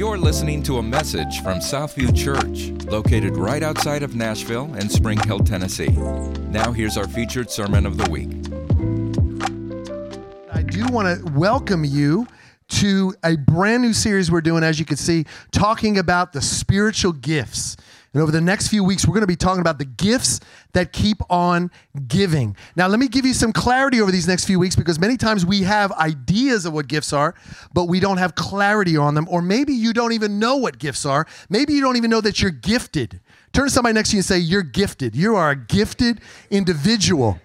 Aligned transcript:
You're 0.00 0.16
listening 0.16 0.62
to 0.62 0.78
a 0.78 0.82
message 0.82 1.42
from 1.42 1.58
Southview 1.58 2.16
Church, 2.16 2.70
located 2.90 3.36
right 3.36 3.62
outside 3.62 4.02
of 4.02 4.16
Nashville 4.16 4.72
and 4.72 4.90
Spring 4.90 5.18
Hill, 5.26 5.40
Tennessee. 5.40 5.90
Now, 6.48 6.72
here's 6.72 6.96
our 6.96 7.06
featured 7.06 7.50
sermon 7.50 7.84
of 7.84 7.98
the 7.98 8.10
week. 8.10 8.30
I 10.50 10.62
do 10.62 10.86
want 10.86 11.22
to 11.22 11.32
welcome 11.34 11.84
you 11.84 12.26
to 12.68 13.14
a 13.22 13.36
brand 13.36 13.82
new 13.82 13.92
series 13.92 14.30
we're 14.30 14.40
doing, 14.40 14.64
as 14.64 14.78
you 14.78 14.86
can 14.86 14.96
see, 14.96 15.26
talking 15.52 15.98
about 15.98 16.32
the 16.32 16.40
spiritual 16.40 17.12
gifts. 17.12 17.76
And 18.12 18.22
over 18.22 18.32
the 18.32 18.40
next 18.40 18.68
few 18.68 18.82
weeks, 18.82 19.06
we're 19.06 19.14
going 19.14 19.22
to 19.22 19.28
be 19.28 19.36
talking 19.36 19.60
about 19.60 19.78
the 19.78 19.84
gifts 19.84 20.40
that 20.72 20.92
keep 20.92 21.18
on 21.30 21.70
giving. 22.08 22.56
Now, 22.74 22.88
let 22.88 22.98
me 22.98 23.06
give 23.06 23.24
you 23.24 23.32
some 23.32 23.52
clarity 23.52 24.00
over 24.00 24.10
these 24.10 24.26
next 24.26 24.46
few 24.46 24.58
weeks 24.58 24.74
because 24.74 24.98
many 24.98 25.16
times 25.16 25.46
we 25.46 25.62
have 25.62 25.92
ideas 25.92 26.66
of 26.66 26.72
what 26.72 26.88
gifts 26.88 27.12
are, 27.12 27.36
but 27.72 27.84
we 27.84 28.00
don't 28.00 28.16
have 28.18 28.34
clarity 28.34 28.96
on 28.96 29.14
them. 29.14 29.28
Or 29.30 29.40
maybe 29.40 29.74
you 29.74 29.92
don't 29.92 30.12
even 30.12 30.40
know 30.40 30.56
what 30.56 30.78
gifts 30.78 31.06
are. 31.06 31.24
Maybe 31.48 31.72
you 31.72 31.80
don't 31.80 31.96
even 31.96 32.10
know 32.10 32.20
that 32.20 32.42
you're 32.42 32.50
gifted. 32.50 33.20
Turn 33.52 33.66
to 33.66 33.70
somebody 33.70 33.94
next 33.94 34.10
to 34.10 34.16
you 34.16 34.20
and 34.20 34.26
say, 34.26 34.38
You're 34.38 34.62
gifted. 34.62 35.14
You 35.14 35.36
are 35.36 35.50
a 35.50 35.56
gifted 35.56 36.20
individual. 36.50 37.40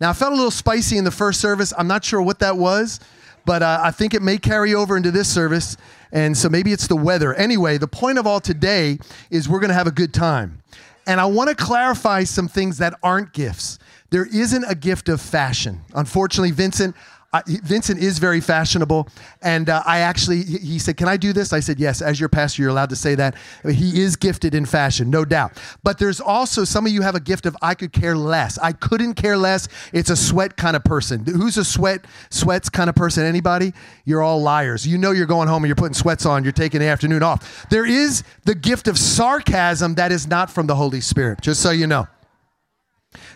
Now, 0.00 0.10
I 0.10 0.12
felt 0.12 0.32
a 0.32 0.36
little 0.36 0.50
spicy 0.50 0.96
in 0.96 1.04
the 1.04 1.10
first 1.10 1.40
service. 1.40 1.72
I'm 1.76 1.88
not 1.88 2.04
sure 2.04 2.22
what 2.22 2.38
that 2.40 2.56
was, 2.56 3.00
but 3.44 3.62
uh, 3.62 3.80
I 3.82 3.90
think 3.90 4.14
it 4.14 4.22
may 4.22 4.38
carry 4.38 4.74
over 4.74 4.96
into 4.96 5.10
this 5.10 5.28
service. 5.28 5.76
And 6.12 6.36
so 6.36 6.48
maybe 6.48 6.72
it's 6.72 6.86
the 6.86 6.96
weather. 6.96 7.34
Anyway, 7.34 7.78
the 7.78 7.88
point 7.88 8.18
of 8.18 8.26
all 8.26 8.40
today 8.40 8.98
is 9.30 9.48
we're 9.48 9.60
going 9.60 9.68
to 9.68 9.74
have 9.74 9.86
a 9.86 9.92
good 9.92 10.14
time. 10.14 10.62
And 11.06 11.20
I 11.20 11.26
want 11.26 11.48
to 11.50 11.56
clarify 11.56 12.24
some 12.24 12.48
things 12.48 12.78
that 12.78 12.94
aren't 13.02 13.32
gifts. 13.32 13.78
There 14.10 14.26
isn't 14.26 14.64
a 14.64 14.74
gift 14.74 15.08
of 15.08 15.20
fashion. 15.20 15.80
Unfortunately, 15.94 16.50
Vincent, 16.50 16.94
uh, 17.30 17.42
Vincent 17.46 18.00
is 18.00 18.18
very 18.18 18.40
fashionable, 18.40 19.06
and 19.42 19.68
uh, 19.68 19.82
I 19.84 19.98
actually 19.98 20.42
he 20.42 20.78
said, 20.78 20.96
"Can 20.96 21.08
I 21.08 21.18
do 21.18 21.34
this?" 21.34 21.52
I 21.52 21.60
said, 21.60 21.78
"Yes." 21.78 22.00
As 22.00 22.18
your 22.18 22.30
pastor, 22.30 22.62
you're 22.62 22.70
allowed 22.70 22.88
to 22.88 22.96
say 22.96 23.14
that. 23.16 23.34
He 23.70 24.00
is 24.00 24.16
gifted 24.16 24.54
in 24.54 24.64
fashion, 24.64 25.10
no 25.10 25.26
doubt. 25.26 25.60
But 25.82 25.98
there's 25.98 26.22
also 26.22 26.64
some 26.64 26.86
of 26.86 26.92
you 26.92 27.02
have 27.02 27.14
a 27.14 27.20
gift 27.20 27.44
of 27.44 27.54
I 27.60 27.74
could 27.74 27.92
care 27.92 28.16
less. 28.16 28.56
I 28.58 28.72
couldn't 28.72 29.14
care 29.14 29.36
less. 29.36 29.68
It's 29.92 30.08
a 30.08 30.16
sweat 30.16 30.56
kind 30.56 30.74
of 30.74 30.84
person. 30.84 31.26
Who's 31.26 31.58
a 31.58 31.66
sweat 31.66 32.06
sweats 32.30 32.70
kind 32.70 32.88
of 32.88 32.96
person? 32.96 33.24
Anybody? 33.24 33.74
You're 34.06 34.22
all 34.22 34.40
liars. 34.40 34.86
You 34.86 34.96
know 34.96 35.10
you're 35.10 35.26
going 35.26 35.48
home 35.48 35.62
and 35.64 35.68
you're 35.68 35.76
putting 35.76 35.92
sweats 35.92 36.24
on. 36.24 36.44
You're 36.44 36.52
taking 36.52 36.80
the 36.80 36.86
afternoon 36.86 37.22
off. 37.22 37.66
There 37.68 37.84
is 37.84 38.22
the 38.46 38.54
gift 38.54 38.88
of 38.88 38.98
sarcasm 38.98 39.96
that 39.96 40.12
is 40.12 40.26
not 40.26 40.50
from 40.50 40.66
the 40.66 40.76
Holy 40.76 41.02
Spirit. 41.02 41.42
Just 41.42 41.60
so 41.60 41.72
you 41.72 41.86
know. 41.86 42.08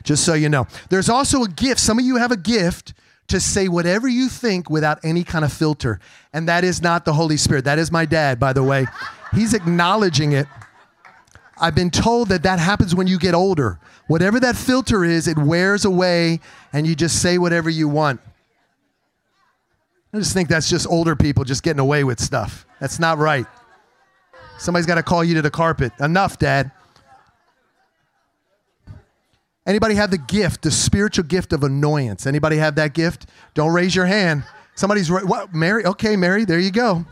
Just 0.02 0.24
so 0.24 0.32
you 0.32 0.48
know. 0.48 0.66
There's 0.88 1.10
also 1.10 1.42
a 1.42 1.48
gift. 1.48 1.78
Some 1.78 1.98
of 1.98 2.06
you 2.06 2.16
have 2.16 2.32
a 2.32 2.38
gift 2.38 2.94
to 3.28 3.40
say 3.40 3.68
whatever 3.68 4.08
you 4.08 4.28
think 4.28 4.68
without 4.68 4.98
any 5.04 5.24
kind 5.24 5.44
of 5.44 5.52
filter. 5.52 6.00
And 6.32 6.48
that 6.48 6.64
is 6.64 6.82
not 6.82 7.04
the 7.04 7.12
Holy 7.12 7.36
Spirit. 7.36 7.64
That 7.64 7.78
is 7.78 7.90
my 7.90 8.04
dad, 8.04 8.38
by 8.38 8.52
the 8.52 8.62
way. 8.62 8.86
He's 9.32 9.54
acknowledging 9.54 10.32
it. 10.32 10.46
I've 11.58 11.74
been 11.74 11.90
told 11.90 12.28
that 12.28 12.42
that 12.42 12.58
happens 12.58 12.94
when 12.94 13.06
you 13.06 13.18
get 13.18 13.34
older. 13.34 13.78
Whatever 14.08 14.40
that 14.40 14.56
filter 14.56 15.04
is, 15.04 15.28
it 15.28 15.38
wears 15.38 15.84
away 15.84 16.40
and 16.72 16.86
you 16.86 16.94
just 16.94 17.22
say 17.22 17.38
whatever 17.38 17.70
you 17.70 17.88
want. 17.88 18.20
I 20.12 20.18
just 20.18 20.34
think 20.34 20.48
that's 20.48 20.68
just 20.68 20.86
older 20.86 21.16
people 21.16 21.44
just 21.44 21.62
getting 21.62 21.80
away 21.80 22.04
with 22.04 22.20
stuff. 22.20 22.66
That's 22.80 22.98
not 22.98 23.18
right. 23.18 23.46
Somebody's 24.58 24.86
got 24.86 24.96
to 24.96 25.02
call 25.02 25.24
you 25.24 25.34
to 25.36 25.42
the 25.42 25.50
carpet. 25.50 25.92
Enough, 26.00 26.38
dad. 26.38 26.70
Anybody 29.66 29.94
have 29.94 30.10
the 30.10 30.18
gift, 30.18 30.62
the 30.62 30.70
spiritual 30.70 31.24
gift 31.24 31.52
of 31.52 31.62
annoyance? 31.62 32.26
Anybody 32.26 32.56
have 32.56 32.74
that 32.74 32.94
gift? 32.94 33.26
Don't 33.54 33.72
raise 33.72 33.94
your 33.94 34.06
hand. 34.06 34.44
Somebody's 34.74 35.10
right. 35.10 35.24
what? 35.24 35.54
Mary? 35.54 35.84
Okay, 35.84 36.16
Mary. 36.16 36.44
There 36.44 36.58
you 36.58 36.72
go. 36.72 37.04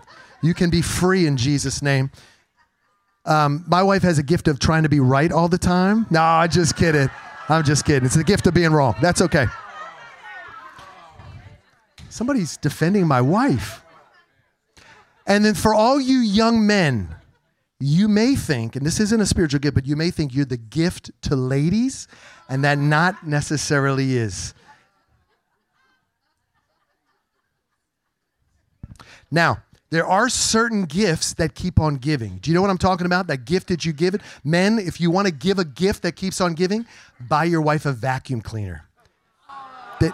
You 0.42 0.54
can 0.54 0.70
be 0.70 0.82
free 0.82 1.26
in 1.26 1.36
Jesus' 1.36 1.82
name. 1.82 2.10
Um, 3.24 3.64
my 3.68 3.82
wife 3.82 4.02
has 4.02 4.18
a 4.18 4.22
gift 4.22 4.48
of 4.48 4.58
trying 4.58 4.82
to 4.82 4.88
be 4.88 4.98
right 4.98 5.30
all 5.30 5.48
the 5.48 5.58
time. 5.58 6.06
No, 6.10 6.22
I'm 6.22 6.50
just 6.50 6.76
kidding. 6.76 7.10
I'm 7.48 7.62
just 7.62 7.84
kidding. 7.84 8.06
It's 8.06 8.16
the 8.16 8.24
gift 8.24 8.46
of 8.46 8.54
being 8.54 8.72
wrong. 8.72 8.94
That's 9.00 9.20
okay. 9.20 9.46
Somebody's 12.08 12.56
defending 12.56 13.06
my 13.06 13.20
wife. 13.20 13.84
And 15.26 15.44
then 15.44 15.54
for 15.54 15.74
all 15.74 16.00
you 16.00 16.18
young 16.18 16.66
men, 16.66 17.14
you 17.78 18.08
may 18.08 18.34
think, 18.34 18.76
and 18.76 18.84
this 18.84 19.00
isn't 19.00 19.20
a 19.20 19.26
spiritual 19.26 19.60
gift, 19.60 19.74
but 19.74 19.86
you 19.86 19.96
may 19.96 20.10
think 20.10 20.34
you're 20.34 20.44
the 20.44 20.56
gift 20.56 21.10
to 21.22 21.36
ladies 21.36 22.08
and 22.50 22.64
that 22.64 22.78
not 22.78 23.26
necessarily 23.26 24.16
is. 24.16 24.52
Now, 29.30 29.62
there 29.90 30.04
are 30.04 30.28
certain 30.28 30.84
gifts 30.84 31.34
that 31.34 31.54
keep 31.54 31.78
on 31.78 31.96
giving. 31.96 32.38
Do 32.38 32.50
you 32.50 32.54
know 32.54 32.60
what 32.60 32.70
I'm 32.70 32.78
talking 32.78 33.06
about? 33.06 33.28
That 33.28 33.44
gift 33.44 33.68
that 33.68 33.84
you 33.84 33.92
give 33.92 34.14
it? 34.14 34.20
Men, 34.42 34.80
if 34.80 35.00
you 35.00 35.12
want 35.12 35.28
to 35.28 35.32
give 35.32 35.60
a 35.60 35.64
gift 35.64 36.02
that 36.02 36.16
keeps 36.16 36.40
on 36.40 36.54
giving, 36.54 36.86
buy 37.20 37.44
your 37.44 37.60
wife 37.60 37.86
a 37.86 37.92
vacuum 37.92 38.40
cleaner. 38.40 38.88
That, 40.00 40.12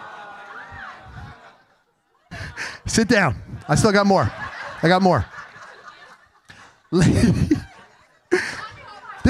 sit 2.85 3.07
down. 3.07 3.41
I 3.67 3.73
still 3.73 3.91
got 3.91 4.05
more. 4.05 4.31
I 4.83 4.87
got 4.87 5.01
more. 5.01 5.25
this 6.91 7.55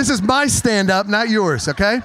is 0.10 0.22
my 0.22 0.48
stand 0.48 0.92
up, 0.92 1.08
not 1.08 1.30
yours, 1.30 1.70
okay? 1.70 2.02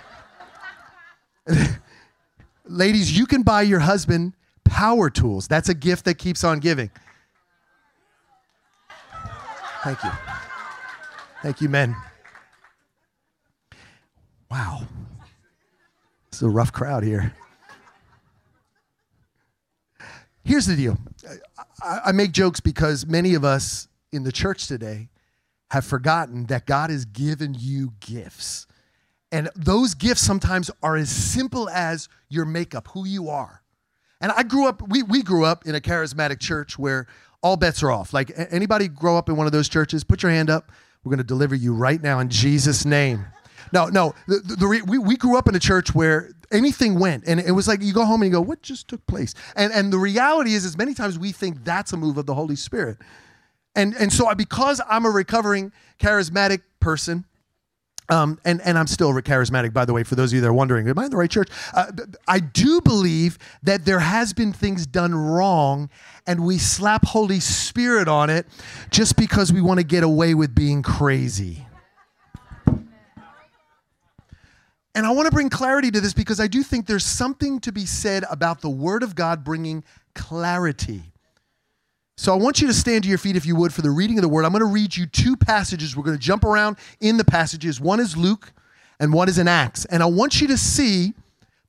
Ladies, 2.72 3.16
you 3.16 3.26
can 3.26 3.42
buy 3.42 3.60
your 3.60 3.80
husband 3.80 4.32
power 4.64 5.10
tools. 5.10 5.46
That's 5.46 5.68
a 5.68 5.74
gift 5.74 6.06
that 6.06 6.14
keeps 6.14 6.42
on 6.42 6.58
giving. 6.58 6.90
Thank 9.84 10.02
you. 10.02 10.10
Thank 11.42 11.60
you, 11.60 11.68
men. 11.68 11.94
Wow. 14.50 14.86
This 16.30 16.38
is 16.38 16.42
a 16.44 16.48
rough 16.48 16.72
crowd 16.72 17.04
here. 17.04 17.34
Here's 20.42 20.64
the 20.64 20.74
deal 20.74 20.98
I, 21.82 21.98
I 22.06 22.12
make 22.12 22.32
jokes 22.32 22.60
because 22.60 23.06
many 23.06 23.34
of 23.34 23.44
us 23.44 23.88
in 24.12 24.22
the 24.22 24.32
church 24.32 24.66
today 24.66 25.10
have 25.72 25.84
forgotten 25.84 26.46
that 26.46 26.64
God 26.64 26.88
has 26.88 27.04
given 27.04 27.54
you 27.58 27.92
gifts. 28.00 28.66
And 29.32 29.48
those 29.56 29.94
gifts 29.94 30.20
sometimes 30.20 30.70
are 30.82 30.97
as 30.97 31.10
simple 31.10 31.69
as 31.70 32.09
your 32.28 32.44
makeup, 32.44 32.88
who 32.88 33.06
you 33.06 33.31
are. 33.31 33.62
And 34.20 34.31
I 34.31 34.43
grew 34.44 34.69
up, 34.69 34.87
we, 34.88 35.03
we 35.03 35.22
grew 35.22 35.44
up 35.44 35.66
in 35.66 35.75
a 35.75 35.81
charismatic 35.81 36.38
church 36.38 36.78
where 36.78 37.09
all 37.43 37.56
bets 37.56 37.82
are 37.82 37.91
off. 37.91 38.12
Like 38.12 38.31
anybody 38.50 38.87
grow 38.87 39.16
up 39.16 39.28
in 39.28 39.37
one 39.37 39.47
of 39.47 39.53
those 39.53 39.69
churches, 39.69 40.04
put 40.04 40.22
your 40.22 40.31
hand 40.31 40.50
up. 40.50 40.70
We're 41.03 41.10
going 41.10 41.19
to 41.19 41.25
deliver 41.25 41.54
you 41.54 41.75
right 41.75 42.00
now 42.00 42.20
in 42.20 42.28
Jesus' 42.28 42.84
name. 42.84 43.25
No, 43.72 43.87
no, 43.87 44.15
the, 44.28 44.38
the, 44.59 44.84
we, 44.87 44.98
we 44.98 45.16
grew 45.16 45.38
up 45.38 45.49
in 45.49 45.54
a 45.54 45.59
church 45.59 45.94
where 45.94 46.31
anything 46.53 46.99
went. 46.99 47.25
And 47.26 47.41
it 47.41 47.53
was 47.53 47.66
like 47.66 47.82
you 47.82 47.94
go 47.94 48.04
home 48.04 48.22
and 48.22 48.31
you 48.31 48.37
go, 48.37 48.41
what 48.41 48.62
just 48.62 48.87
took 48.87 49.04
place? 49.06 49.34
And, 49.56 49.72
and 49.72 49.93
the 49.93 49.99
reality 49.99 50.53
is, 50.53 50.66
is 50.66 50.76
many 50.76 50.93
times 50.93 51.19
we 51.19 51.32
think 51.32 51.64
that's 51.64 51.93
a 51.93 51.97
move 51.97 52.19
of 52.19 52.26
the 52.26 52.34
Holy 52.34 52.54
Spirit. 52.54 52.99
And, 53.75 53.94
and 53.94 54.12
so 54.12 54.32
because 54.34 54.81
I'm 54.88 55.06
a 55.06 55.10
recovering 55.10 55.72
charismatic 55.99 56.60
person, 56.81 57.25
um, 58.12 58.38
and, 58.44 58.60
and 58.60 58.78
I'm 58.78 58.86
still 58.86 59.10
charismatic, 59.14 59.72
by 59.72 59.86
the 59.86 59.94
way, 59.94 60.04
for 60.04 60.16
those 60.16 60.32
of 60.32 60.34
you 60.34 60.40
that 60.42 60.46
are 60.46 60.52
wondering, 60.52 60.86
am 60.86 60.98
I 60.98 61.06
in 61.06 61.10
the 61.10 61.16
right 61.16 61.30
church? 61.30 61.48
Uh, 61.72 61.90
I 62.28 62.40
do 62.40 62.82
believe 62.82 63.38
that 63.62 63.86
there 63.86 64.00
has 64.00 64.34
been 64.34 64.52
things 64.52 64.86
done 64.86 65.14
wrong, 65.14 65.88
and 66.26 66.44
we 66.44 66.58
slap 66.58 67.06
Holy 67.06 67.40
Spirit 67.40 68.08
on 68.08 68.28
it 68.28 68.46
just 68.90 69.16
because 69.16 69.50
we 69.50 69.62
want 69.62 69.80
to 69.80 69.84
get 69.84 70.04
away 70.04 70.34
with 70.34 70.54
being 70.54 70.82
crazy. 70.82 71.66
And 74.94 75.06
I 75.06 75.10
want 75.12 75.24
to 75.24 75.32
bring 75.32 75.48
clarity 75.48 75.90
to 75.90 76.00
this 76.02 76.12
because 76.12 76.38
I 76.38 76.48
do 76.48 76.62
think 76.62 76.86
there's 76.86 77.06
something 77.06 77.60
to 77.60 77.72
be 77.72 77.86
said 77.86 78.24
about 78.30 78.60
the 78.60 78.68
Word 78.68 79.02
of 79.02 79.14
God 79.14 79.42
bringing 79.42 79.84
clarity. 80.14 81.12
So 82.22 82.32
I 82.32 82.36
want 82.36 82.60
you 82.60 82.69
to 82.69 82.72
stand 82.72 83.02
to 83.02 83.08
your 83.08 83.19
feet, 83.19 83.34
if 83.34 83.44
you 83.44 83.56
would, 83.56 83.74
for 83.74 83.82
the 83.82 83.90
reading 83.90 84.16
of 84.16 84.22
the 84.22 84.28
word. 84.28 84.44
I'm 84.44 84.52
going 84.52 84.60
to 84.60 84.66
read 84.66 84.96
you 84.96 85.06
two 85.06 85.36
passages. 85.36 85.96
We're 85.96 86.04
going 86.04 86.16
to 86.16 86.22
jump 86.22 86.44
around 86.44 86.76
in 87.00 87.16
the 87.16 87.24
passages. 87.24 87.80
One 87.80 87.98
is 87.98 88.16
Luke 88.16 88.52
and 89.00 89.12
one 89.12 89.28
is 89.28 89.38
in 89.38 89.48
Acts. 89.48 89.86
And 89.86 90.04
I 90.04 90.06
want 90.06 90.40
you 90.40 90.46
to 90.46 90.56
see 90.56 91.14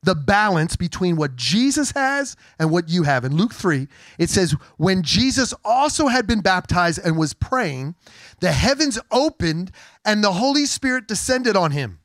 the 0.04 0.14
balance 0.14 0.76
between 0.76 1.16
what 1.16 1.36
Jesus 1.36 1.90
has 1.94 2.38
and 2.60 2.70
what 2.70 2.88
you 2.88 3.02
have. 3.02 3.26
In 3.26 3.36
Luke 3.36 3.52
3, 3.52 3.88
it 4.20 4.30
says, 4.30 4.52
When 4.78 5.02
Jesus 5.02 5.56
also 5.66 6.06
had 6.06 6.28
been 6.28 6.42
baptized 6.42 7.00
and 7.04 7.18
was 7.18 7.34
praying, 7.34 7.96
the 8.40 8.52
heavens 8.52 9.00
opened 9.10 9.72
and 10.06 10.24
the 10.24 10.34
Holy 10.34 10.68
Spirit 10.68 11.08
descended 11.08 11.56
on 11.56 11.72
him. 11.72 11.98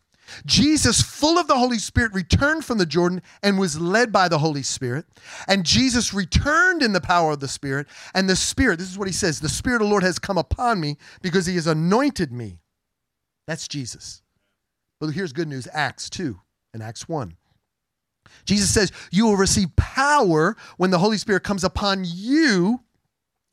Jesus, 0.46 1.02
full 1.02 1.38
of 1.38 1.46
the 1.46 1.56
Holy 1.56 1.78
Spirit, 1.78 2.12
returned 2.12 2.64
from 2.64 2.78
the 2.78 2.86
Jordan 2.86 3.22
and 3.42 3.58
was 3.58 3.80
led 3.80 4.12
by 4.12 4.28
the 4.28 4.38
Holy 4.38 4.62
Spirit. 4.62 5.06
And 5.46 5.64
Jesus 5.64 6.12
returned 6.14 6.82
in 6.82 6.92
the 6.92 7.00
power 7.00 7.32
of 7.32 7.40
the 7.40 7.48
Spirit. 7.48 7.86
And 8.14 8.28
the 8.28 8.36
Spirit, 8.36 8.78
this 8.78 8.90
is 8.90 8.98
what 8.98 9.08
he 9.08 9.14
says 9.14 9.40
the 9.40 9.48
Spirit 9.48 9.76
of 9.76 9.86
the 9.86 9.90
Lord 9.90 10.02
has 10.02 10.18
come 10.18 10.38
upon 10.38 10.80
me 10.80 10.96
because 11.22 11.46
he 11.46 11.54
has 11.54 11.66
anointed 11.66 12.32
me. 12.32 12.60
That's 13.46 13.68
Jesus. 13.68 14.22
But 15.00 15.08
here's 15.08 15.32
good 15.32 15.48
news 15.48 15.68
Acts 15.72 16.10
2 16.10 16.38
and 16.74 16.82
Acts 16.82 17.08
1. 17.08 17.36
Jesus 18.44 18.72
says, 18.72 18.92
You 19.10 19.26
will 19.26 19.36
receive 19.36 19.74
power 19.76 20.56
when 20.76 20.90
the 20.90 20.98
Holy 20.98 21.16
Spirit 21.16 21.44
comes 21.44 21.64
upon 21.64 22.04
you. 22.04 22.80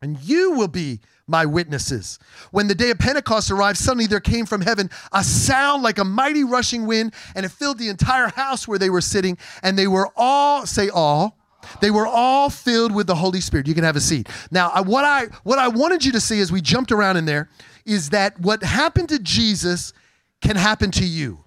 And 0.01 0.19
you 0.19 0.51
will 0.51 0.67
be 0.67 0.99
my 1.27 1.45
witnesses. 1.45 2.19
When 2.51 2.67
the 2.67 2.75
day 2.75 2.91
of 2.91 2.99
Pentecost 2.99 3.49
arrived, 3.49 3.77
suddenly 3.77 4.07
there 4.07 4.19
came 4.19 4.45
from 4.45 4.61
heaven 4.61 4.89
a 5.11 5.23
sound 5.23 5.83
like 5.83 5.97
a 5.97 6.03
mighty 6.03 6.43
rushing 6.43 6.85
wind, 6.85 7.13
and 7.35 7.45
it 7.45 7.49
filled 7.49 7.79
the 7.79 7.89
entire 7.89 8.27
house 8.27 8.67
where 8.67 8.79
they 8.79 8.89
were 8.89 9.01
sitting. 9.01 9.37
And 9.63 9.77
they 9.77 9.87
were 9.87 10.09
all, 10.15 10.65
say 10.65 10.89
all, 10.89 11.37
they 11.81 11.91
were 11.91 12.07
all 12.07 12.49
filled 12.49 12.93
with 12.93 13.07
the 13.07 13.15
Holy 13.15 13.41
Spirit. 13.41 13.67
You 13.67 13.73
can 13.73 13.83
have 13.83 13.95
a 13.95 14.01
seat. 14.01 14.29
Now, 14.51 14.83
what 14.83 15.03
I 15.03 15.25
what 15.43 15.57
I 15.57 15.67
wanted 15.67 16.05
you 16.05 16.11
to 16.11 16.21
see 16.21 16.39
as 16.39 16.51
we 16.51 16.61
jumped 16.61 16.91
around 16.91 17.17
in 17.17 17.25
there 17.25 17.49
is 17.85 18.11
that 18.11 18.39
what 18.39 18.63
happened 18.63 19.09
to 19.09 19.19
Jesus 19.19 19.93
can 20.41 20.55
happen 20.55 20.91
to 20.91 21.05
you. 21.05 21.43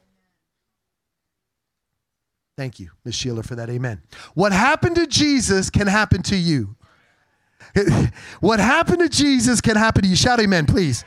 Thank 2.56 2.80
you, 2.80 2.90
Miss 3.04 3.14
Sheila, 3.14 3.44
for 3.44 3.54
that. 3.54 3.70
Amen. 3.70 4.02
What 4.34 4.50
happened 4.50 4.96
to 4.96 5.06
Jesus 5.06 5.70
can 5.70 5.86
happen 5.86 6.22
to 6.24 6.36
you. 6.36 6.74
what 8.40 8.60
happened 8.60 9.00
to 9.00 9.08
Jesus 9.08 9.60
can 9.60 9.76
happen 9.76 10.02
to 10.02 10.08
you. 10.08 10.16
Shout 10.16 10.40
amen, 10.40 10.66
please. 10.66 11.04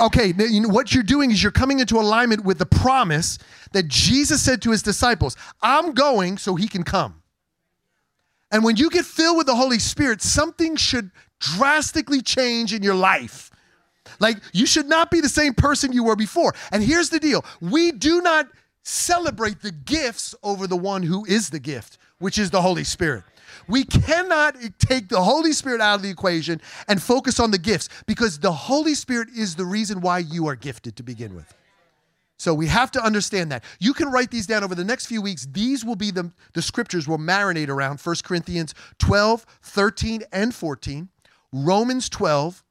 Okay, 0.00 0.34
you 0.36 0.60
know, 0.60 0.68
what 0.68 0.92
you're 0.92 1.04
doing 1.04 1.30
is 1.30 1.42
you're 1.42 1.52
coming 1.52 1.78
into 1.78 1.96
alignment 1.96 2.44
with 2.44 2.58
the 2.58 2.66
promise 2.66 3.38
that 3.72 3.86
Jesus 3.86 4.42
said 4.42 4.60
to 4.62 4.70
his 4.72 4.82
disciples 4.82 5.36
I'm 5.62 5.92
going 5.92 6.38
so 6.38 6.56
he 6.56 6.68
can 6.68 6.82
come. 6.82 7.22
And 8.50 8.64
when 8.64 8.76
you 8.76 8.90
get 8.90 9.04
filled 9.04 9.36
with 9.36 9.46
the 9.46 9.54
Holy 9.54 9.78
Spirit, 9.78 10.22
something 10.22 10.76
should 10.76 11.10
drastically 11.40 12.22
change 12.22 12.72
in 12.72 12.82
your 12.82 12.94
life. 12.94 13.50
Like 14.20 14.38
you 14.52 14.66
should 14.66 14.86
not 14.86 15.10
be 15.10 15.20
the 15.20 15.28
same 15.28 15.54
person 15.54 15.92
you 15.92 16.04
were 16.04 16.16
before. 16.16 16.54
And 16.72 16.82
here's 16.82 17.10
the 17.10 17.20
deal 17.20 17.44
we 17.60 17.92
do 17.92 18.20
not 18.20 18.48
celebrate 18.82 19.62
the 19.62 19.72
gifts 19.72 20.34
over 20.42 20.66
the 20.66 20.76
one 20.76 21.02
who 21.02 21.24
is 21.24 21.50
the 21.50 21.58
gift, 21.58 21.98
which 22.18 22.38
is 22.38 22.50
the 22.50 22.62
Holy 22.62 22.84
Spirit. 22.84 23.24
We 23.68 23.84
cannot 23.84 24.56
take 24.78 25.08
the 25.08 25.22
Holy 25.22 25.52
Spirit 25.52 25.80
out 25.80 25.96
of 25.96 26.02
the 26.02 26.10
equation 26.10 26.60
and 26.88 27.02
focus 27.02 27.40
on 27.40 27.50
the 27.50 27.58
gifts 27.58 27.88
because 28.06 28.38
the 28.38 28.52
Holy 28.52 28.94
Spirit 28.94 29.28
is 29.36 29.56
the 29.56 29.64
reason 29.64 30.00
why 30.00 30.18
you 30.18 30.46
are 30.48 30.56
gifted 30.56 30.96
to 30.96 31.02
begin 31.02 31.34
with. 31.34 31.52
So 32.36 32.52
we 32.52 32.66
have 32.66 32.90
to 32.92 33.02
understand 33.02 33.52
that. 33.52 33.64
You 33.78 33.94
can 33.94 34.10
write 34.10 34.30
these 34.30 34.46
down 34.46 34.64
over 34.64 34.74
the 34.74 34.84
next 34.84 35.06
few 35.06 35.22
weeks. 35.22 35.46
These 35.50 35.84
will 35.84 35.96
be 35.96 36.10
the, 36.10 36.32
the 36.52 36.62
scriptures 36.62 37.06
will 37.06 37.18
marinate 37.18 37.68
around 37.68 38.00
1 38.00 38.16
Corinthians 38.24 38.74
12, 38.98 39.46
13, 39.62 40.22
and 40.32 40.54
14, 40.54 41.08
Romans 41.52 42.08
12, 42.08 42.64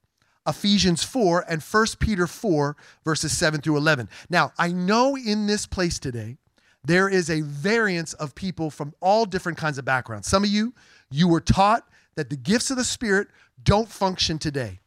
Ephesians 0.45 1.03
4, 1.03 1.45
and 1.47 1.61
1 1.61 1.85
Peter 1.99 2.27
4, 2.27 2.75
verses 3.05 3.35
7 3.37 3.61
through 3.61 3.77
11. 3.77 4.09
Now, 4.29 4.51
I 4.59 4.73
know 4.73 5.15
in 5.15 5.47
this 5.47 5.65
place 5.65 5.97
today, 5.97 6.37
there 6.85 7.07
is 7.07 7.29
a 7.29 7.41
variance 7.41 8.13
of 8.13 8.35
people 8.35 8.69
from 8.69 8.93
all 8.99 9.25
different 9.25 9.57
kinds 9.57 9.77
of 9.77 9.85
backgrounds. 9.85 10.27
Some 10.27 10.43
of 10.43 10.49
you, 10.49 10.73
you 11.09 11.27
were 11.27 11.41
taught 11.41 11.87
that 12.15 12.29
the 12.29 12.35
gifts 12.35 12.69
of 12.71 12.77
the 12.77 12.83
Spirit 12.83 13.27
don't 13.63 13.89
function 13.89 14.37
today. 14.37 14.79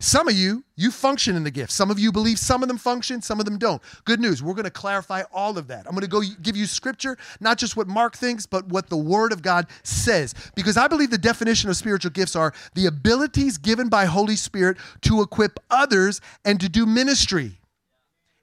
Some 0.00 0.28
of 0.28 0.34
you, 0.34 0.64
you 0.76 0.90
function 0.90 1.36
in 1.36 1.44
the 1.44 1.50
gifts. 1.50 1.72
Some 1.72 1.90
of 1.90 1.98
you 1.98 2.10
believe 2.10 2.38
some 2.38 2.62
of 2.62 2.68
them 2.68 2.76
function, 2.76 3.22
some 3.22 3.38
of 3.38 3.46
them 3.46 3.58
don't. 3.58 3.80
Good 4.04 4.20
news, 4.20 4.42
we're 4.42 4.54
going 4.54 4.64
to 4.64 4.70
clarify 4.70 5.22
all 5.32 5.56
of 5.56 5.68
that. 5.68 5.86
I'm 5.86 5.92
going 5.92 6.02
to 6.02 6.08
go 6.08 6.20
give 6.42 6.56
you 6.56 6.66
scripture, 6.66 7.16
not 7.40 7.58
just 7.58 7.76
what 7.76 7.86
Mark 7.86 8.16
thinks, 8.16 8.44
but 8.44 8.66
what 8.66 8.90
the 8.90 8.96
Word 8.96 9.32
of 9.32 9.40
God 9.40 9.66
says. 9.84 10.34
Because 10.56 10.76
I 10.76 10.88
believe 10.88 11.10
the 11.10 11.16
definition 11.16 11.70
of 11.70 11.76
spiritual 11.76 12.10
gifts 12.10 12.34
are 12.34 12.52
the 12.74 12.86
abilities 12.86 13.56
given 13.56 13.88
by 13.88 14.04
Holy 14.04 14.36
Spirit 14.36 14.76
to 15.02 15.22
equip 15.22 15.58
others 15.70 16.20
and 16.44 16.60
to 16.60 16.68
do 16.68 16.84
ministry. 16.84 17.52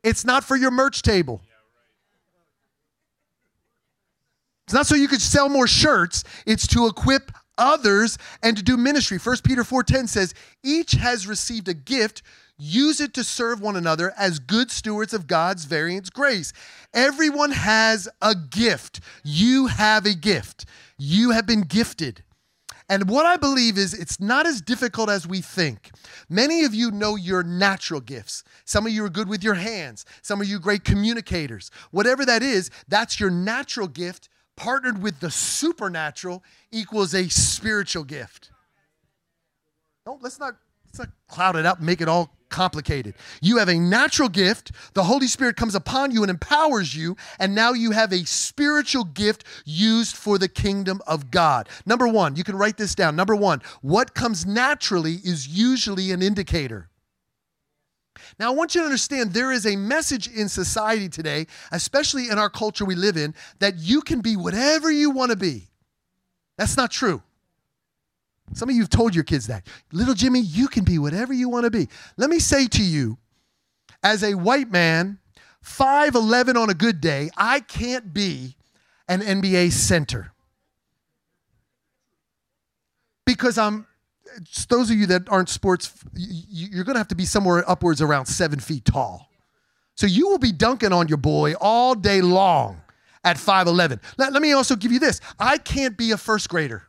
It's 0.04 0.26
not 0.26 0.44
for 0.44 0.56
your 0.56 0.72
merch 0.72 1.04
table. 1.04 1.42
It's 4.66 4.74
not 4.74 4.88
so 4.88 4.96
you 4.96 5.08
could 5.08 5.22
sell 5.22 5.50
more 5.50 5.68
shirts, 5.68 6.24
it's 6.46 6.68
to 6.68 6.88
equip 6.88 7.32
others 7.58 8.18
and 8.42 8.58
to 8.58 8.64
do 8.64 8.78
ministry. 8.78 9.18
1 9.18 9.44
Peter 9.44 9.64
4:10 9.64 10.08
says, 10.08 10.34
"Each 10.64 10.94
has 10.94 11.28
received 11.28 11.68
a 11.68 11.74
gift, 11.74 12.22
use 12.58 13.00
it 13.02 13.14
to 13.16 13.24
serve 13.24 13.60
one 13.60 13.76
another 13.76 14.14
as 14.18 14.40
good 14.40 14.72
stewards 14.72 15.14
of 15.14 15.28
God's 15.28 15.66
various 15.66 16.10
grace." 16.10 16.54
Everyone 16.94 17.52
has 17.52 18.08
a 18.22 18.36
gift. 18.36 19.00
You 19.24 19.68
have 19.68 20.06
a 20.06 20.14
gift. 20.14 20.66
You 20.98 21.32
have 21.32 21.46
been 21.46 21.62
gifted. 21.62 22.24
And 22.90 23.08
what 23.10 23.26
I 23.26 23.38
believe 23.38 23.78
is 23.78 23.94
it's 23.94 24.20
not 24.20 24.46
as 24.46 24.60
difficult 24.60 25.10
as 25.10 25.26
we 25.26 25.40
think. 25.40 25.92
Many 26.28 26.66
of 26.66 26.76
you 26.76 26.92
know 26.92 27.16
your 27.16 27.42
natural 27.42 28.02
gifts. 28.02 28.44
Some 28.66 28.86
of 28.86 28.92
you 28.92 29.06
are 29.06 29.10
good 29.10 29.30
with 29.30 29.44
your 29.44 29.54
hands. 29.54 30.04
Some 30.22 30.42
of 30.42 30.48
you 30.48 30.60
great 30.60 30.84
communicators. 30.84 31.72
Whatever 31.92 32.26
that 32.26 32.44
is, 32.44 32.70
that's 32.90 33.18
your 33.18 33.30
natural 33.30 33.88
gift 33.88 34.28
partnered 34.56 35.02
with 35.02 35.20
the 35.20 35.32
supernatural 35.32 36.44
equals 36.72 37.14
a 37.14 37.30
spiritual 37.30 38.04
gift. 38.04 38.52
No, 40.06 40.20
let's 40.22 40.40
not, 40.40 40.56
let's 40.86 41.00
not 41.00 41.10
cloud 41.28 41.56
it 41.56 41.66
up 41.66 41.78
and 41.78 41.86
make 41.86 42.02
it 42.02 42.08
all 42.08 42.36
complicated. 42.50 43.16
You 43.42 43.58
have 43.58 43.70
a 43.70 43.80
natural 43.80 44.30
gift, 44.30 44.72
the 44.94 45.04
Holy 45.04 45.26
Spirit 45.26 45.56
comes 45.56 45.74
upon 45.74 46.12
you 46.12 46.22
and 46.22 46.30
empowers 46.30 46.94
you, 46.94 47.16
and 47.40 47.56
now 47.56 47.72
you 47.74 47.92
have 47.92 48.14
a 48.14 48.26
spiritual 48.26 49.06
gift 49.06 49.46
used 49.66 50.16
for 50.16 50.38
the 50.38 50.50
kingdom 50.50 51.02
of 51.08 51.32
God. 51.32 51.70
Number 51.86 52.08
one, 52.08 52.36
you 52.36 52.44
can 52.44 52.58
write 52.58 52.78
this 52.78 52.94
down. 52.94 53.16
Number 53.16 53.36
one, 53.36 53.62
what 53.82 54.14
comes 54.14 54.46
naturally 54.46 55.16
is 55.24 55.48
usually 55.48 56.12
an 56.12 56.22
indicator. 56.22 56.91
Now, 58.40 58.52
I 58.52 58.56
want 58.56 58.76
you 58.76 58.82
to 58.82 58.86
understand 58.86 59.34
there 59.34 59.52
is 59.52 59.66
a 59.66 59.76
message 59.76 60.28
in 60.28 60.50
society 60.50 61.10
today, 61.10 61.48
especially 61.72 62.30
in 62.30 62.38
our 62.38 62.50
culture 62.50 62.86
we 62.86 62.96
live 62.96 63.18
in, 63.18 63.34
that 63.60 63.78
you 63.78 64.02
can 64.02 64.22
be 64.22 64.36
whatever 64.36 64.92
you 64.92 65.10
want 65.10 65.32
to 65.32 65.38
be. 65.38 65.70
That's 66.58 66.78
not 66.78 66.92
true. 66.92 67.22
Some 68.54 68.70
of 68.70 68.76
you 68.76 68.82
have 68.82 68.90
told 68.90 69.16
your 69.16 69.24
kids 69.24 69.48
that. 69.48 69.66
Little 69.92 70.14
Jimmy, 70.14 70.42
you 70.42 70.68
can 70.68 70.84
be 70.84 71.00
whatever 71.00 71.34
you 71.34 71.50
want 71.50 71.66
to 71.66 71.72
be. 71.72 71.88
Let 72.18 72.30
me 72.30 72.40
say 72.40 72.68
to 72.68 72.84
you, 72.84 73.18
as 74.04 74.24
a 74.24 74.34
white 74.34 74.72
man, 74.72 75.20
5'11 75.64 76.56
on 76.56 76.70
a 76.70 76.74
good 76.74 77.02
day, 77.02 77.30
I 77.38 77.60
can't 77.62 78.14
be 78.14 78.58
an 79.08 79.22
NBA 79.22 79.72
center. 79.72 80.32
Because 83.26 83.58
I'm 83.58 83.88
those 84.70 84.90
of 84.90 84.98
you 84.98 85.06
that 85.08 85.30
aren't 85.30 85.50
sports, 85.50 85.94
you're 86.14 86.84
going 86.84 86.96
to 86.96 87.00
have 87.00 87.08
to 87.10 87.16
be 87.16 87.26
somewhere 87.26 87.70
upwards 87.70 88.02
around 88.02 88.26
seven 88.26 88.60
feet 88.60 88.86
tall. 88.86 89.30
So 89.96 90.08
you 90.08 90.30
will 90.30 90.40
be 90.40 90.52
dunking 90.52 90.94
on 90.94 91.08
your 91.08 91.18
boy 91.18 91.54
all 91.60 91.96
day 91.96 92.22
long 92.22 92.82
at 93.24 93.38
5'11. 93.38 94.00
Let, 94.18 94.34
let 94.34 94.42
me 94.42 94.54
also 94.54 94.76
give 94.76 94.92
you 94.92 95.00
this 95.00 95.22
I 95.40 95.58
can't 95.58 95.98
be 95.98 96.12
a 96.12 96.18
first 96.18 96.50
grader. 96.50 96.88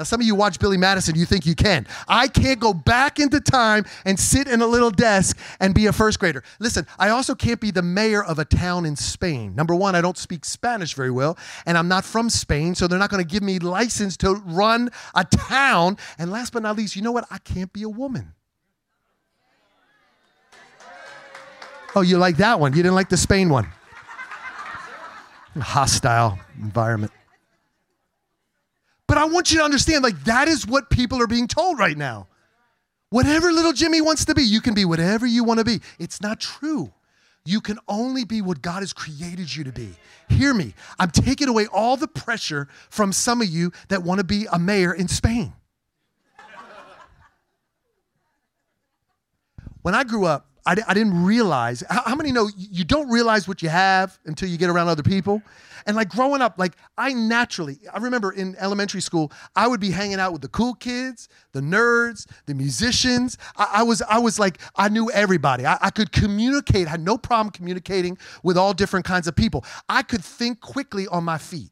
Now, 0.00 0.04
some 0.04 0.18
of 0.18 0.26
you 0.26 0.34
watch 0.34 0.58
Billy 0.58 0.78
Madison, 0.78 1.14
you 1.14 1.26
think 1.26 1.44
you 1.44 1.54
can. 1.54 1.86
I 2.08 2.26
can't 2.26 2.58
go 2.58 2.72
back 2.72 3.18
into 3.18 3.38
time 3.38 3.84
and 4.06 4.18
sit 4.18 4.48
in 4.48 4.62
a 4.62 4.66
little 4.66 4.90
desk 4.90 5.36
and 5.60 5.74
be 5.74 5.84
a 5.88 5.92
first 5.92 6.18
grader. 6.18 6.42
Listen, 6.58 6.86
I 6.98 7.10
also 7.10 7.34
can't 7.34 7.60
be 7.60 7.70
the 7.70 7.82
mayor 7.82 8.24
of 8.24 8.38
a 8.38 8.46
town 8.46 8.86
in 8.86 8.96
Spain. 8.96 9.54
Number 9.54 9.74
one, 9.74 9.94
I 9.94 10.00
don't 10.00 10.16
speak 10.16 10.46
Spanish 10.46 10.94
very 10.94 11.10
well, 11.10 11.36
and 11.66 11.76
I'm 11.76 11.86
not 11.86 12.06
from 12.06 12.30
Spain, 12.30 12.74
so 12.74 12.86
they're 12.88 12.98
not 12.98 13.10
going 13.10 13.22
to 13.22 13.30
give 13.30 13.42
me 13.42 13.58
license 13.58 14.16
to 14.16 14.36
run 14.46 14.88
a 15.14 15.26
town. 15.26 15.98
And 16.18 16.30
last 16.30 16.54
but 16.54 16.62
not 16.62 16.78
least, 16.78 16.96
you 16.96 17.02
know 17.02 17.12
what? 17.12 17.26
I 17.30 17.36
can't 17.36 17.70
be 17.70 17.82
a 17.82 17.88
woman. 17.90 18.32
Oh, 21.94 22.00
you 22.00 22.16
like 22.16 22.38
that 22.38 22.58
one? 22.58 22.72
You 22.72 22.82
didn't 22.82 22.94
like 22.94 23.10
the 23.10 23.18
Spain 23.18 23.50
one? 23.50 23.68
Hostile 25.58 26.38
environment. 26.58 27.12
But 29.10 29.18
I 29.18 29.24
want 29.24 29.50
you 29.50 29.58
to 29.58 29.64
understand, 29.64 30.04
like, 30.04 30.22
that 30.22 30.46
is 30.46 30.68
what 30.68 30.88
people 30.88 31.20
are 31.20 31.26
being 31.26 31.48
told 31.48 31.80
right 31.80 31.96
now. 31.96 32.28
Whatever 33.08 33.50
little 33.50 33.72
Jimmy 33.72 34.00
wants 34.00 34.24
to 34.26 34.36
be, 34.36 34.44
you 34.44 34.60
can 34.60 34.72
be 34.72 34.84
whatever 34.84 35.26
you 35.26 35.42
want 35.42 35.58
to 35.58 35.64
be. 35.64 35.80
It's 35.98 36.20
not 36.20 36.38
true. 36.38 36.92
You 37.44 37.60
can 37.60 37.80
only 37.88 38.24
be 38.24 38.40
what 38.40 38.62
God 38.62 38.82
has 38.82 38.92
created 38.92 39.52
you 39.52 39.64
to 39.64 39.72
be. 39.72 39.96
Hear 40.28 40.54
me. 40.54 40.74
I'm 41.00 41.10
taking 41.10 41.48
away 41.48 41.66
all 41.72 41.96
the 41.96 42.06
pressure 42.06 42.68
from 42.88 43.12
some 43.12 43.42
of 43.42 43.48
you 43.48 43.72
that 43.88 44.04
want 44.04 44.20
to 44.20 44.24
be 44.24 44.46
a 44.52 44.60
mayor 44.60 44.94
in 44.94 45.08
Spain. 45.08 45.54
when 49.82 49.96
I 49.96 50.04
grew 50.04 50.24
up, 50.24 50.46
I, 50.66 50.76
I 50.86 50.94
didn't 50.94 51.24
realize. 51.24 51.82
How, 51.88 52.02
how 52.06 52.14
many 52.14 52.32
know 52.32 52.48
you 52.56 52.84
don't 52.84 53.08
realize 53.08 53.48
what 53.48 53.62
you 53.62 53.68
have 53.68 54.18
until 54.26 54.48
you 54.48 54.58
get 54.58 54.70
around 54.70 54.88
other 54.88 55.02
people? 55.02 55.42
And 55.86 55.96
like 55.96 56.08
growing 56.08 56.42
up, 56.42 56.58
like 56.58 56.74
I 56.98 57.12
naturally, 57.12 57.78
I 57.92 57.98
remember 57.98 58.32
in 58.32 58.54
elementary 58.58 59.00
school, 59.00 59.32
I 59.56 59.66
would 59.66 59.80
be 59.80 59.90
hanging 59.90 60.20
out 60.20 60.32
with 60.32 60.42
the 60.42 60.48
cool 60.48 60.74
kids, 60.74 61.28
the 61.52 61.60
nerds, 61.60 62.26
the 62.46 62.54
musicians. 62.54 63.38
I, 63.56 63.68
I 63.76 63.82
was, 63.82 64.02
I 64.02 64.18
was 64.18 64.38
like, 64.38 64.58
I 64.76 64.88
knew 64.88 65.10
everybody. 65.10 65.66
I, 65.66 65.78
I 65.80 65.90
could 65.90 66.12
communicate, 66.12 66.86
I 66.86 66.90
had 66.90 67.00
no 67.00 67.16
problem 67.16 67.50
communicating 67.50 68.18
with 68.42 68.56
all 68.56 68.74
different 68.74 69.06
kinds 69.06 69.26
of 69.26 69.34
people. 69.34 69.64
I 69.88 70.02
could 70.02 70.24
think 70.24 70.60
quickly 70.60 71.06
on 71.08 71.24
my 71.24 71.38
feet. 71.38 71.70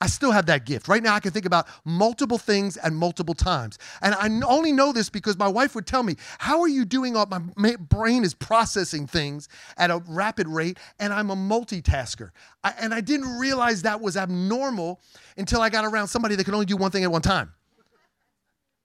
I 0.00 0.06
still 0.06 0.32
have 0.32 0.46
that 0.46 0.66
gift. 0.66 0.88
Right 0.88 1.02
now, 1.02 1.14
I 1.14 1.20
can 1.20 1.30
think 1.30 1.46
about 1.46 1.66
multiple 1.84 2.36
things 2.36 2.76
at 2.78 2.92
multiple 2.92 3.34
times. 3.34 3.78
And 4.02 4.14
I 4.14 4.46
only 4.46 4.72
know 4.72 4.92
this 4.92 5.08
because 5.08 5.38
my 5.38 5.48
wife 5.48 5.74
would 5.74 5.86
tell 5.86 6.02
me, 6.02 6.16
How 6.38 6.60
are 6.60 6.68
you 6.68 6.84
doing 6.84 7.16
all 7.16 7.26
my 7.56 7.76
brain 7.76 8.24
is 8.24 8.34
processing 8.34 9.06
things 9.06 9.48
at 9.78 9.90
a 9.90 10.02
rapid 10.08 10.48
rate, 10.48 10.78
and 10.98 11.12
I'm 11.12 11.30
a 11.30 11.36
multitasker. 11.36 12.30
I, 12.62 12.74
and 12.80 12.92
I 12.92 13.00
didn't 13.00 13.38
realize 13.38 13.82
that 13.82 14.00
was 14.00 14.16
abnormal 14.16 15.00
until 15.36 15.60
I 15.62 15.70
got 15.70 15.84
around 15.84 16.08
somebody 16.08 16.34
that 16.36 16.44
can 16.44 16.54
only 16.54 16.66
do 16.66 16.76
one 16.76 16.90
thing 16.90 17.04
at 17.04 17.12
one 17.12 17.22
time. 17.22 17.52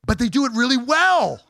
but 0.06 0.20
they 0.20 0.30
do 0.30 0.46
it 0.46 0.52
really 0.56 0.78
well. 0.78 1.42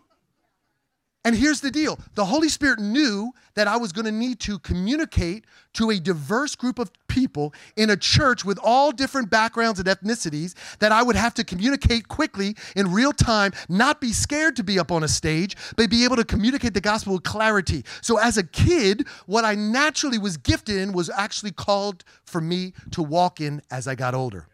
And 1.26 1.36
here's 1.36 1.60
the 1.60 1.72
deal 1.72 2.00
the 2.16 2.26
Holy 2.26 2.48
Spirit 2.50 2.80
knew 2.80 3.32
that 3.56 3.68
I 3.68 3.76
was 3.76 3.92
going 3.92 4.06
to 4.06 4.12
need 4.12 4.40
to 4.42 4.58
communicate 4.60 5.46
to 5.74 5.90
a 5.92 6.00
diverse 6.00 6.56
group 6.56 6.80
of 6.80 6.92
people 7.08 7.54
in 7.76 7.90
a 7.90 7.98
church 7.98 8.46
with 8.46 8.58
all 8.64 8.92
different 8.92 9.30
backgrounds 9.30 9.80
and 9.80 9.90
ethnicities, 9.90 10.56
that 10.80 10.94
I 10.94 11.04
would 11.04 11.18
have 11.18 11.34
to 11.36 11.44
communicate 11.44 12.08
quickly 12.08 12.56
in 12.76 12.92
real 12.92 13.12
time, 13.12 13.52
not 13.68 14.00
be 14.00 14.14
scared 14.14 14.56
to 14.56 14.64
be 14.64 14.80
up 14.80 14.92
on 14.92 15.04
a 15.04 15.10
stage, 15.10 15.58
but 15.76 15.90
be 15.90 16.06
able 16.06 16.16
to 16.16 16.24
communicate 16.24 16.74
the 16.74 16.82
gospel 16.82 17.14
with 17.14 17.24
clarity. 17.24 17.84
So, 18.02 18.18
as 18.18 18.38
a 18.38 18.44
kid, 18.44 19.06
what 19.26 19.44
I 19.44 19.56
naturally 19.56 20.20
was 20.20 20.38
gifted 20.38 20.78
in 20.78 20.94
was 20.94 21.10
actually 21.10 21.52
called 21.52 22.06
for 22.24 22.40
me 22.40 22.74
to 22.92 23.04
walk 23.04 23.42
in 23.42 23.62
as 23.70 23.88
I 23.88 23.96
got 23.96 24.14
older. 24.14 24.48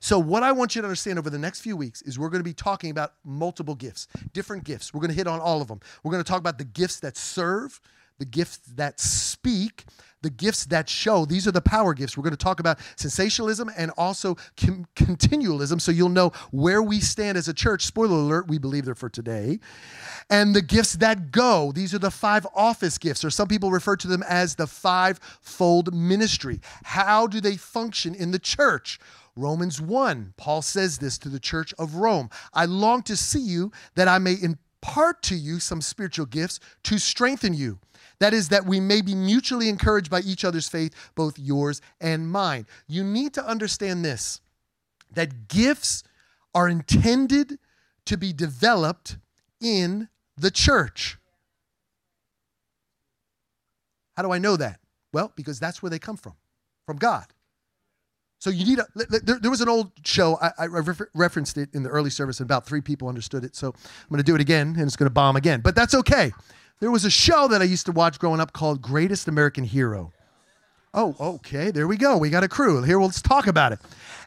So, 0.00 0.18
what 0.18 0.42
I 0.42 0.52
want 0.52 0.74
you 0.74 0.82
to 0.82 0.86
understand 0.86 1.18
over 1.18 1.30
the 1.30 1.38
next 1.38 1.60
few 1.60 1.76
weeks 1.76 2.02
is 2.02 2.18
we're 2.18 2.30
going 2.30 2.40
to 2.40 2.48
be 2.48 2.54
talking 2.54 2.90
about 2.90 3.14
multiple 3.24 3.74
gifts, 3.74 4.06
different 4.32 4.64
gifts. 4.64 4.92
We're 4.92 5.00
going 5.00 5.10
to 5.10 5.16
hit 5.16 5.26
on 5.26 5.40
all 5.40 5.60
of 5.62 5.68
them. 5.68 5.80
We're 6.02 6.12
going 6.12 6.24
to 6.24 6.28
talk 6.28 6.40
about 6.40 6.58
the 6.58 6.64
gifts 6.64 7.00
that 7.00 7.16
serve, 7.16 7.80
the 8.18 8.24
gifts 8.24 8.58
that 8.74 9.00
speak, 9.00 9.84
the 10.22 10.30
gifts 10.30 10.66
that 10.66 10.88
show. 10.88 11.24
These 11.24 11.46
are 11.46 11.52
the 11.52 11.60
power 11.60 11.94
gifts. 11.94 12.16
We're 12.16 12.24
going 12.24 12.32
to 12.32 12.36
talk 12.36 12.60
about 12.60 12.78
cessationalism 12.96 13.72
and 13.76 13.90
also 13.96 14.36
com- 14.56 14.86
continualism 14.96 15.78
so 15.78 15.92
you'll 15.92 16.08
know 16.08 16.30
where 16.50 16.82
we 16.82 17.00
stand 17.00 17.38
as 17.38 17.48
a 17.48 17.54
church. 17.54 17.84
Spoiler 17.84 18.16
alert, 18.16 18.48
we 18.48 18.58
believe 18.58 18.84
they're 18.84 18.94
for 18.94 19.08
today. 19.08 19.60
And 20.28 20.54
the 20.54 20.62
gifts 20.62 20.94
that 20.94 21.30
go. 21.30 21.72
These 21.72 21.94
are 21.94 21.98
the 21.98 22.10
five 22.10 22.46
office 22.54 22.98
gifts, 22.98 23.24
or 23.24 23.30
some 23.30 23.48
people 23.48 23.70
refer 23.70 23.96
to 23.96 24.08
them 24.08 24.24
as 24.28 24.56
the 24.56 24.66
five-fold 24.66 25.94
ministry. 25.94 26.60
How 26.84 27.26
do 27.26 27.40
they 27.40 27.56
function 27.56 28.14
in 28.14 28.32
the 28.32 28.38
church? 28.38 28.98
Romans 29.38 29.80
1, 29.80 30.34
Paul 30.36 30.62
says 30.62 30.98
this 30.98 31.16
to 31.18 31.28
the 31.28 31.38
church 31.38 31.72
of 31.78 31.94
Rome 31.94 32.28
I 32.52 32.64
long 32.64 33.02
to 33.04 33.16
see 33.16 33.40
you 33.40 33.70
that 33.94 34.08
I 34.08 34.18
may 34.18 34.34
impart 34.40 35.22
to 35.24 35.36
you 35.36 35.60
some 35.60 35.80
spiritual 35.80 36.26
gifts 36.26 36.58
to 36.84 36.98
strengthen 36.98 37.54
you. 37.54 37.78
That 38.18 38.34
is, 38.34 38.48
that 38.48 38.66
we 38.66 38.80
may 38.80 39.00
be 39.00 39.14
mutually 39.14 39.68
encouraged 39.68 40.10
by 40.10 40.20
each 40.20 40.44
other's 40.44 40.68
faith, 40.68 40.92
both 41.14 41.38
yours 41.38 41.80
and 42.00 42.28
mine. 42.30 42.66
You 42.88 43.04
need 43.04 43.32
to 43.34 43.46
understand 43.46 44.04
this 44.04 44.40
that 45.12 45.48
gifts 45.48 46.02
are 46.52 46.68
intended 46.68 47.58
to 48.06 48.16
be 48.18 48.32
developed 48.32 49.18
in 49.60 50.08
the 50.36 50.50
church. 50.50 51.16
How 54.16 54.22
do 54.24 54.32
I 54.32 54.38
know 54.38 54.56
that? 54.56 54.80
Well, 55.12 55.32
because 55.36 55.60
that's 55.60 55.80
where 55.80 55.90
they 55.90 56.00
come 56.00 56.16
from, 56.16 56.34
from 56.84 56.96
God. 56.96 57.26
So 58.38 58.50
you 58.50 58.64
need 58.64 58.78
a. 58.78 58.86
There, 58.94 59.38
there 59.40 59.50
was 59.50 59.60
an 59.60 59.68
old 59.68 59.90
show. 60.04 60.38
I, 60.40 60.52
I 60.58 60.64
refer, 60.66 61.08
referenced 61.14 61.58
it 61.58 61.70
in 61.74 61.82
the 61.82 61.88
early 61.88 62.10
service, 62.10 62.40
and 62.40 62.46
about 62.46 62.66
three 62.66 62.80
people 62.80 63.08
understood 63.08 63.44
it. 63.44 63.56
So 63.56 63.68
I'm 63.68 64.08
going 64.08 64.18
to 64.18 64.22
do 64.24 64.34
it 64.34 64.40
again, 64.40 64.68
and 64.68 64.82
it's 64.82 64.96
going 64.96 65.08
to 65.08 65.14
bomb 65.14 65.36
again. 65.36 65.60
But 65.60 65.74
that's 65.74 65.94
okay. 65.94 66.32
There 66.80 66.90
was 66.92 67.04
a 67.04 67.10
show 67.10 67.48
that 67.48 67.60
I 67.60 67.64
used 67.64 67.86
to 67.86 67.92
watch 67.92 68.18
growing 68.20 68.40
up 68.40 68.52
called 68.52 68.80
Greatest 68.80 69.26
American 69.26 69.64
Hero. 69.64 70.12
Oh, 70.94 71.16
okay. 71.20 71.70
There 71.70 71.88
we 71.88 71.96
go. 71.96 72.16
We 72.16 72.30
got 72.30 72.44
a 72.44 72.48
crew 72.48 72.82
here. 72.82 73.00
Let's 73.00 73.20
talk 73.20 73.46
about 73.46 73.72
it. 73.72 73.80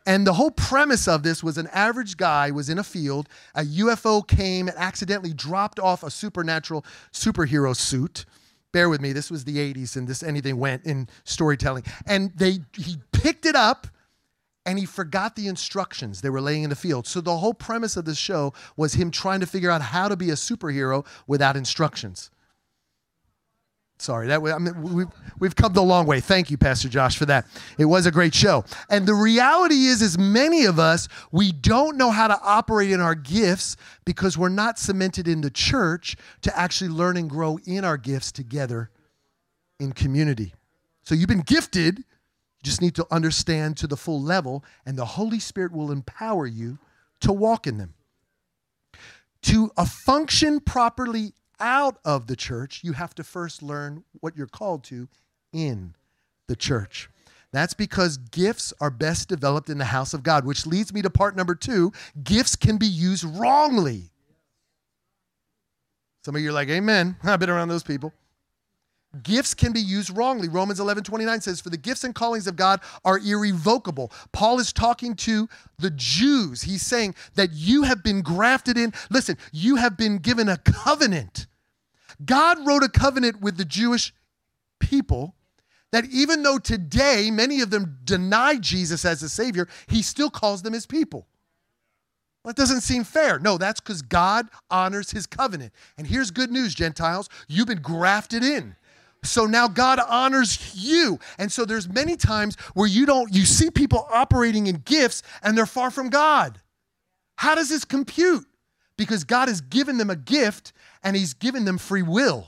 And 0.06 0.28
the 0.28 0.34
whole 0.34 0.52
premise 0.52 1.08
of 1.08 1.24
this 1.24 1.44
was 1.44 1.58
an 1.58 1.68
average 1.74 2.18
guy 2.18 2.52
was 2.52 2.70
in 2.70 2.78
a 2.78 2.84
field. 2.84 3.30
A 3.56 3.64
UFO 3.64 4.28
came 4.28 4.68
and 4.68 4.78
accidentally 4.78 5.34
dropped 5.34 5.80
off 5.80 6.04
a 6.04 6.12
supernatural 6.12 6.86
superhero 7.12 7.76
suit 7.76 8.26
bear 8.74 8.88
with 8.88 9.02
me 9.02 9.12
this 9.12 9.30
was 9.30 9.44
the 9.44 9.58
80s 9.58 9.98
and 9.98 10.08
this 10.08 10.24
anything 10.24 10.58
went 10.58 10.86
in 10.86 11.06
storytelling 11.26 11.84
and 12.06 12.32
they 12.38 12.60
he 12.74 12.96
picked 13.12 13.46
it 13.46 13.54
up 13.54 13.86
and 14.66 14.78
he 14.78 14.86
forgot 14.86 15.36
the 15.36 15.48
instructions 15.48 16.22
they 16.22 16.30
were 16.30 16.42
laying 16.42 16.64
in 16.64 16.70
the 16.70 16.76
field. 16.76 17.08
So 17.08 17.22
the 17.22 17.38
whole 17.38 17.54
premise 17.54 17.98
of 17.98 18.06
the 18.06 18.16
show 18.16 18.54
was 18.78 18.94
him 18.94 19.12
trying 19.12 19.40
to 19.40 19.46
figure 19.46 19.72
out 19.72 19.82
how 19.82 20.08
to 20.08 20.16
be 20.16 20.30
a 20.30 20.34
superhero 20.34 21.06
without 21.28 21.58
instructions. 21.58 22.30
Sorry, 24.02 24.26
that 24.28 24.42
I 24.42 24.58
mean, 24.58 24.82
we've, 24.82 25.08
we've 25.38 25.56
come 25.56 25.74
the 25.74 25.84
long 25.84 26.08
way. 26.08 26.22
Thank 26.22 26.50
you, 26.50 26.58
Pastor 26.58 26.90
Josh, 26.90 27.16
for 27.18 27.28
that. 27.28 27.46
It 27.78 27.86
was 27.86 28.08
a 28.08 28.12
great 28.12 28.34
show. 28.34 28.66
And 28.90 29.06
the 29.06 29.14
reality 29.14 29.86
is, 29.86 30.02
is 30.02 30.18
many 30.18 30.66
of 30.66 30.80
us, 30.80 31.08
we 31.32 31.52
don't 31.52 31.98
know 31.98 32.10
how 32.10 32.28
to 32.28 32.40
operate 32.42 32.90
in 32.90 33.00
our 33.00 33.14
gifts 33.14 33.78
because 34.04 34.40
we're 34.40 34.50
not 34.50 34.80
cemented 34.80 35.28
in 35.28 35.42
the 35.42 35.52
church 35.52 36.18
to 36.42 36.58
actually 36.58 36.90
learn 36.90 37.16
and 37.16 37.30
grow 37.30 37.60
in 37.68 37.86
our 37.86 37.98
gifts 37.98 38.32
together 38.32 38.90
in 39.80 39.92
community. 39.92 40.56
So 41.04 41.14
you've 41.14 41.30
been 41.30 41.42
gifted, 41.42 42.04
you 42.62 42.70
just 42.70 42.82
need 42.82 42.96
to 42.96 43.08
understand 43.10 43.78
to 43.78 43.88
the 43.88 43.98
full 43.98 44.22
level, 44.22 44.64
and 44.86 44.98
the 44.98 45.06
Holy 45.06 45.40
Spirit 45.40 45.72
will 45.72 45.92
empower 45.92 46.46
you 46.46 46.78
to 47.22 47.34
walk 47.34 47.66
in 47.66 47.78
them. 47.78 47.94
To 49.44 49.72
a 49.76 49.86
function 49.86 50.60
properly 50.60 51.34
out 51.60 51.98
of 52.06 52.28
the 52.28 52.36
church, 52.36 52.82
you 52.84 52.94
have 52.94 53.16
to 53.16 53.24
first 53.24 53.64
learn 53.64 54.04
what 54.20 54.36
you're 54.38 54.48
called 54.48 54.84
to 54.86 55.08
in 55.52 55.96
the 56.48 56.56
church. 56.56 57.10
That's 57.52 57.74
because 57.74 58.18
gifts 58.18 58.74
are 58.80 58.90
best 58.90 59.28
developed 59.28 59.70
in 59.70 59.78
the 59.78 59.86
house 59.86 60.14
of 60.14 60.24
God, 60.24 60.46
which 60.46 60.66
leads 60.66 60.94
me 60.94 61.02
to 61.02 61.10
part 61.10 61.36
number 61.36 61.56
two 61.56 61.92
gifts 62.24 62.56
can 62.56 62.78
be 62.78 62.88
used 62.88 63.24
wrongly. 63.24 64.12
Some 66.24 66.36
of 66.36 66.42
you 66.42 66.50
are 66.50 66.54
like, 66.54 66.70
Amen. 66.70 67.16
I've 67.24 67.40
been 67.40 67.50
around 67.50 67.70
those 67.70 67.84
people. 67.84 68.14
Gifts 69.24 69.54
can 69.54 69.74
be 69.74 69.82
used 69.82 70.16
wrongly. 70.16 70.48
Romans 70.48 70.80
11 70.80 71.04
29 71.04 71.42
says, 71.42 71.60
For 71.60 71.70
the 71.70 71.78
gifts 71.78 72.06
and 72.06 72.16
callings 72.16 72.48
of 72.48 72.56
God 72.56 72.80
are 73.04 73.20
irrevocable. 73.20 74.12
Paul 74.32 74.60
is 74.60 74.72
talking 74.72 75.16
to 75.18 75.50
the 75.80 75.92
Jews. 75.92 76.62
He's 76.62 76.86
saying 76.86 77.16
that 77.36 77.52
you 77.52 77.84
have 77.84 78.04
been 78.04 78.22
grafted 78.22 78.78
in. 78.78 78.94
Listen, 79.10 79.38
you 79.52 79.76
have 79.76 79.98
been 79.98 80.18
given 80.18 80.48
a 80.48 80.58
covenant. 80.58 81.48
God 82.24 82.66
wrote 82.66 82.84
a 82.84 82.90
covenant 82.90 83.42
with 83.42 83.58
the 83.58 83.66
Jewish 83.66 84.14
people 84.80 85.36
that 85.92 86.06
even 86.06 86.44
though 86.44 86.58
today 86.58 87.30
many 87.32 87.60
of 87.60 87.70
them 87.70 88.00
deny 88.06 88.56
Jesus 88.56 89.04
as 89.04 89.22
a 89.24 89.30
Savior, 89.30 89.68
he 89.88 90.02
still 90.02 90.30
calls 90.30 90.62
them 90.62 90.72
his 90.72 90.86
people. 90.86 91.28
That 92.46 92.56
doesn't 92.56 92.82
seem 92.82 93.04
fair. 93.04 93.40
No, 93.40 93.58
that's 93.58 93.80
because 93.80 94.02
God 94.02 94.48
honors 94.70 95.12
his 95.12 95.28
covenant. 95.28 95.74
And 95.98 96.08
here's 96.08 96.32
good 96.32 96.50
news, 96.50 96.74
Gentiles 96.74 97.30
you've 97.48 97.68
been 97.68 97.82
grafted 97.82 98.44
in. 98.44 98.76
So 99.24 99.46
now 99.46 99.68
God 99.68 100.00
honors 100.00 100.74
you. 100.76 101.20
And 101.38 101.52
so 101.52 101.64
there's 101.66 101.88
many 101.88 102.16
times 102.16 102.56
where 102.74 102.88
you 102.88 103.06
don't 103.06 103.34
you 103.34 103.46
see 103.46 103.70
people 103.70 104.08
operating 104.12 104.68
in 104.68 104.78
gifts 104.78 105.22
and 105.44 105.58
they're 105.58 105.66
far 105.66 105.92
from 105.92 106.10
God. 106.10 106.60
How 107.36 107.56
does 107.56 107.70
this 107.70 107.86
compute? 107.86 108.46
Because 108.98 109.24
God 109.24 109.48
has 109.48 109.62
given 109.62 109.98
them 109.98 110.10
a 110.10 110.16
gift 110.16 110.74
and 111.04 111.16
he's 111.16 111.34
given 111.34 111.66
them 111.66 111.78
free 111.78 112.02
will. 112.02 112.48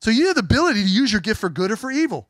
So 0.00 0.10
you 0.10 0.26
have 0.26 0.36
the 0.36 0.40
ability 0.40 0.82
to 0.82 0.88
use 0.88 1.12
your 1.12 1.20
gift 1.20 1.40
for 1.40 1.48
good 1.50 1.70
or 1.70 1.76
for 1.76 1.90
evil. 1.90 2.28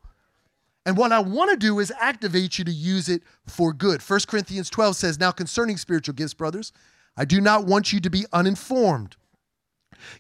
And 0.86 0.96
what 0.96 1.12
I 1.12 1.20
want 1.20 1.50
to 1.50 1.56
do 1.56 1.78
is 1.78 1.92
activate 2.00 2.58
you 2.58 2.64
to 2.64 2.72
use 2.72 3.08
it 3.08 3.22
for 3.46 3.72
good. 3.72 4.00
1 4.00 4.20
Corinthians 4.26 4.70
12 4.70 4.96
says, 4.96 5.20
Now 5.20 5.30
concerning 5.30 5.76
spiritual 5.76 6.14
gifts, 6.14 6.34
brothers, 6.34 6.72
I 7.16 7.24
do 7.24 7.40
not 7.40 7.66
want 7.66 7.92
you 7.92 8.00
to 8.00 8.10
be 8.10 8.24
uninformed. 8.32 9.16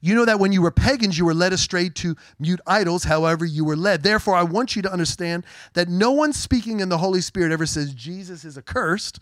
You 0.00 0.14
know 0.14 0.24
that 0.24 0.38
when 0.38 0.52
you 0.52 0.62
were 0.62 0.70
pagans, 0.70 1.18
you 1.18 1.24
were 1.24 1.34
led 1.34 1.52
astray 1.52 1.88
to 1.90 2.16
mute 2.38 2.60
idols, 2.66 3.04
however, 3.04 3.44
you 3.44 3.64
were 3.64 3.76
led. 3.76 4.02
Therefore, 4.02 4.34
I 4.34 4.42
want 4.42 4.76
you 4.76 4.82
to 4.82 4.92
understand 4.92 5.44
that 5.74 5.88
no 5.88 6.10
one 6.12 6.32
speaking 6.32 6.80
in 6.80 6.88
the 6.88 6.98
Holy 6.98 7.20
Spirit 7.20 7.52
ever 7.52 7.66
says 7.66 7.94
Jesus 7.94 8.44
is 8.44 8.56
accursed, 8.58 9.20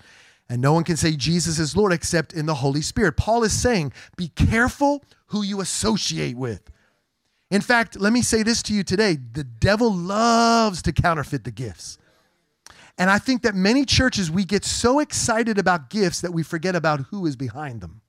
and 0.49 0.63
no 0.63 0.73
one 0.73 0.85
can 0.85 0.97
say 0.97 1.17
Jesus 1.17 1.59
is 1.59 1.77
Lord 1.77 1.93
except 1.93 2.33
in 2.33 2.47
the 2.47 2.55
Holy 2.55 2.83
Spirit. 2.83 3.17
Paul 3.17 3.43
is 3.43 3.53
saying, 3.53 3.93
be 4.17 4.29
careful 4.29 5.05
who 5.27 5.43
you 5.43 5.61
associate 5.61 6.37
with. 6.37 6.63
In 7.51 7.61
fact, 7.61 7.99
let 7.99 8.13
me 8.13 8.23
say 8.23 8.43
this 8.43 8.63
to 8.65 8.75
you 8.75 8.83
today 8.83 9.17
the 9.33 9.45
devil 9.45 9.93
loves 9.93 10.83
to 10.83 10.93
counterfeit 10.93 11.45
the 11.45 11.51
gifts. 11.51 11.99
And 12.99 13.09
I 13.11 13.19
think 13.19 13.43
that 13.43 13.55
many 13.55 13.85
churches, 13.85 14.31
we 14.31 14.45
get 14.45 14.65
so 14.65 14.99
excited 14.99 15.57
about 15.57 15.89
gifts 15.89 16.21
that 16.21 16.33
we 16.33 16.43
forget 16.43 16.75
about 16.75 17.01
who 17.11 17.27
is 17.27 17.37
behind 17.37 17.81
them. 17.81 18.01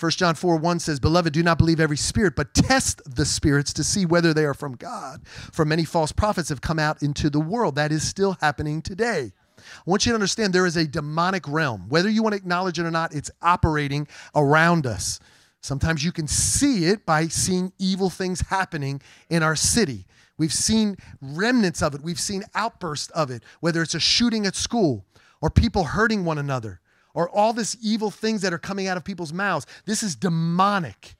1 0.00 0.12
John 0.12 0.34
4 0.34 0.56
1 0.56 0.78
says, 0.78 0.98
Beloved, 0.98 1.34
do 1.34 1.42
not 1.42 1.58
believe 1.58 1.78
every 1.78 1.98
spirit, 1.98 2.34
but 2.34 2.54
test 2.54 3.02
the 3.04 3.26
spirits 3.26 3.70
to 3.74 3.84
see 3.84 4.06
whether 4.06 4.32
they 4.32 4.46
are 4.46 4.54
from 4.54 4.74
God. 4.74 5.20
For 5.26 5.66
many 5.66 5.84
false 5.84 6.10
prophets 6.10 6.48
have 6.48 6.62
come 6.62 6.78
out 6.78 7.02
into 7.02 7.28
the 7.28 7.40
world. 7.40 7.74
That 7.74 7.92
is 7.92 8.06
still 8.08 8.38
happening 8.40 8.80
today. 8.80 9.32
I 9.58 9.82
want 9.84 10.06
you 10.06 10.12
to 10.12 10.14
understand 10.14 10.54
there 10.54 10.64
is 10.64 10.78
a 10.78 10.86
demonic 10.86 11.46
realm. 11.46 11.86
Whether 11.90 12.08
you 12.08 12.22
want 12.22 12.32
to 12.32 12.38
acknowledge 12.38 12.78
it 12.78 12.86
or 12.86 12.90
not, 12.90 13.14
it's 13.14 13.30
operating 13.42 14.08
around 14.34 14.86
us. 14.86 15.20
Sometimes 15.60 16.02
you 16.02 16.12
can 16.12 16.26
see 16.26 16.86
it 16.86 17.04
by 17.04 17.28
seeing 17.28 17.70
evil 17.78 18.08
things 18.08 18.40
happening 18.40 19.02
in 19.28 19.42
our 19.42 19.54
city. 19.54 20.06
We've 20.38 20.52
seen 20.52 20.96
remnants 21.20 21.82
of 21.82 21.94
it, 21.94 22.00
we've 22.00 22.18
seen 22.18 22.44
outbursts 22.54 23.10
of 23.10 23.30
it, 23.30 23.42
whether 23.60 23.82
it's 23.82 23.94
a 23.94 24.00
shooting 24.00 24.46
at 24.46 24.56
school 24.56 25.04
or 25.42 25.50
people 25.50 25.84
hurting 25.84 26.24
one 26.24 26.38
another 26.38 26.79
or 27.14 27.28
all 27.30 27.52
this 27.52 27.76
evil 27.82 28.10
things 28.10 28.42
that 28.42 28.52
are 28.52 28.58
coming 28.58 28.86
out 28.86 28.96
of 28.96 29.04
people's 29.04 29.32
mouths. 29.32 29.66
This 29.84 30.02
is 30.02 30.16
demonic. 30.16 31.16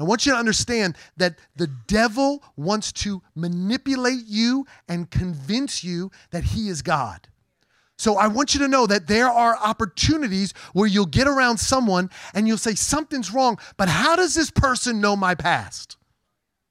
I 0.00 0.04
want 0.04 0.26
you 0.26 0.32
to 0.32 0.38
understand 0.38 0.96
that 1.16 1.38
the 1.56 1.66
devil 1.66 2.42
wants 2.56 2.92
to 2.92 3.20
manipulate 3.34 4.26
you 4.26 4.64
and 4.88 5.10
convince 5.10 5.82
you 5.82 6.12
that 6.30 6.44
he 6.44 6.68
is 6.68 6.82
God. 6.82 7.26
So 7.98 8.16
I 8.16 8.28
want 8.28 8.54
you 8.54 8.60
to 8.60 8.68
know 8.68 8.86
that 8.86 9.08
there 9.08 9.28
are 9.28 9.58
opportunities 9.58 10.54
where 10.72 10.86
you'll 10.86 11.06
get 11.06 11.26
around 11.26 11.58
someone 11.58 12.10
and 12.32 12.46
you'll 12.46 12.56
say, 12.56 12.76
Something's 12.76 13.32
wrong, 13.32 13.58
but 13.76 13.88
how 13.88 14.14
does 14.14 14.34
this 14.34 14.52
person 14.52 15.00
know 15.00 15.16
my 15.16 15.34
past? 15.34 15.96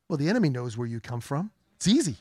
Well, 0.07 0.17
the 0.17 0.29
enemy 0.29 0.47
knows 0.47 0.77
where 0.77 0.87
you 0.87 1.01
come 1.01 1.19
from. 1.19 1.51
It's 1.75 1.87
easy. 1.87 2.15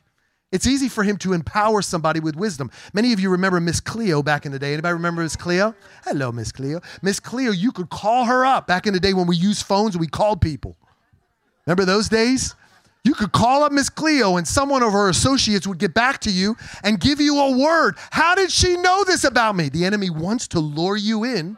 It's 0.53 0.67
easy 0.67 0.89
for 0.89 1.03
him 1.03 1.17
to 1.19 1.33
empower 1.33 1.83
somebody 1.83 2.21
with 2.21 2.37
wisdom. 2.37 2.71
Many 2.95 3.13
of 3.13 3.19
you 3.19 3.31
remember 3.31 3.61
Miss 3.61 3.81
Cleo 3.81 4.23
back 4.23 4.47
in 4.47 4.53
the 4.53 4.59
day. 4.59 4.73
Anybody 4.73 4.95
remember 4.95 5.23
Miss 5.23 5.35
Cleo? 5.35 5.75
Hello, 6.05 6.31
Miss 6.31 6.53
Cleo. 6.53 6.81
Miss 7.03 7.19
Cleo, 7.19 7.51
you 7.51 7.73
could 7.73 7.91
call 7.91 8.25
her 8.27 8.47
up 8.47 8.67
back 8.67 8.87
in 8.87 8.95
the 8.95 9.01
day 9.01 9.13
when 9.13 9.27
we 9.27 9.37
used 9.37 9.67
phones 9.67 9.99
we 9.99 10.07
called 10.07 10.41
people. 10.41 10.77
Remember 11.67 11.85
those 11.85 12.09
days? 12.09 12.55
You 13.03 13.15
could 13.15 13.33
call 13.33 13.65
up 13.65 13.73
Miss 13.73 13.89
Cleo 13.89 14.37
and 14.37 14.47
someone 14.47 14.83
of 14.83 14.93
her 14.93 15.09
associates 15.09 15.67
would 15.67 15.79
get 15.79 15.95
back 15.95 16.21
to 16.21 16.31
you 16.31 16.57
and 16.83 17.01
give 17.01 17.21
you 17.21 17.39
a 17.41 17.57
word. 17.57 17.97
How 18.11 18.35
did 18.35 18.51
she 18.51 18.77
know 18.77 19.05
this 19.05 19.25
about 19.25 19.57
me? 19.57 19.69
The 19.69 19.85
enemy 19.85 20.11
wants 20.11 20.49
to 20.49 20.61
lure 20.61 20.97
you 20.97 21.25
in 21.25 21.57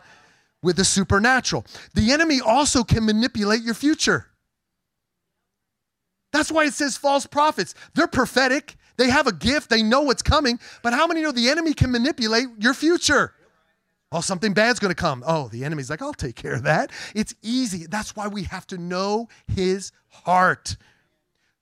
with 0.62 0.76
the 0.76 0.84
supernatural. 0.84 1.64
The 1.94 2.10
enemy 2.10 2.40
also 2.40 2.84
can 2.84 3.04
manipulate 3.04 3.62
your 3.62 3.74
future. 3.74 4.26
That's 6.32 6.52
why 6.52 6.64
it 6.64 6.74
says 6.74 6.96
false 6.96 7.26
prophets. 7.26 7.74
They're 7.94 8.06
prophetic, 8.06 8.76
they 8.96 9.10
have 9.10 9.26
a 9.26 9.32
gift, 9.32 9.70
they 9.70 9.82
know 9.82 10.02
what's 10.02 10.22
coming, 10.22 10.58
but 10.82 10.92
how 10.92 11.06
many 11.06 11.22
know 11.22 11.32
the 11.32 11.48
enemy 11.48 11.72
can 11.72 11.90
manipulate 11.90 12.46
your 12.58 12.74
future? 12.74 13.34
Oh, 14.10 14.20
something 14.20 14.54
bad's 14.54 14.78
gonna 14.78 14.94
come. 14.94 15.22
Oh, 15.26 15.48
the 15.48 15.64
enemy's 15.64 15.90
like, 15.90 16.00
I'll 16.00 16.14
take 16.14 16.36
care 16.36 16.54
of 16.54 16.62
that. 16.62 16.90
It's 17.14 17.34
easy. 17.42 17.86
That's 17.86 18.16
why 18.16 18.28
we 18.28 18.44
have 18.44 18.66
to 18.68 18.78
know 18.78 19.28
his 19.46 19.92
heart 20.08 20.76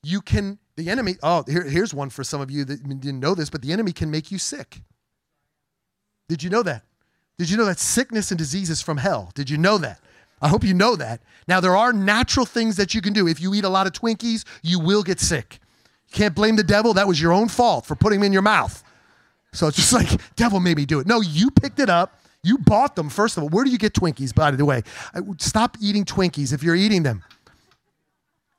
you 0.06 0.20
can, 0.20 0.58
the 0.76 0.88
enemy, 0.88 1.16
oh, 1.22 1.42
here, 1.48 1.64
here's 1.64 1.92
one 1.92 2.10
for 2.10 2.22
some 2.22 2.40
of 2.40 2.48
you 2.48 2.64
that 2.64 2.82
didn't 3.00 3.18
know 3.18 3.34
this, 3.34 3.50
but 3.50 3.60
the 3.60 3.72
enemy 3.72 3.92
can 3.92 4.08
make 4.08 4.30
you 4.30 4.38
sick. 4.38 4.82
Did 6.28 6.44
you 6.44 6.50
know 6.50 6.62
that? 6.62 6.84
Did 7.38 7.50
you 7.50 7.56
know 7.56 7.64
that 7.64 7.80
sickness 7.80 8.30
and 8.30 8.38
disease 8.38 8.70
is 8.70 8.80
from 8.80 8.98
hell? 8.98 9.32
Did 9.34 9.50
you 9.50 9.58
know 9.58 9.78
that? 9.78 10.00
I 10.40 10.48
hope 10.48 10.64
you 10.64 10.74
know 10.74 10.96
that. 10.96 11.20
Now, 11.48 11.60
there 11.60 11.76
are 11.76 11.92
natural 11.92 12.44
things 12.44 12.76
that 12.76 12.94
you 12.94 13.00
can 13.00 13.12
do. 13.12 13.26
If 13.26 13.40
you 13.40 13.54
eat 13.54 13.64
a 13.64 13.68
lot 13.68 13.86
of 13.86 13.92
Twinkies, 13.92 14.44
you 14.62 14.78
will 14.78 15.02
get 15.02 15.20
sick. 15.20 15.60
You 16.08 16.14
can't 16.14 16.34
blame 16.34 16.56
the 16.56 16.64
devil. 16.64 16.94
That 16.94 17.08
was 17.08 17.20
your 17.20 17.32
own 17.32 17.48
fault 17.48 17.86
for 17.86 17.94
putting 17.94 18.20
them 18.20 18.26
in 18.26 18.32
your 18.32 18.42
mouth. 18.42 18.82
So 19.52 19.66
it's 19.68 19.76
just 19.76 19.92
like, 19.94 20.20
devil 20.36 20.60
made 20.60 20.76
me 20.76 20.84
do 20.84 21.00
it. 21.00 21.06
No, 21.06 21.20
you 21.20 21.50
picked 21.50 21.78
it 21.78 21.88
up. 21.88 22.20
You 22.42 22.58
bought 22.58 22.94
them, 22.94 23.08
first 23.08 23.36
of 23.36 23.42
all. 23.42 23.48
Where 23.48 23.64
do 23.64 23.70
you 23.70 23.78
get 23.78 23.92
Twinkies, 23.92 24.34
by 24.34 24.50
the 24.52 24.64
way? 24.64 24.82
Stop 25.38 25.76
eating 25.80 26.04
Twinkies 26.04 26.52
if 26.52 26.62
you're 26.62 26.76
eating 26.76 27.02
them. 27.02 27.24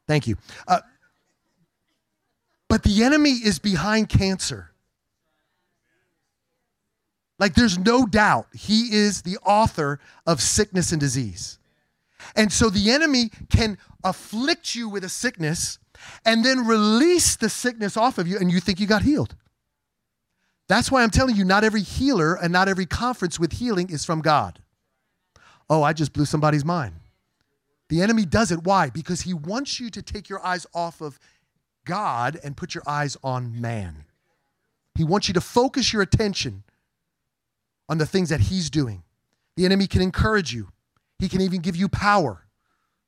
Thank 0.08 0.28
you. 0.28 0.36
Uh, 0.68 0.80
but 2.68 2.84
the 2.84 3.04
enemy 3.04 3.32
is 3.32 3.60
behind 3.60 4.10
cancer. 4.10 4.72
Like 7.40 7.54
there's 7.54 7.78
no 7.78 8.06
doubt 8.06 8.48
he 8.54 8.94
is 8.94 9.22
the 9.22 9.38
author 9.46 10.00
of 10.26 10.42
sickness 10.42 10.92
and 10.92 11.00
disease. 11.00 11.57
And 12.36 12.52
so 12.52 12.70
the 12.70 12.92
enemy 12.92 13.30
can 13.50 13.78
afflict 14.04 14.76
you 14.76 14.90
with 14.90 15.04
a 15.04 15.10
sickness 15.10 15.80
and 16.26 16.44
then 16.46 16.66
release 16.66 17.36
the 17.36 17.50
sickness 17.50 17.98
off 17.98 18.18
of 18.18 18.28
you 18.28 18.38
and 18.38 18.52
you 18.52 18.60
think 18.60 18.80
you 18.80 18.88
got 18.88 19.02
healed. 19.02 19.36
That's 20.70 20.92
why 20.92 21.04
I'm 21.04 21.10
telling 21.10 21.36
you, 21.36 21.46
not 21.46 21.64
every 21.64 21.82
healer 21.82 22.36
and 22.36 22.52
not 22.52 22.68
every 22.68 22.86
conference 22.86 23.40
with 23.40 23.54
healing 23.54 23.90
is 23.90 24.04
from 24.04 24.22
God. 24.22 24.60
Oh, 25.70 25.82
I 25.82 25.94
just 25.94 26.14
blew 26.14 26.26
somebody's 26.26 26.66
mind. 26.66 26.96
The 27.90 28.02
enemy 28.02 28.26
does 28.26 28.52
it. 28.52 28.64
Why? 28.64 28.90
Because 28.90 29.22
he 29.22 29.34
wants 29.34 29.80
you 29.80 29.90
to 29.92 30.02
take 30.02 30.28
your 30.28 30.46
eyes 30.46 30.68
off 30.74 31.02
of 31.02 31.20
God 31.86 32.38
and 32.44 32.58
put 32.58 32.76
your 32.76 32.84
eyes 32.86 33.18
on 33.24 33.60
man. 33.60 34.04
He 34.96 35.04
wants 35.04 35.28
you 35.28 35.34
to 35.36 35.42
focus 35.42 35.94
your 35.94 36.02
attention 36.02 36.64
on 37.88 37.98
the 37.98 38.06
things 38.06 38.30
that 38.30 38.42
He's 38.42 38.70
doing. 38.70 39.04
The 39.56 39.66
enemy 39.66 39.88
can 39.88 40.02
encourage 40.02 40.54
you, 40.54 40.70
he 41.20 41.30
can 41.30 41.42
even 41.42 41.62
give 41.62 41.76
you 41.76 41.88
power. 41.88 42.46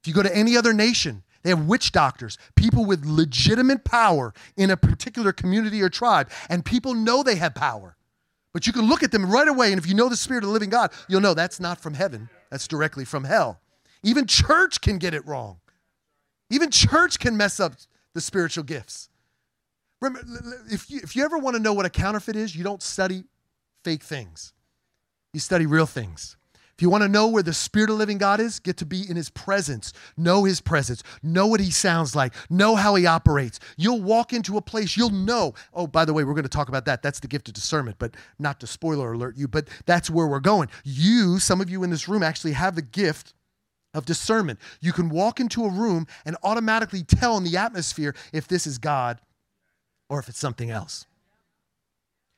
If 0.01 0.07
you 0.07 0.13
go 0.13 0.23
to 0.23 0.36
any 0.36 0.55
other 0.57 0.73
nation, 0.73 1.23
they 1.43 1.49
have 1.49 1.67
witch 1.67 1.91
doctors, 1.91 2.38
people 2.55 2.86
with 2.86 3.05
legitimate 3.05 3.84
power 3.84 4.34
in 4.57 4.71
a 4.71 4.77
particular 4.77 5.31
community 5.31 5.81
or 5.81 5.89
tribe, 5.89 6.29
and 6.49 6.65
people 6.65 6.93
know 6.93 7.23
they 7.23 7.36
have 7.36 7.55
power. 7.55 7.95
But 8.53 8.65
you 8.67 8.73
can 8.73 8.88
look 8.88 9.03
at 9.03 9.12
them 9.12 9.29
right 9.29 9.47
away, 9.47 9.71
and 9.71 9.79
if 9.79 9.88
you 9.88 9.93
know 9.93 10.10
the 10.10 10.17
Spirit 10.17 10.43
of 10.43 10.47
the 10.47 10.53
living 10.53 10.69
God, 10.69 10.91
you'll 11.07 11.21
know 11.21 11.34
that's 11.34 11.60
not 11.60 11.79
from 11.79 11.93
heaven, 11.93 12.29
that's 12.49 12.67
directly 12.67 13.05
from 13.05 13.23
hell. 13.23 13.62
Even 14.03 14.25
church 14.25 14.81
can 14.81 14.97
get 14.97 15.13
it 15.13 15.25
wrong. 15.25 15.60
Even 16.49 16.71
church 16.71 17.19
can 17.19 17.38
mess 17.38 17.60
up 17.60 17.73
the 18.13 18.21
spiritual 18.21 18.63
gifts. 18.63 19.10
Remember, 20.01 20.21
if 20.71 20.89
you, 20.89 20.99
if 21.03 21.15
you 21.15 21.23
ever 21.23 21.38
want 21.38 21.55
to 21.57 21.62
know 21.62 21.73
what 21.73 21.86
a 21.86 21.89
counterfeit 21.89 22.36
is, 22.36 22.55
you 22.55 22.63
don't 22.63 22.81
study 22.81 23.25
fake 23.84 24.03
things, 24.03 24.53
you 25.34 25.39
study 25.39 25.65
real 25.65 25.86
things. 25.86 26.38
If 26.79 26.83
you 26.83 26.89
want 26.89 27.03
to 27.03 27.09
know 27.09 27.27
where 27.27 27.43
the 27.43 27.53
Spirit 27.53 27.89
of 27.89 27.97
living 27.97 28.17
God 28.17 28.39
is, 28.39 28.61
get 28.61 28.77
to 28.77 28.85
be 28.85 29.01
in 29.09 29.17
His 29.17 29.29
presence. 29.29 29.91
Know 30.15 30.45
His 30.45 30.61
presence. 30.61 31.03
Know 31.21 31.45
what 31.45 31.59
He 31.59 31.71
sounds 31.71 32.15
like. 32.15 32.33
Know 32.49 32.77
how 32.77 32.95
He 32.95 33.05
operates. 33.05 33.59
You'll 33.75 34.01
walk 34.01 34.31
into 34.31 34.55
a 34.55 34.61
place, 34.61 34.95
you'll 34.95 35.09
know. 35.09 35.55
Oh, 35.73 35.87
by 35.87 36.05
the 36.05 36.13
way, 36.13 36.23
we're 36.23 36.35
going 36.35 36.43
to 36.43 36.47
talk 36.47 36.69
about 36.69 36.85
that. 36.85 37.03
That's 37.03 37.19
the 37.19 37.27
gift 37.27 37.49
of 37.49 37.53
discernment, 37.53 37.97
but 37.99 38.15
not 38.39 38.61
to 38.61 38.67
spoiler 38.67 39.11
alert 39.11 39.35
you, 39.35 39.45
but 39.45 39.67
that's 39.85 40.09
where 40.09 40.25
we're 40.25 40.39
going. 40.39 40.69
You, 40.85 41.37
some 41.39 41.59
of 41.59 41.69
you 41.69 41.83
in 41.83 41.89
this 41.89 42.07
room, 42.07 42.23
actually 42.23 42.53
have 42.53 42.75
the 42.75 42.81
gift 42.81 43.33
of 43.93 44.05
discernment. 44.05 44.57
You 44.79 44.93
can 44.93 45.09
walk 45.09 45.41
into 45.41 45.65
a 45.65 45.69
room 45.69 46.07
and 46.25 46.37
automatically 46.43 47.03
tell 47.03 47.35
in 47.35 47.43
the 47.43 47.57
atmosphere 47.57 48.15
if 48.31 48.47
this 48.47 48.65
is 48.65 48.77
God 48.77 49.19
or 50.07 50.17
if 50.19 50.29
it's 50.29 50.39
something 50.39 50.71
else. 50.71 51.07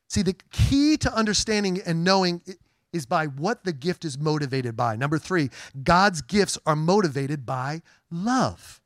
See, 0.09 0.23
the 0.23 0.35
key 0.51 0.97
to 0.97 1.13
understanding 1.13 1.79
and 1.85 2.03
knowing 2.03 2.41
is 2.93 3.05
by 3.05 3.27
what 3.27 3.63
the 3.63 3.73
gift 3.73 4.03
is 4.03 4.17
motivated 4.17 4.75
by. 4.75 4.95
Number 4.95 5.17
three, 5.17 5.49
God's 5.83 6.21
gifts 6.21 6.57
are 6.65 6.75
motivated 6.75 7.45
by 7.45 7.81
love. 8.09 8.80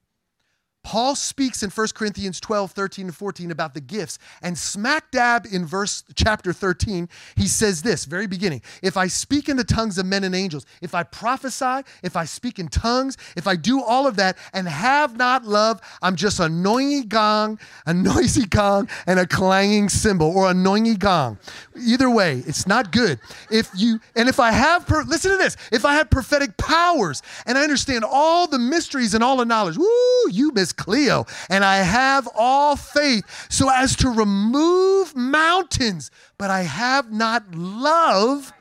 Paul 0.86 1.16
speaks 1.16 1.64
in 1.64 1.72
1 1.72 1.88
Corinthians 1.96 2.40
12, 2.40 2.72
13, 2.72 3.06
and 3.08 3.16
14 3.16 3.50
about 3.50 3.74
the 3.74 3.82
gifts. 3.82 4.20
And 4.44 4.56
smack 4.56 5.10
dab 5.10 5.48
in 5.52 5.66
verse 5.66 6.04
chapter 6.14 6.54
13, 6.54 7.10
he 7.36 7.48
says 7.48 7.82
this, 7.82 8.06
very 8.06 8.28
beginning 8.28 8.62
If 8.84 8.96
I 8.96 9.08
speak 9.08 9.50
in 9.50 9.58
the 9.58 9.64
tongues 9.64 9.98
of 9.98 10.06
men 10.06 10.24
and 10.24 10.36
angels, 10.36 10.64
if 10.84 10.94
I 10.94 11.02
prophesy, 11.02 11.82
if 12.04 12.16
I 12.16 12.26
speak 12.26 12.60
in 12.60 12.68
tongues, 12.68 13.18
if 13.36 13.48
I 13.48 13.56
do 13.56 13.82
all 13.82 14.06
of 14.06 14.18
that 14.18 14.38
and 14.54 14.68
have 14.68 15.18
not 15.18 15.44
love, 15.44 15.82
I'm 16.04 16.16
just 16.16 16.40
a 16.40 16.48
noisy 16.48 17.04
gong, 17.04 17.58
a 17.88 17.94
noisy 17.94 18.46
gong, 18.46 18.88
and 19.08 19.20
a 19.20 19.26
clanging 19.26 19.90
cymbal, 19.90 20.38
or 20.38 20.52
a 20.52 20.54
noisy 20.54 20.98
gong. 20.98 21.40
Either 21.76 22.12
way, 22.12 22.44
it's 22.46 22.68
not 22.68 22.92
good. 22.92 23.20
If 23.50 23.72
you, 23.76 24.00
and 24.16 24.30
if 24.30 24.40
I 24.40 24.52
have, 24.52 24.86
per, 24.86 25.02
listen 25.02 25.32
to 25.32 25.38
this, 25.38 25.58
if 25.72 25.84
I 25.84 25.96
have 25.96 26.12
prophetic 26.12 26.58
powers 26.58 27.24
and 27.48 27.58
I 27.58 27.64
understand 27.64 28.06
all 28.08 28.46
the 28.46 28.60
mysteries 28.60 29.16
and 29.16 29.24
all 29.24 29.38
the 29.38 29.46
knowledge, 29.46 29.78
woo, 29.78 30.30
you 30.30 30.52
miss 30.54 30.75
Cleo, 30.78 31.26
and 31.50 31.64
I 31.64 31.78
have 31.78 32.28
all 32.36 32.76
faith 32.76 33.24
so 33.50 33.70
as 33.70 33.96
to 33.98 34.10
remove 34.10 35.16
mountains, 35.16 36.12
but 36.38 36.50
I 36.50 36.62
have 36.62 37.12
not 37.12 37.56
love, 37.56 38.52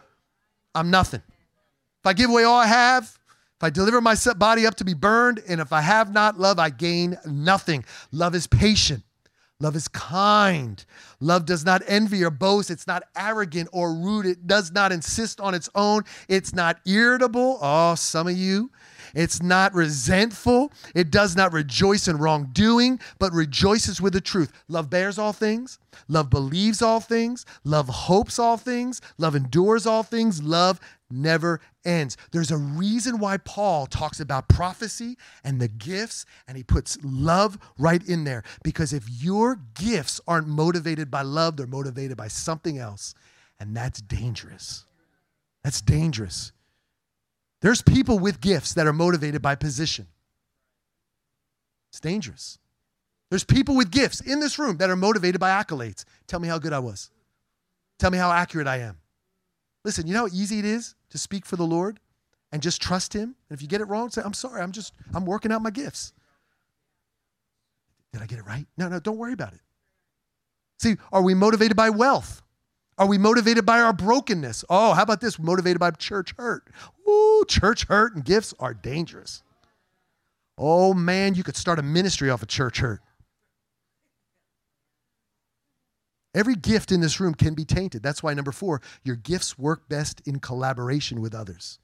I'm 0.75 0.91
nothing. 0.91 1.23
If 2.01 2.07
I 2.07 2.13
give 2.13 2.31
away 2.31 2.45
all 2.45 2.59
I 2.59 2.67
have, 2.67 3.19
if 3.57 3.63
I 3.63 3.71
deliver 3.71 4.01
my 4.01 4.17
body 4.37 4.67
up 4.67 4.75
to 4.77 4.85
be 4.85 4.95
burned, 4.95 5.43
and 5.49 5.61
if 5.61 5.73
I 5.73 5.81
have 5.81 6.13
not 6.13 6.39
love, 6.39 6.59
I 6.59 6.71
gain 6.71 7.17
nothing. 7.25 7.85
Love 8.13 8.35
is 8.35 8.47
patient. 8.47 9.03
Love 9.61 9.77
is 9.77 9.87
kind. 9.89 10.85
Love 11.21 11.47
does 11.47 11.65
not 11.65 11.81
envy 11.87 12.25
or 12.25 12.31
boast. 12.31 12.71
It's 12.71 12.87
not 12.87 13.05
arrogant 13.17 13.69
or 13.73 13.95
rude. 13.95 14.27
It 14.27 14.47
does 14.47 14.73
not 14.73 14.91
insist 14.93 15.41
on 15.41 15.55
its 15.55 15.71
own. 15.75 16.03
It's 16.29 16.53
not 16.53 16.81
irritable. 16.85 17.59
Oh, 17.63 17.95
some 17.95 18.27
of 18.27 18.37
you, 18.37 18.71
it's 19.15 19.43
not 19.43 19.75
resentful. 19.75 20.73
It 20.95 21.11
does 21.11 21.37
not 21.37 21.53
rejoice 21.53 22.09
in 22.09 22.19
wrongdoing, 22.19 23.01
but 23.19 23.33
rejoices 23.33 24.01
with 24.01 24.13
the 24.13 24.21
truth. 24.21 24.53
Love 24.69 24.91
bears 24.91 25.19
all 25.19 25.33
things. 25.33 25.79
Love 26.09 26.31
believes 26.31 26.83
all 26.83 27.01
things. 27.01 27.47
Love 27.65 27.89
hopes 27.89 28.39
all 28.39 28.57
things. 28.57 29.01
Love 29.19 29.37
endures 29.37 29.87
all 29.87 30.03
things. 30.03 30.43
Love 30.43 30.81
never 31.11 31.61
ends. 31.85 32.17
There's 32.33 32.51
a 32.51 32.57
reason 32.57 33.19
why 33.19 33.37
Paul 33.37 33.87
talks 33.87 34.21
about 34.21 34.49
prophecy 34.49 35.17
and 35.45 35.61
the 35.61 35.69
gifts, 35.69 36.27
and 36.49 36.57
he 36.57 36.63
puts 36.63 36.99
love 37.03 37.59
right 37.79 38.07
in 38.07 38.25
there. 38.25 38.43
Because 38.63 38.93
if 38.93 39.09
your 39.09 39.59
gifts 39.75 40.21
aren't 40.27 40.49
motivated 40.49 41.11
by 41.11 41.23
love, 41.23 41.57
they're 41.57 41.67
motivated 41.67 42.17
by 42.17 42.29
something 42.29 42.79
else. 42.79 43.15
And 43.61 43.77
that's 43.77 44.01
dangerous. 44.01 44.85
That's 45.63 45.81
dangerous. 45.81 46.53
There's 47.65 47.81
people 47.81 48.19
with 48.19 48.43
gifts 48.43 48.75
that 48.75 48.87
are 48.87 48.93
motivated 48.93 49.41
by 49.41 49.55
position. 49.55 50.07
It's 51.91 51.99
dangerous. 51.99 52.59
There's 53.31 53.43
people 53.43 53.75
with 53.75 53.91
gifts 53.91 54.21
in 54.21 54.39
this 54.39 54.59
room 54.59 54.77
that 54.77 54.91
are 54.91 54.97
motivated 54.97 55.41
by 55.41 55.49
accolades. 55.49 56.05
Tell 56.27 56.41
me 56.41 56.47
how 56.47 56.59
good 56.59 56.75
I 56.75 56.81
was. 56.81 57.11
Tell 57.99 58.11
me 58.11 58.19
how 58.19 58.31
accurate 58.31 58.67
I 58.67 58.81
am. 58.81 58.99
Listen, 59.83 60.07
you 60.07 60.13
know 60.13 60.27
how 60.27 60.35
easy 60.35 60.59
it 60.59 60.67
is 60.67 60.95
to 61.09 61.17
speak 61.17 61.47
for 61.47 61.57
the 61.57 61.65
Lord 61.65 62.01
and 62.53 62.61
just 62.61 62.83
trust 62.83 63.15
Him? 63.15 63.35
And 63.49 63.57
if 63.57 63.63
you 63.63 63.69
get 63.69 63.81
it 63.81 63.87
wrong, 63.87 64.11
say, 64.11 64.21
I'm 64.23 64.35
sorry, 64.35 64.61
I'm 64.61 64.73
just, 64.73 64.93
I'm 65.15 65.25
working 65.25 65.51
out 65.51 65.63
my 65.63 65.71
gifts. 65.71 66.13
Did 68.13 68.21
I 68.21 68.27
get 68.27 68.41
it 68.41 68.45
right? 68.45 68.67
No, 68.77 68.91
no, 68.91 69.01
don't 69.01 69.17
worry 69.17 69.33
about 69.33 69.55
it. 69.55 69.61
See, 70.81 70.97
are 71.11 71.23
we 71.23 71.33
motivated 71.33 71.79
by 71.79 71.89
wealth? 71.89 72.43
Are 72.99 73.07
we 73.07 73.19
motivated 73.19 73.67
by 73.67 73.81
our 73.81 73.93
brokenness? 73.93 74.65
Oh, 74.69 74.93
how 74.93 75.03
about 75.03 75.21
this? 75.21 75.39
Motivated 75.39 75.81
by 75.81 75.91
church 75.93 76.35
hurt. 76.37 76.69
Ooh, 77.09 77.45
church 77.47 77.87
hurt 77.87 78.15
and 78.15 78.25
gifts 78.25 78.55
are 78.59 78.75
dangerous. 78.75 79.43
Oh 80.57 80.95
man, 80.95 81.35
you 81.35 81.43
could 81.43 81.57
start 81.57 81.79
a 81.79 81.83
ministry 81.83 82.31
off 82.31 82.43
of 82.43 82.49
church 82.49 82.79
hurt. 82.79 83.01
Every 86.35 86.57
gift 86.57 86.91
in 86.91 87.01
this 87.01 87.21
room 87.21 87.35
can 87.35 87.55
be 87.55 87.65
tainted. 87.65 88.03
That's 88.03 88.23
why, 88.23 88.35
number 88.35 88.51
four, 88.51 88.81
your 89.05 89.15
gifts 89.15 89.57
work 89.57 89.89
best 89.89 90.21
in 90.27 90.41
collaboration 90.41 91.21
with 91.21 91.35
others. 91.35 91.79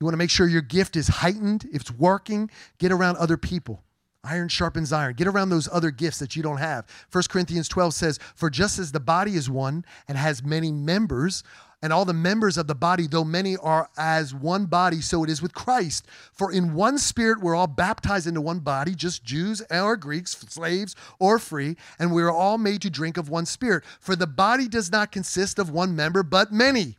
You 0.00 0.04
want 0.06 0.14
to 0.14 0.18
make 0.18 0.30
sure 0.30 0.48
your 0.48 0.60
gift 0.60 0.96
is 0.96 1.06
heightened, 1.06 1.66
if 1.72 1.82
it's 1.82 1.90
working, 1.92 2.50
get 2.78 2.90
around 2.90 3.16
other 3.16 3.36
people. 3.36 3.84
Iron 4.24 4.48
sharpens 4.48 4.92
iron. 4.92 5.14
Get 5.14 5.28
around 5.28 5.50
those 5.50 5.68
other 5.70 5.90
gifts 5.90 6.18
that 6.18 6.34
you 6.34 6.42
don't 6.42 6.56
have. 6.56 6.86
1 7.12 7.24
Corinthians 7.28 7.68
12 7.68 7.94
says, 7.94 8.18
For 8.34 8.50
just 8.50 8.78
as 8.78 8.90
the 8.90 9.00
body 9.00 9.34
is 9.34 9.50
one 9.50 9.84
and 10.08 10.18
has 10.18 10.42
many 10.42 10.72
members, 10.72 11.44
and 11.82 11.92
all 11.92 12.04
the 12.04 12.12
members 12.12 12.56
of 12.56 12.66
the 12.66 12.74
body, 12.74 13.06
though 13.06 13.24
many 13.24 13.56
are 13.56 13.88
as 13.96 14.34
one 14.34 14.66
body, 14.66 15.00
so 15.00 15.24
it 15.24 15.30
is 15.30 15.42
with 15.42 15.54
Christ. 15.54 16.06
For 16.32 16.52
in 16.52 16.74
one 16.74 16.98
spirit 16.98 17.40
we're 17.40 17.54
all 17.54 17.66
baptized 17.66 18.26
into 18.26 18.40
one 18.40 18.60
body, 18.60 18.94
just 18.94 19.24
Jews 19.24 19.62
or 19.70 19.96
Greeks, 19.96 20.36
slaves 20.48 20.96
or 21.18 21.38
free, 21.38 21.76
and 21.98 22.12
we 22.12 22.22
are 22.22 22.30
all 22.30 22.58
made 22.58 22.82
to 22.82 22.90
drink 22.90 23.16
of 23.16 23.28
one 23.28 23.46
spirit. 23.46 23.84
For 24.00 24.16
the 24.16 24.26
body 24.26 24.68
does 24.68 24.90
not 24.90 25.12
consist 25.12 25.58
of 25.58 25.70
one 25.70 25.94
member, 25.94 26.22
but 26.22 26.52
many. 26.52 26.96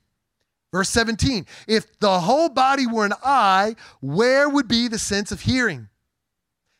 Verse 0.71 0.89
17 0.89 1.45
If 1.67 1.99
the 1.99 2.19
whole 2.19 2.49
body 2.49 2.85
were 2.85 3.05
an 3.05 3.13
eye, 3.23 3.75
where 4.01 4.49
would 4.49 4.67
be 4.67 4.87
the 4.87 4.99
sense 4.99 5.31
of 5.31 5.41
hearing? 5.41 5.89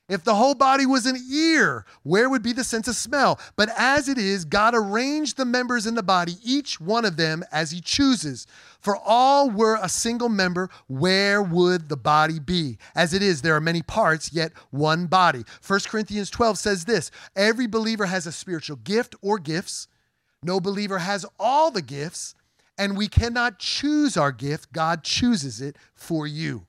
If 0.07 0.23
the 0.23 0.35
whole 0.35 0.53
body 0.53 0.85
was 0.85 1.07
an 1.07 1.17
ear, 1.31 1.83
where 2.03 2.29
would 2.29 2.43
be 2.43 2.53
the 2.53 2.63
sense 2.63 2.87
of 2.87 2.95
smell? 2.95 3.39
But 3.55 3.69
as 3.75 4.07
it 4.07 4.19
is, 4.19 4.45
God 4.45 4.75
arranged 4.75 5.35
the 5.35 5.45
members 5.45 5.87
in 5.87 5.95
the 5.95 6.03
body, 6.03 6.35
each 6.43 6.79
one 6.79 7.05
of 7.05 7.17
them 7.17 7.43
as 7.51 7.71
he 7.71 7.81
chooses. 7.81 8.45
For 8.79 8.95
all 8.97 9.49
were 9.49 9.79
a 9.81 9.89
single 9.89 10.29
member, 10.29 10.69
where 10.87 11.41
would 11.41 11.89
the 11.89 11.97
body 11.97 12.37
be? 12.37 12.77
As 12.93 13.15
it 13.15 13.23
is, 13.23 13.41
there 13.41 13.55
are 13.55 13.61
many 13.61 13.81
parts, 13.81 14.31
yet 14.31 14.51
one 14.69 15.07
body. 15.07 15.43
1 15.65 15.79
Corinthians 15.87 16.29
12 16.29 16.59
says 16.59 16.85
this 16.85 17.09
Every 17.35 17.65
believer 17.65 18.05
has 18.05 18.27
a 18.27 18.31
spiritual 18.31 18.77
gift 18.77 19.15
or 19.23 19.39
gifts. 19.39 19.87
No 20.43 20.59
believer 20.59 20.99
has 20.99 21.25
all 21.39 21.71
the 21.71 21.81
gifts, 21.81 22.35
and 22.77 22.95
we 22.95 23.07
cannot 23.07 23.57
choose 23.57 24.17
our 24.17 24.31
gift. 24.31 24.71
God 24.71 25.03
chooses 25.03 25.61
it 25.61 25.77
for 25.95 26.27
you. 26.27 26.67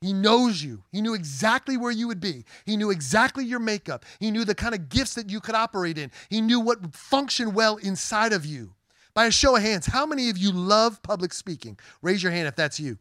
He 0.00 0.12
knows 0.12 0.62
you. 0.62 0.84
He 0.92 1.00
knew 1.00 1.14
exactly 1.14 1.76
where 1.76 1.90
you 1.90 2.06
would 2.06 2.20
be. 2.20 2.44
He 2.64 2.76
knew 2.76 2.90
exactly 2.90 3.44
your 3.44 3.58
makeup. 3.58 4.04
He 4.20 4.30
knew 4.30 4.44
the 4.44 4.54
kind 4.54 4.74
of 4.74 4.88
gifts 4.88 5.14
that 5.14 5.28
you 5.28 5.40
could 5.40 5.56
operate 5.56 5.98
in. 5.98 6.12
He 6.28 6.40
knew 6.40 6.60
what 6.60 6.80
would 6.80 6.94
function 6.94 7.52
well 7.52 7.76
inside 7.76 8.32
of 8.32 8.46
you. 8.46 8.74
By 9.14 9.26
a 9.26 9.32
show 9.32 9.56
of 9.56 9.62
hands, 9.62 9.86
how 9.86 10.06
many 10.06 10.30
of 10.30 10.38
you 10.38 10.52
love 10.52 11.02
public 11.02 11.32
speaking? 11.32 11.76
Raise 12.02 12.22
your 12.22 12.30
hand 12.30 12.46
if 12.46 12.54
that's 12.54 12.78
you. 12.78 12.98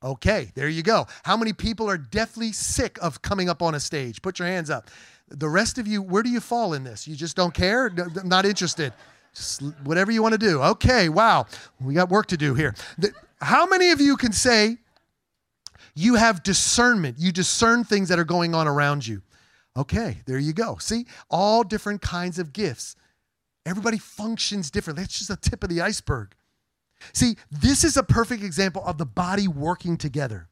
Okay, 0.00 0.52
there 0.54 0.68
you 0.68 0.84
go. 0.84 1.08
How 1.24 1.36
many 1.36 1.52
people 1.52 1.90
are 1.90 1.98
deathly 1.98 2.52
sick 2.52 2.98
of 3.02 3.20
coming 3.20 3.48
up 3.48 3.60
on 3.60 3.74
a 3.74 3.80
stage? 3.80 4.22
Put 4.22 4.38
your 4.38 4.46
hands 4.46 4.70
up. 4.70 4.90
The 5.28 5.48
rest 5.48 5.78
of 5.78 5.88
you, 5.88 6.00
where 6.00 6.22
do 6.22 6.30
you 6.30 6.38
fall 6.38 6.72
in 6.74 6.84
this? 6.84 7.08
You 7.08 7.16
just 7.16 7.34
don't 7.34 7.52
care? 7.52 7.90
Not 8.24 8.46
interested. 8.46 8.92
Just 9.34 9.62
whatever 9.82 10.12
you 10.12 10.22
want 10.22 10.34
to 10.34 10.38
do. 10.38 10.62
Okay, 10.62 11.08
wow. 11.08 11.46
We 11.80 11.94
got 11.94 12.08
work 12.10 12.26
to 12.26 12.36
do 12.36 12.54
here. 12.54 12.76
How 13.40 13.66
many 13.66 13.90
of 13.90 14.00
you 14.00 14.16
can 14.16 14.30
say, 14.30 14.78
you 15.98 16.14
have 16.14 16.44
discernment. 16.44 17.16
You 17.18 17.32
discern 17.32 17.82
things 17.82 18.08
that 18.08 18.20
are 18.20 18.24
going 18.24 18.54
on 18.54 18.68
around 18.68 19.04
you. 19.04 19.20
Okay, 19.76 20.18
there 20.26 20.38
you 20.38 20.52
go. 20.52 20.76
See, 20.76 21.06
all 21.28 21.64
different 21.64 22.02
kinds 22.02 22.38
of 22.38 22.52
gifts. 22.52 22.94
Everybody 23.66 23.98
functions 23.98 24.70
differently. 24.70 25.02
That's 25.02 25.18
just 25.18 25.30
a 25.30 25.36
tip 25.36 25.64
of 25.64 25.70
the 25.70 25.80
iceberg. 25.80 26.36
See, 27.12 27.36
this 27.50 27.82
is 27.82 27.96
a 27.96 28.04
perfect 28.04 28.44
example 28.44 28.82
of 28.86 28.96
the 28.96 29.06
body 29.06 29.48
working 29.48 29.96
together. 29.96 30.48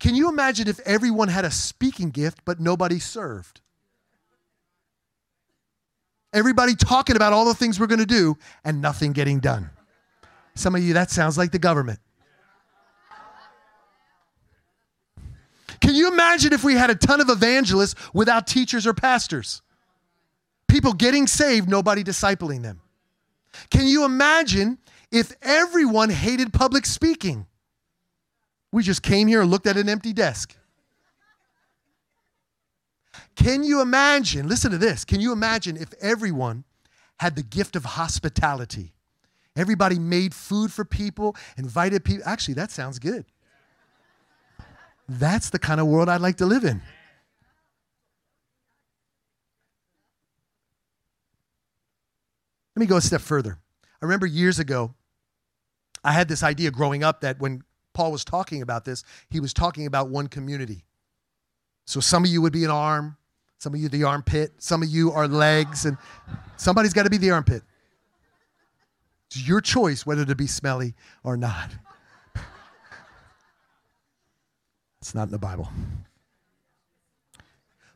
Can 0.00 0.16
you 0.16 0.28
imagine 0.28 0.66
if 0.66 0.80
everyone 0.80 1.28
had 1.28 1.44
a 1.44 1.50
speaking 1.52 2.10
gift, 2.10 2.40
but 2.44 2.58
nobody 2.58 2.98
served? 2.98 3.60
Everybody 6.32 6.74
talking 6.74 7.14
about 7.14 7.32
all 7.32 7.44
the 7.44 7.54
things 7.54 7.78
we're 7.78 7.86
going 7.86 8.00
to 8.00 8.06
do 8.06 8.36
and 8.64 8.82
nothing 8.82 9.12
getting 9.12 9.38
done. 9.38 9.70
Some 10.56 10.74
of 10.74 10.82
you, 10.82 10.94
that 10.94 11.10
sounds 11.10 11.38
like 11.38 11.52
the 11.52 11.58
government. 11.60 12.00
Can 15.92 15.98
you 15.98 16.08
imagine 16.10 16.54
if 16.54 16.64
we 16.64 16.72
had 16.72 16.88
a 16.88 16.94
ton 16.94 17.20
of 17.20 17.28
evangelists 17.28 17.94
without 18.14 18.46
teachers 18.46 18.86
or 18.86 18.94
pastors? 18.94 19.60
People 20.66 20.94
getting 20.94 21.26
saved, 21.26 21.68
nobody 21.68 22.02
discipling 22.02 22.62
them. 22.62 22.80
Can 23.68 23.86
you 23.86 24.06
imagine 24.06 24.78
if 25.10 25.34
everyone 25.42 26.08
hated 26.08 26.50
public 26.54 26.86
speaking? 26.86 27.44
We 28.72 28.82
just 28.82 29.02
came 29.02 29.28
here 29.28 29.42
and 29.42 29.50
looked 29.50 29.66
at 29.66 29.76
an 29.76 29.90
empty 29.90 30.14
desk. 30.14 30.56
Can 33.36 33.62
you 33.62 33.82
imagine? 33.82 34.48
Listen 34.48 34.70
to 34.70 34.78
this. 34.78 35.04
Can 35.04 35.20
you 35.20 35.30
imagine 35.30 35.76
if 35.76 35.92
everyone 36.00 36.64
had 37.20 37.36
the 37.36 37.42
gift 37.42 37.76
of 37.76 37.84
hospitality? 37.84 38.94
Everybody 39.54 39.98
made 39.98 40.34
food 40.34 40.72
for 40.72 40.86
people, 40.86 41.36
invited 41.58 42.02
people. 42.02 42.22
Actually, 42.24 42.54
that 42.54 42.70
sounds 42.70 42.98
good. 42.98 43.26
That's 45.08 45.50
the 45.50 45.58
kind 45.58 45.80
of 45.80 45.86
world 45.86 46.08
I'd 46.08 46.20
like 46.20 46.36
to 46.36 46.46
live 46.46 46.64
in. 46.64 46.80
Let 52.74 52.80
me 52.80 52.86
go 52.86 52.96
a 52.96 53.00
step 53.00 53.20
further. 53.20 53.58
I 54.00 54.04
remember 54.04 54.26
years 54.26 54.58
ago, 54.58 54.94
I 56.02 56.12
had 56.12 56.28
this 56.28 56.42
idea 56.42 56.70
growing 56.70 57.04
up 57.04 57.20
that 57.20 57.38
when 57.38 57.62
Paul 57.92 58.10
was 58.10 58.24
talking 58.24 58.62
about 58.62 58.84
this, 58.84 59.04
he 59.28 59.40
was 59.40 59.52
talking 59.52 59.86
about 59.86 60.08
one 60.08 60.26
community. 60.26 60.84
So 61.84 62.00
some 62.00 62.24
of 62.24 62.30
you 62.30 62.40
would 62.40 62.52
be 62.52 62.64
an 62.64 62.70
arm, 62.70 63.16
some 63.58 63.74
of 63.74 63.80
you 63.80 63.88
the 63.88 64.04
armpit, 64.04 64.52
some 64.58 64.82
of 64.82 64.88
you 64.88 65.12
are 65.12 65.28
legs, 65.28 65.84
and 65.84 65.96
somebody's 66.56 66.92
got 66.92 67.04
to 67.04 67.10
be 67.10 67.18
the 67.18 67.30
armpit. 67.30 67.62
It's 69.26 69.46
your 69.46 69.60
choice 69.60 70.04
whether 70.06 70.24
to 70.24 70.34
be 70.34 70.46
smelly 70.46 70.94
or 71.22 71.36
not. 71.36 71.70
It's 75.02 75.16
not 75.16 75.24
in 75.24 75.32
the 75.32 75.38
Bible. 75.38 75.68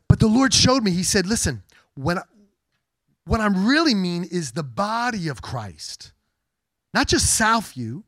But 0.09 0.19
the 0.19 0.27
Lord 0.27 0.53
showed 0.53 0.83
me, 0.83 0.91
He 0.91 1.03
said, 1.03 1.25
listen, 1.25 1.63
when 1.95 2.17
I, 2.17 2.23
what 3.23 3.39
I'm 3.39 3.65
really 3.65 3.95
mean 3.95 4.25
is 4.25 4.51
the 4.51 4.63
body 4.63 5.29
of 5.29 5.41
Christ, 5.41 6.11
not 6.93 7.07
just 7.07 7.39
Southview, 7.39 8.03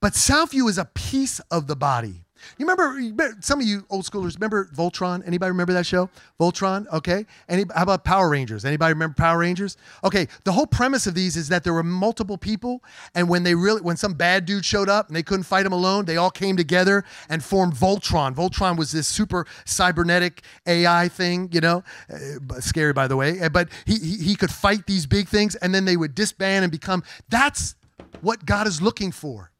but 0.00 0.14
Southview 0.14 0.70
is 0.70 0.78
a 0.78 0.86
piece 0.86 1.38
of 1.50 1.66
the 1.66 1.76
body. 1.76 2.24
You 2.58 2.66
remember, 2.66 3.36
some 3.40 3.60
of 3.60 3.66
you 3.66 3.86
old 3.90 4.04
schoolers 4.04 4.34
remember 4.34 4.68
Voltron? 4.74 5.26
Anybody 5.26 5.50
remember 5.50 5.72
that 5.72 5.86
show? 5.86 6.10
Voltron, 6.40 6.86
okay. 6.92 7.26
Any, 7.48 7.64
how 7.74 7.82
about 7.82 8.04
Power 8.04 8.28
Rangers? 8.30 8.64
Anybody 8.64 8.92
remember 8.92 9.14
Power 9.14 9.38
Rangers? 9.38 9.76
Okay, 10.04 10.28
the 10.44 10.52
whole 10.52 10.66
premise 10.66 11.06
of 11.06 11.14
these 11.14 11.36
is 11.36 11.48
that 11.48 11.64
there 11.64 11.72
were 11.72 11.82
multiple 11.82 12.38
people, 12.38 12.82
and 13.14 13.28
when 13.28 13.42
they 13.42 13.54
really, 13.54 13.80
when 13.80 13.96
some 13.96 14.14
bad 14.14 14.44
dude 14.44 14.64
showed 14.64 14.88
up 14.88 15.08
and 15.08 15.16
they 15.16 15.22
couldn't 15.22 15.44
fight 15.44 15.66
him 15.66 15.72
alone, 15.72 16.04
they 16.04 16.16
all 16.16 16.30
came 16.30 16.56
together 16.56 17.04
and 17.28 17.42
formed 17.42 17.74
Voltron. 17.74 18.34
Voltron 18.34 18.76
was 18.76 18.92
this 18.92 19.06
super 19.06 19.46
cybernetic 19.64 20.42
AI 20.66 21.08
thing, 21.08 21.48
you 21.52 21.60
know, 21.60 21.82
uh, 22.12 22.60
scary 22.60 22.92
by 22.92 23.06
the 23.06 23.16
way, 23.16 23.40
uh, 23.40 23.48
but 23.48 23.68
he, 23.84 23.98
he 23.98 24.16
he 24.18 24.34
could 24.36 24.50
fight 24.50 24.86
these 24.86 25.06
big 25.06 25.28
things, 25.28 25.54
and 25.56 25.74
then 25.74 25.84
they 25.84 25.96
would 25.96 26.14
disband 26.14 26.64
and 26.64 26.72
become. 26.72 27.02
That's 27.28 27.74
what 28.20 28.44
God 28.44 28.66
is 28.66 28.82
looking 28.82 29.12
for 29.12 29.50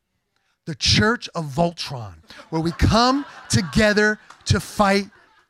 the 0.68 0.74
church 0.74 1.30
of 1.34 1.46
Voltron, 1.46 2.12
where 2.50 2.60
we 2.60 2.72
come 2.72 3.24
together 3.48 4.18
to 4.44 4.60
fight 4.60 5.08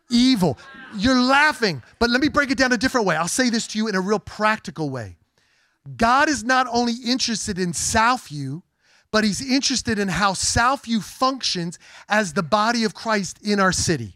evil. 0.08 0.56
You're 0.94 1.20
laughing, 1.20 1.82
but 1.98 2.08
let 2.08 2.20
me 2.20 2.28
break 2.28 2.52
it 2.52 2.56
down 2.56 2.72
a 2.72 2.76
different 2.76 3.04
way. 3.04 3.16
I'll 3.16 3.26
say 3.26 3.50
this 3.50 3.66
to 3.68 3.78
you 3.78 3.88
in 3.88 3.96
a 3.96 4.00
real 4.00 4.20
practical 4.20 4.90
way. 4.90 5.16
God 5.96 6.28
is 6.28 6.44
not 6.44 6.68
only 6.70 6.92
interested 7.04 7.58
in 7.58 7.72
Southview, 7.72 8.62
but 9.10 9.24
He's 9.24 9.40
interested 9.40 9.98
in 9.98 10.06
how 10.06 10.34
Southview 10.34 11.02
functions 11.02 11.80
as 12.08 12.34
the 12.34 12.44
body 12.44 12.84
of 12.84 12.94
Christ 12.94 13.40
in 13.42 13.58
our 13.58 13.72
city. 13.72 14.14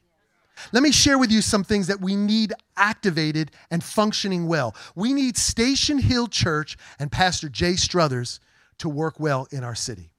Let 0.70 0.84
me 0.84 0.92
share 0.92 1.18
with 1.18 1.32
you 1.32 1.42
some 1.42 1.64
things 1.64 1.88
that 1.88 2.00
we 2.00 2.14
need 2.14 2.52
activated 2.76 3.50
and 3.72 3.82
functioning 3.82 4.46
well. 4.46 4.76
We 4.94 5.12
need 5.12 5.36
Station 5.36 5.98
Hill 5.98 6.28
Church 6.28 6.76
and 7.00 7.10
Pastor 7.10 7.48
Jay 7.48 7.74
Struthers 7.74 8.38
to 8.78 8.88
work 8.88 9.18
well 9.18 9.48
in 9.50 9.64
our 9.64 9.74
city. 9.74 10.11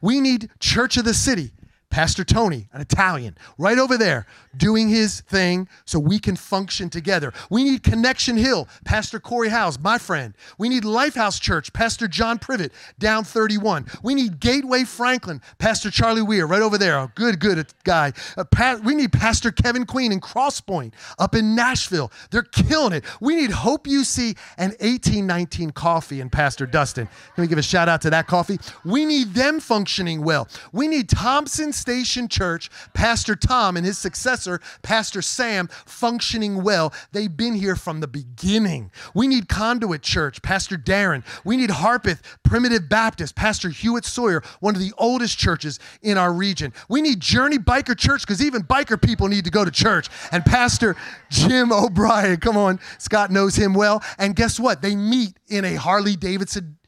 We 0.00 0.20
need 0.20 0.50
Church 0.60 0.96
of 0.96 1.04
the 1.04 1.14
City, 1.14 1.52
Pastor 1.90 2.22
Tony, 2.22 2.68
an 2.72 2.80
Italian, 2.80 3.36
right 3.56 3.78
over 3.78 3.96
there, 3.96 4.26
doing 4.56 4.88
his 4.88 5.22
thing 5.22 5.68
so 5.84 5.98
we 5.98 6.18
can 6.18 6.36
function 6.36 6.90
together. 6.90 7.32
We 7.50 7.64
need 7.64 7.82
Connection 7.82 8.36
Hill, 8.36 8.68
Pastor 8.84 9.18
Corey 9.18 9.48
House, 9.48 9.78
my 9.78 9.98
friend. 9.98 10.34
We 10.58 10.68
need 10.68 10.82
Lifehouse 10.82 11.40
Church, 11.40 11.72
Pastor 11.72 12.06
John 12.06 12.38
Privet, 12.38 12.72
down 12.98 13.24
31. 13.24 13.86
We 14.02 14.14
need 14.14 14.38
Gateway 14.38 14.84
Franklin, 14.84 15.40
Pastor 15.58 15.90
Charlie 15.90 16.22
Weir, 16.22 16.46
right 16.46 16.62
over 16.62 16.76
there. 16.76 16.98
Oh, 16.98 17.10
good, 17.14 17.40
good 17.40 17.66
guy. 17.84 18.12
Uh, 18.36 18.78
we 18.84 18.94
need 18.94 19.12
Pastor 19.12 19.50
Kevin 19.50 19.86
Queen 19.86 20.12
in 20.12 20.20
Crosspoint, 20.20 20.92
up 21.18 21.34
in 21.34 21.54
Nashville. 21.54 22.12
They're 22.30 22.42
killing 22.42 22.92
it. 22.92 23.04
We 23.20 23.34
need 23.36 23.50
Hope 23.50 23.86
UC 23.86 24.36
and 24.58 24.72
1819 24.72 25.70
Coffee 25.70 26.20
and 26.20 26.30
Pastor 26.30 26.66
Dustin. 26.66 27.08
Let 27.36 27.42
me 27.42 27.48
give 27.48 27.58
a 27.58 27.62
shout 27.62 27.88
out 27.88 28.02
to 28.02 28.10
that 28.10 28.26
coffee. 28.26 28.58
We 28.84 29.06
need 29.06 29.34
them 29.34 29.58
functioning 29.58 30.22
well. 30.22 30.48
We 30.72 30.86
need 30.86 31.08
Thompson 31.08 31.72
Station 31.78 32.28
Church, 32.28 32.70
Pastor 32.94 33.36
Tom 33.36 33.76
and 33.76 33.86
his 33.86 33.98
successor, 33.98 34.60
Pastor 34.82 35.22
Sam, 35.22 35.68
functioning 35.86 36.62
well. 36.62 36.92
They've 37.12 37.34
been 37.34 37.54
here 37.54 37.76
from 37.76 38.00
the 38.00 38.08
beginning. 38.08 38.90
We 39.14 39.28
need 39.28 39.48
Conduit 39.48 40.02
Church, 40.02 40.42
Pastor 40.42 40.76
Darren. 40.76 41.24
We 41.44 41.56
need 41.56 41.70
Harpeth 41.70 42.20
Primitive 42.42 42.88
Baptist, 42.88 43.34
Pastor 43.34 43.68
Hewitt 43.68 44.04
Sawyer, 44.04 44.42
one 44.60 44.74
of 44.74 44.80
the 44.80 44.92
oldest 44.98 45.38
churches 45.38 45.78
in 46.02 46.18
our 46.18 46.32
region. 46.32 46.72
We 46.88 47.02
need 47.02 47.20
Journey 47.20 47.58
Biker 47.58 47.96
Church 47.96 48.22
because 48.22 48.42
even 48.42 48.62
biker 48.62 49.00
people 49.00 49.28
need 49.28 49.44
to 49.44 49.50
go 49.50 49.64
to 49.64 49.70
church. 49.70 50.08
And 50.32 50.44
Pastor 50.44 50.96
Jim 51.30 51.72
O'Brien, 51.72 52.38
come 52.38 52.56
on, 52.56 52.80
Scott 52.98 53.30
knows 53.30 53.56
him 53.56 53.74
well. 53.74 54.02
And 54.18 54.34
guess 54.34 54.58
what? 54.58 54.82
They 54.82 54.96
meet 54.96 55.38
in 55.48 55.64
a 55.64 55.74
Harley 55.74 56.16
Davidson 56.16 56.78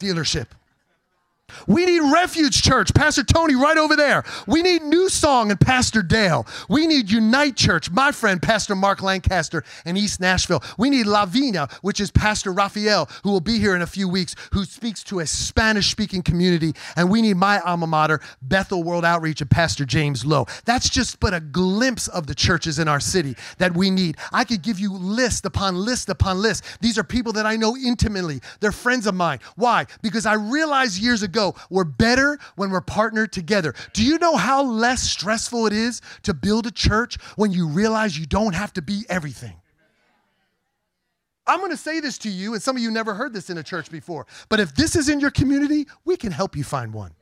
dealership. 0.00 0.46
We 1.66 1.86
need 1.86 2.00
Refuge 2.12 2.62
Church, 2.62 2.92
Pastor 2.94 3.24
Tony 3.24 3.54
right 3.54 3.76
over 3.76 3.96
there. 3.96 4.24
We 4.46 4.62
need 4.62 4.82
New 4.82 5.08
Song 5.08 5.50
and 5.50 5.60
Pastor 5.60 6.02
Dale. 6.02 6.46
We 6.68 6.86
need 6.86 7.10
Unite 7.10 7.56
Church, 7.56 7.90
my 7.90 8.12
friend 8.12 8.40
Pastor 8.40 8.74
Mark 8.74 9.02
Lancaster 9.02 9.64
in 9.84 9.96
East 9.96 10.20
Nashville. 10.20 10.62
We 10.78 10.90
need 10.90 11.06
Lavina, 11.06 11.68
which 11.82 12.00
is 12.00 12.10
Pastor 12.10 12.52
Raphael, 12.52 13.08
who 13.22 13.30
will 13.30 13.40
be 13.40 13.58
here 13.58 13.74
in 13.74 13.82
a 13.82 13.86
few 13.86 14.08
weeks, 14.08 14.34
who 14.52 14.64
speaks 14.64 15.02
to 15.04 15.20
a 15.20 15.26
Spanish 15.26 15.90
speaking 15.90 16.22
community. 16.22 16.74
And 16.96 17.10
we 17.10 17.22
need 17.22 17.36
my 17.36 17.60
alma 17.60 17.86
mater, 17.86 18.20
Bethel 18.42 18.82
World 18.82 19.04
Outreach, 19.04 19.40
and 19.40 19.50
Pastor 19.50 19.84
James 19.84 20.24
Lowe. 20.24 20.46
That's 20.64 20.88
just 20.88 21.20
but 21.20 21.34
a 21.34 21.40
glimpse 21.40 22.08
of 22.08 22.26
the 22.26 22.34
churches 22.34 22.78
in 22.78 22.88
our 22.88 23.00
city 23.00 23.36
that 23.58 23.74
we 23.74 23.90
need. 23.90 24.16
I 24.32 24.44
could 24.44 24.62
give 24.62 24.78
you 24.78 24.92
list 24.92 25.44
upon 25.46 25.76
list 25.76 26.08
upon 26.08 26.40
list. 26.40 26.64
These 26.80 26.98
are 26.98 27.04
people 27.04 27.32
that 27.34 27.46
I 27.46 27.56
know 27.56 27.76
intimately, 27.76 28.40
they're 28.60 28.72
friends 28.72 29.06
of 29.06 29.14
mine. 29.14 29.40
Why? 29.56 29.86
Because 30.02 30.26
I 30.26 30.34
realized 30.34 31.00
years 31.02 31.22
ago 31.22 31.39
go. 31.40 31.54
We're 31.70 31.84
better 31.84 32.38
when 32.56 32.70
we're 32.70 32.80
partnered 32.80 33.32
together. 33.32 33.74
Do 33.92 34.04
you 34.04 34.18
know 34.18 34.36
how 34.36 34.62
less 34.62 35.02
stressful 35.02 35.66
it 35.66 35.72
is 35.72 36.00
to 36.22 36.34
build 36.34 36.66
a 36.66 36.70
church 36.70 37.16
when 37.36 37.52
you 37.52 37.68
realize 37.68 38.18
you 38.18 38.26
don't 38.26 38.54
have 38.54 38.72
to 38.74 38.82
be 38.82 39.04
everything? 39.08 39.56
I'm 41.46 41.58
going 41.58 41.70
to 41.70 41.76
say 41.76 42.00
this 42.00 42.18
to 42.18 42.28
you, 42.28 42.52
and 42.54 42.62
some 42.62 42.76
of 42.76 42.82
you 42.82 42.90
never 42.90 43.14
heard 43.14 43.32
this 43.32 43.50
in 43.50 43.58
a 43.58 43.62
church 43.62 43.90
before, 43.90 44.26
but 44.48 44.60
if 44.60 44.74
this 44.74 44.94
is 44.94 45.08
in 45.08 45.18
your 45.18 45.32
community, 45.32 45.86
we 46.04 46.16
can 46.16 46.30
help 46.30 46.54
you 46.54 46.62
find 46.62 46.92
one. 46.92 47.12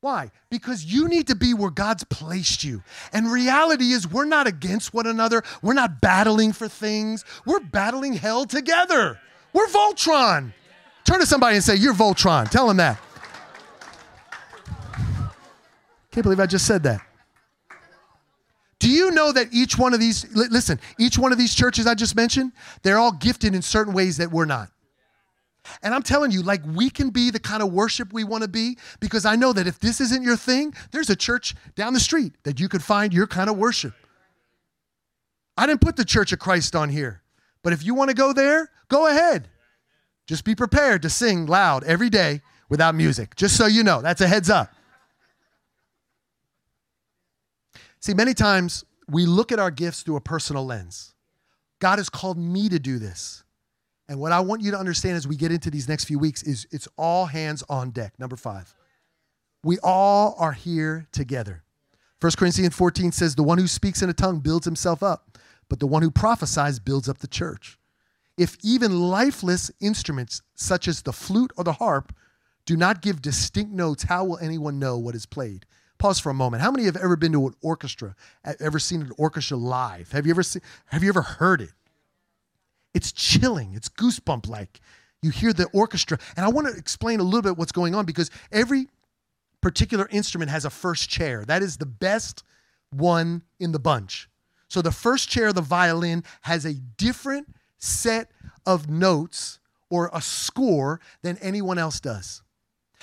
Why? 0.00 0.32
Because 0.50 0.84
you 0.84 1.06
need 1.06 1.28
to 1.28 1.36
be 1.36 1.54
where 1.54 1.70
God's 1.70 2.02
placed 2.02 2.64
you. 2.64 2.82
And 3.12 3.30
reality 3.30 3.92
is, 3.92 4.10
we're 4.10 4.24
not 4.24 4.48
against 4.48 4.92
one 4.92 5.06
another. 5.06 5.44
We're 5.62 5.74
not 5.74 6.00
battling 6.00 6.52
for 6.52 6.66
things. 6.66 7.24
We're 7.46 7.60
battling 7.60 8.14
hell 8.14 8.44
together. 8.44 9.20
We're 9.52 9.68
Voltron. 9.68 10.54
Turn 11.04 11.20
to 11.20 11.26
somebody 11.26 11.56
and 11.56 11.64
say, 11.64 11.76
You're 11.76 11.94
Voltron. 11.94 12.48
Tell 12.50 12.68
them 12.68 12.76
that. 12.78 13.00
Can't 16.10 16.22
believe 16.22 16.40
I 16.40 16.46
just 16.46 16.66
said 16.66 16.82
that. 16.82 17.00
Do 18.78 18.90
you 18.90 19.12
know 19.12 19.30
that 19.32 19.48
each 19.52 19.78
one 19.78 19.94
of 19.94 20.00
these, 20.00 20.26
listen, 20.34 20.80
each 20.98 21.16
one 21.16 21.30
of 21.30 21.38
these 21.38 21.54
churches 21.54 21.86
I 21.86 21.94
just 21.94 22.16
mentioned, 22.16 22.52
they're 22.82 22.98
all 22.98 23.12
gifted 23.12 23.54
in 23.54 23.62
certain 23.62 23.94
ways 23.94 24.16
that 24.16 24.30
we're 24.30 24.44
not. 24.44 24.70
And 25.82 25.94
I'm 25.94 26.02
telling 26.02 26.32
you, 26.32 26.42
like, 26.42 26.62
we 26.66 26.90
can 26.90 27.10
be 27.10 27.30
the 27.30 27.38
kind 27.38 27.62
of 27.62 27.72
worship 27.72 28.12
we 28.12 28.24
want 28.24 28.42
to 28.42 28.48
be 28.48 28.76
because 28.98 29.24
I 29.24 29.36
know 29.36 29.52
that 29.52 29.68
if 29.68 29.78
this 29.78 30.00
isn't 30.00 30.24
your 30.24 30.36
thing, 30.36 30.74
there's 30.90 31.10
a 31.10 31.16
church 31.16 31.54
down 31.76 31.92
the 31.92 32.00
street 32.00 32.32
that 32.42 32.58
you 32.58 32.68
could 32.68 32.82
find 32.82 33.14
your 33.14 33.28
kind 33.28 33.48
of 33.48 33.56
worship. 33.56 33.94
I 35.56 35.66
didn't 35.66 35.80
put 35.80 35.96
the 35.96 36.04
Church 36.04 36.32
of 36.32 36.40
Christ 36.40 36.74
on 36.74 36.88
here, 36.88 37.22
but 37.62 37.72
if 37.72 37.84
you 37.84 37.94
want 37.94 38.10
to 38.10 38.16
go 38.16 38.32
there, 38.32 38.70
go 38.88 39.06
ahead. 39.06 39.48
Just 40.32 40.46
be 40.46 40.54
prepared 40.54 41.02
to 41.02 41.10
sing 41.10 41.44
loud 41.44 41.84
every 41.84 42.08
day 42.08 42.40
without 42.70 42.94
music, 42.94 43.36
just 43.36 43.54
so 43.54 43.66
you 43.66 43.84
know. 43.84 44.00
That's 44.00 44.22
a 44.22 44.26
heads 44.26 44.48
up. 44.48 44.72
See, 48.00 48.14
many 48.14 48.32
times 48.32 48.82
we 49.06 49.26
look 49.26 49.52
at 49.52 49.58
our 49.58 49.70
gifts 49.70 50.00
through 50.00 50.16
a 50.16 50.22
personal 50.22 50.64
lens. 50.64 51.12
God 51.80 51.98
has 51.98 52.08
called 52.08 52.38
me 52.38 52.70
to 52.70 52.78
do 52.78 52.98
this. 52.98 53.44
And 54.08 54.18
what 54.18 54.32
I 54.32 54.40
want 54.40 54.62
you 54.62 54.70
to 54.70 54.78
understand 54.78 55.16
as 55.16 55.28
we 55.28 55.36
get 55.36 55.52
into 55.52 55.70
these 55.70 55.86
next 55.86 56.04
few 56.04 56.18
weeks 56.18 56.42
is 56.42 56.66
it's 56.70 56.88
all 56.96 57.26
hands 57.26 57.62
on 57.68 57.90
deck. 57.90 58.18
Number 58.18 58.36
five, 58.36 58.74
we 59.62 59.78
all 59.82 60.34
are 60.38 60.52
here 60.52 61.08
together. 61.12 61.62
1 62.22 62.32
Corinthians 62.38 62.74
14 62.74 63.12
says, 63.12 63.34
The 63.34 63.42
one 63.42 63.58
who 63.58 63.66
speaks 63.66 64.00
in 64.00 64.08
a 64.08 64.14
tongue 64.14 64.40
builds 64.40 64.64
himself 64.64 65.02
up, 65.02 65.36
but 65.68 65.78
the 65.78 65.86
one 65.86 66.00
who 66.00 66.10
prophesies 66.10 66.78
builds 66.78 67.06
up 67.06 67.18
the 67.18 67.28
church. 67.28 67.78
If 68.42 68.56
even 68.64 68.98
lifeless 68.98 69.70
instruments, 69.78 70.42
such 70.56 70.88
as 70.88 71.02
the 71.02 71.12
flute 71.12 71.52
or 71.56 71.62
the 71.62 71.74
harp, 71.74 72.12
do 72.66 72.76
not 72.76 73.00
give 73.00 73.22
distinct 73.22 73.70
notes, 73.70 74.02
how 74.02 74.24
will 74.24 74.38
anyone 74.38 74.80
know 74.80 74.98
what 74.98 75.14
is 75.14 75.26
played? 75.26 75.64
Pause 75.98 76.18
for 76.18 76.30
a 76.30 76.34
moment. 76.34 76.60
How 76.60 76.72
many 76.72 76.86
have 76.86 76.96
ever 76.96 77.14
been 77.14 77.30
to 77.34 77.46
an 77.46 77.54
orchestra, 77.62 78.16
uh, 78.44 78.54
ever 78.58 78.80
seen 78.80 79.00
an 79.00 79.12
orchestra 79.16 79.56
live? 79.56 80.10
Have 80.10 80.26
you 80.26 80.32
ever 80.32 80.42
seen, 80.42 80.60
have 80.86 81.04
you 81.04 81.08
ever 81.08 81.22
heard 81.22 81.60
it? 81.60 81.70
It's 82.94 83.12
chilling, 83.12 83.74
it's 83.74 83.88
goosebump 83.88 84.48
like. 84.48 84.80
You 85.22 85.30
hear 85.30 85.52
the 85.52 85.68
orchestra, 85.72 86.18
and 86.36 86.44
I 86.44 86.48
want 86.48 86.66
to 86.66 86.76
explain 86.76 87.20
a 87.20 87.22
little 87.22 87.42
bit 87.42 87.56
what's 87.56 87.70
going 87.70 87.94
on 87.94 88.06
because 88.06 88.28
every 88.50 88.88
particular 89.60 90.08
instrument 90.10 90.50
has 90.50 90.64
a 90.64 90.70
first 90.70 91.08
chair. 91.08 91.44
That 91.44 91.62
is 91.62 91.76
the 91.76 91.86
best 91.86 92.42
one 92.90 93.42
in 93.60 93.70
the 93.70 93.78
bunch. 93.78 94.28
So 94.66 94.82
the 94.82 94.90
first 94.90 95.28
chair 95.28 95.46
of 95.46 95.54
the 95.54 95.60
violin 95.60 96.24
has 96.40 96.64
a 96.64 96.74
different 96.74 97.46
set 97.82 98.30
of 98.64 98.88
notes 98.88 99.58
or 99.90 100.10
a 100.12 100.20
score 100.20 101.00
than 101.22 101.36
anyone 101.38 101.78
else 101.78 102.00
does. 102.00 102.42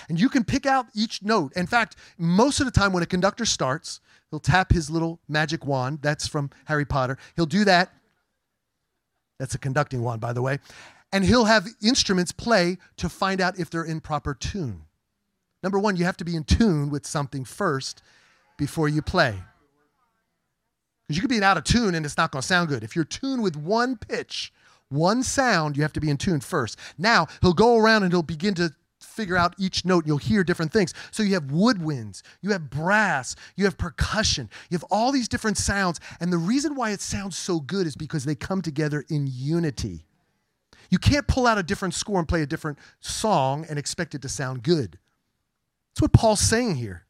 And 0.08 0.20
you 0.20 0.30
can 0.30 0.44
pick 0.44 0.66
out 0.66 0.88
each 0.96 1.22
note. 1.22 1.54
In 1.56 1.68
fact, 1.68 1.98
most 2.18 2.60
of 2.60 2.66
the 2.66 2.72
time 2.72 2.94
when 2.94 3.04
a 3.04 3.06
conductor 3.06 3.46
starts, 3.46 4.00
he'll 4.32 4.40
tap 4.40 4.72
his 4.72 4.90
little 4.90 5.20
magic 5.28 5.66
wand. 5.66 6.00
That's 6.02 6.28
from 6.28 6.50
Harry 6.66 6.86
Potter. 6.86 7.18
He'll 7.36 7.46
do 7.46 7.66
that. 7.66 7.92
That's 9.38 9.56
a 9.56 9.60
conducting 9.60 10.02
wand, 10.02 10.22
by 10.22 10.34
the 10.34 10.42
way. 10.42 10.60
And 11.12 11.26
he'll 11.26 11.46
have 11.46 11.68
instruments 11.82 12.32
play 12.32 12.78
to 12.98 13.10
find 13.10 13.42
out 13.42 13.60
if 13.60 13.70
they're 13.70 13.84
in 13.84 14.00
proper 14.00 14.34
tune. 14.34 14.84
Number 15.62 15.78
one, 15.80 15.98
you 15.98 16.06
have 16.06 16.18
to 16.18 16.26
be 16.26 16.36
in 16.36 16.44
tune 16.44 16.90
with 16.90 17.06
something 17.06 17.44
first 17.44 18.02
before 18.58 18.88
you 18.88 19.02
play. 19.02 19.36
Because 21.04 21.18
you 21.18 21.22
could 21.22 21.30
be 21.30 21.44
out 21.44 21.58
of 21.58 21.64
tune 21.64 21.96
and 21.96 22.06
it's 22.06 22.18
not 22.18 22.32
going 22.32 22.42
to 22.42 22.48
sound 22.48 22.70
good. 22.70 22.84
If 22.84 22.96
you're 22.96 23.06
tuned 23.06 23.44
with 23.44 23.56
one 23.56 23.98
pitch, 23.98 24.54
one 24.90 25.24
sound, 25.24 25.78
you 25.78 25.84
have 25.84 25.94
to 25.94 26.02
be 26.02 26.10
in 26.10 26.18
tune 26.18 26.42
first. 26.42 26.78
Now, 26.98 27.28
he'll 27.42 27.54
go 27.54 27.78
around 27.78 28.04
and 28.04 28.12
he'll 28.12 28.24
begin 28.24 28.56
to 28.56 28.74
figure 29.00 29.38
out 29.38 29.56
each 29.58 29.86
note. 29.86 30.06
You'll 30.06 30.18
hear 30.18 30.44
different 30.44 30.74
things. 30.74 30.94
So 31.12 31.24
you 31.24 31.34
have 31.36 31.46
woodwinds, 31.46 32.22
you 32.42 32.52
have 32.52 32.70
brass, 32.70 33.36
you 33.56 33.66
have 33.66 33.78
percussion, 33.78 34.50
you 34.70 34.76
have 34.76 34.86
all 34.92 35.12
these 35.12 35.28
different 35.28 35.58
sounds. 35.58 36.00
And 36.20 36.34
the 36.34 36.38
reason 36.38 36.76
why 36.76 36.92
it 36.92 37.02
sounds 37.02 37.38
so 37.38 37.60
good 37.60 37.88
is 37.88 37.96
because 37.96 38.26
they 38.26 38.36
come 38.36 38.62
together 38.62 39.06
in 39.10 39.28
unity. 39.30 40.06
You 40.90 40.98
can't 40.98 41.28
pull 41.28 41.46
out 41.46 41.58
a 41.58 41.64
different 41.64 41.94
score 41.94 42.18
and 42.18 42.28
play 42.28 42.42
a 42.42 42.48
different 42.48 42.80
song 43.00 43.66
and 43.70 43.78
expect 43.78 44.16
it 44.16 44.22
to 44.24 44.30
sound 44.30 44.64
good. 44.64 44.98
That's 45.94 46.02
what 46.02 46.14
Paul's 46.14 46.40
saying 46.40 46.76
here. 46.76 47.06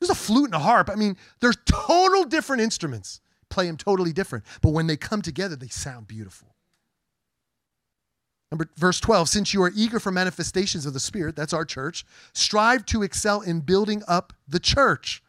There's 0.00 0.10
a 0.10 0.14
flute 0.14 0.46
and 0.46 0.54
a 0.54 0.58
harp. 0.58 0.90
I 0.90 0.96
mean, 0.96 1.16
they're 1.40 1.52
total 1.52 2.24
different 2.24 2.62
instruments. 2.62 3.20
Play 3.50 3.66
them 3.66 3.76
totally 3.76 4.12
different. 4.12 4.44
But 4.60 4.70
when 4.70 4.86
they 4.86 4.96
come 4.96 5.22
together, 5.22 5.56
they 5.56 5.68
sound 5.68 6.08
beautiful. 6.08 6.53
Number, 8.54 8.70
verse 8.76 9.00
12, 9.00 9.28
since 9.28 9.52
you 9.52 9.60
are 9.64 9.72
eager 9.74 9.98
for 9.98 10.12
manifestations 10.12 10.86
of 10.86 10.92
the 10.92 11.00
Spirit, 11.00 11.34
that's 11.34 11.52
our 11.52 11.64
church, 11.64 12.04
strive 12.34 12.86
to 12.86 13.02
excel 13.02 13.40
in 13.40 13.62
building 13.62 14.04
up 14.06 14.32
the 14.46 14.60
church. 14.60 15.24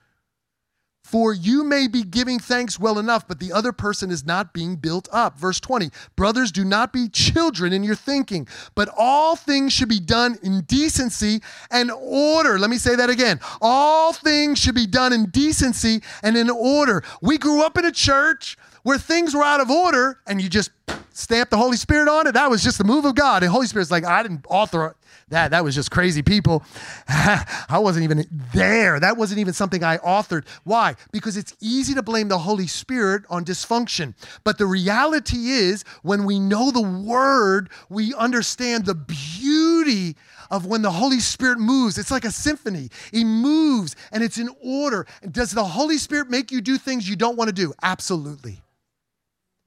For 1.04 1.34
you 1.34 1.64
may 1.64 1.88
be 1.88 2.04
giving 2.04 2.38
thanks 2.38 2.80
well 2.80 3.00
enough, 3.00 3.28
but 3.28 3.40
the 3.40 3.52
other 3.52 3.72
person 3.72 4.12
is 4.12 4.28
not 4.28 4.54
being 4.54 4.76
built 4.76 5.10
up. 5.12 5.40
Verse 5.40 5.60
20, 5.60 5.90
brothers, 6.16 6.52
do 6.52 6.64
not 6.64 6.94
be 6.94 7.10
children 7.10 7.74
in 7.74 7.84
your 7.84 7.96
thinking, 7.96 8.48
but 8.76 8.90
all 8.96 9.36
things 9.36 9.74
should 9.74 9.90
be 9.90 10.00
done 10.00 10.38
in 10.44 10.62
decency 10.62 11.42
and 11.72 11.90
order. 11.90 12.60
Let 12.60 12.70
me 12.70 12.78
say 12.78 12.96
that 12.96 13.10
again. 13.10 13.40
All 13.60 14.14
things 14.14 14.60
should 14.60 14.76
be 14.76 14.86
done 14.86 15.14
in 15.14 15.32
decency 15.32 16.04
and 16.22 16.38
in 16.38 16.52
order. 16.52 17.04
We 17.24 17.40
grew 17.40 17.66
up 17.66 17.76
in 17.76 17.86
a 17.86 17.92
church 17.92 18.56
where 18.86 19.00
things 19.00 19.34
were 19.34 19.44
out 19.44 19.60
of 19.60 19.72
order 19.72 20.20
and 20.28 20.40
you 20.40 20.48
just 20.48 20.70
stamp 21.12 21.50
the 21.50 21.58
Holy 21.58 21.76
Spirit 21.76 22.08
on 22.08 22.28
it. 22.28 22.34
That 22.34 22.52
was 22.52 22.64
just 22.64 22.78
the 22.78 22.84
move 22.84 23.04
of 23.04 23.16
God. 23.16 23.42
And 23.42 23.52
Holy 23.52 23.66
Spirit's 23.66 23.90
like, 23.90 24.06
I 24.06 24.22
didn't 24.22 24.46
author 24.48 24.96
that. 25.30 25.50
That 25.50 25.64
was 25.64 25.74
just 25.74 25.90
crazy 25.90 26.22
people. 26.22 26.64
I 27.08 27.80
wasn't 27.80 28.04
even 28.04 28.28
there. 28.54 29.00
That 29.00 29.18
wasn't 29.18 29.40
even 29.40 29.54
something 29.54 29.84
I 29.84 29.98
authored. 29.98 30.46
Why? 30.66 30.98
Because 31.12 31.36
it's 31.36 31.56
easy 31.60 31.96
to 31.96 32.04
blame 32.04 32.28
the 32.28 32.38
Holy 32.38 32.68
Spirit 32.68 33.24
on 33.28 33.44
dysfunction. 33.44 34.14
But 34.44 34.60
the 34.60 34.68
reality 34.68 35.48
is, 35.48 35.84
when 36.04 36.24
we 36.26 36.40
know 36.40 36.70
the 36.70 36.84
word, 36.84 37.72
we 37.90 38.14
understand 38.14 38.86
the 38.86 38.94
beauty 38.94 40.16
of 40.52 40.68
when 40.68 40.84
the 40.84 40.92
Holy 40.92 41.20
Spirit 41.20 41.58
moves. 41.58 41.98
It's 41.98 42.12
like 42.12 42.26
a 42.26 42.32
symphony. 42.32 42.90
He 43.12 43.24
moves 43.24 43.96
and 44.12 44.24
it's 44.24 44.38
in 44.38 44.50
order. 44.62 45.08
Does 45.32 45.50
the 45.50 45.64
Holy 45.64 45.98
Spirit 45.98 46.30
make 46.30 46.52
you 46.52 46.62
do 46.62 46.78
things 46.78 47.10
you 47.10 47.16
don't 47.16 47.36
want 47.36 47.48
to 47.48 47.56
do? 47.56 47.74
Absolutely. 47.82 48.62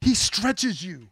He 0.01 0.15
stretches 0.15 0.83
you. 0.83 1.09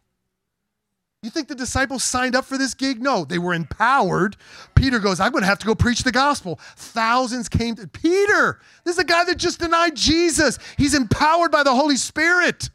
You 1.23 1.31
think 1.31 1.47
the 1.47 1.55
disciples 1.55 2.03
signed 2.03 2.35
up 2.35 2.45
for 2.45 2.57
this 2.57 2.73
gig? 2.73 3.01
No, 3.01 3.25
they 3.25 3.39
were 3.39 3.53
empowered. 3.53 4.37
Peter 4.75 4.99
goes, 4.99 5.19
I'm 5.19 5.31
going 5.31 5.41
to 5.41 5.47
have 5.47 5.59
to 5.59 5.65
go 5.65 5.73
preach 5.73 6.03
the 6.03 6.11
gospel. 6.11 6.59
Thousands 6.75 7.49
came 7.49 7.75
to 7.75 7.87
Peter. 7.87 8.59
This 8.85 8.95
is 8.95 8.99
a 8.99 9.03
guy 9.03 9.23
that 9.25 9.37
just 9.37 9.59
denied 9.59 9.95
Jesus. 9.95 10.59
He's 10.77 10.93
empowered 10.93 11.51
by 11.51 11.63
the 11.63 11.73
Holy 11.73 11.97
Spirit. 11.97 12.69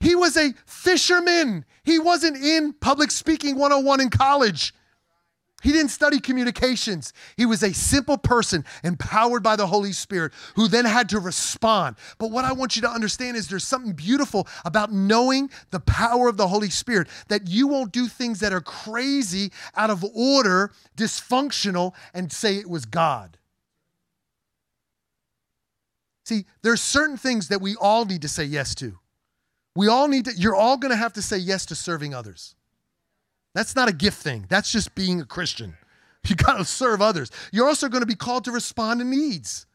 He 0.00 0.14
was 0.14 0.36
a 0.36 0.52
fisherman. 0.66 1.64
He 1.84 1.98
wasn't 1.98 2.36
in 2.36 2.74
public 2.74 3.10
speaking 3.10 3.56
101 3.56 4.02
in 4.02 4.10
college. 4.10 4.74
He 5.62 5.72
didn't 5.72 5.90
study 5.90 6.20
communications. 6.20 7.12
He 7.36 7.44
was 7.44 7.64
a 7.64 7.74
simple 7.74 8.16
person 8.16 8.64
empowered 8.84 9.42
by 9.42 9.56
the 9.56 9.66
Holy 9.66 9.92
Spirit 9.92 10.32
who 10.54 10.68
then 10.68 10.84
had 10.84 11.08
to 11.08 11.18
respond. 11.18 11.96
But 12.18 12.30
what 12.30 12.44
I 12.44 12.52
want 12.52 12.76
you 12.76 12.82
to 12.82 12.90
understand 12.90 13.36
is 13.36 13.48
there's 13.48 13.66
something 13.66 13.92
beautiful 13.92 14.46
about 14.64 14.92
knowing 14.92 15.50
the 15.70 15.80
power 15.80 16.28
of 16.28 16.36
the 16.36 16.46
Holy 16.46 16.70
Spirit 16.70 17.08
that 17.26 17.48
you 17.48 17.66
won't 17.66 17.90
do 17.90 18.06
things 18.06 18.38
that 18.40 18.52
are 18.52 18.60
crazy, 18.60 19.50
out 19.74 19.90
of 19.90 20.04
order, 20.14 20.70
dysfunctional, 20.96 21.92
and 22.14 22.30
say 22.30 22.56
it 22.56 22.70
was 22.70 22.84
God. 22.84 23.36
See, 26.24 26.44
there's 26.62 26.82
certain 26.82 27.16
things 27.16 27.48
that 27.48 27.60
we 27.60 27.74
all 27.80 28.04
need 28.04 28.22
to 28.22 28.28
say 28.28 28.44
yes 28.44 28.76
to. 28.76 28.98
We 29.74 29.88
all 29.88 30.06
need 30.06 30.26
to, 30.26 30.34
you're 30.36 30.54
all 30.54 30.76
going 30.76 30.90
to 30.90 30.96
have 30.96 31.14
to 31.14 31.22
say 31.22 31.38
yes 31.38 31.66
to 31.66 31.74
serving 31.74 32.14
others. 32.14 32.54
That's 33.58 33.74
not 33.74 33.88
a 33.88 33.92
gift 33.92 34.22
thing. 34.22 34.46
That's 34.48 34.70
just 34.70 34.94
being 34.94 35.20
a 35.20 35.24
Christian. 35.24 35.76
You 36.28 36.36
got 36.36 36.58
to 36.58 36.64
serve 36.64 37.02
others. 37.02 37.32
You're 37.52 37.66
also 37.66 37.88
going 37.88 38.02
to 38.02 38.06
be 38.06 38.14
called 38.14 38.44
to 38.44 38.52
respond 38.52 39.00
to 39.00 39.04
needs. 39.04 39.66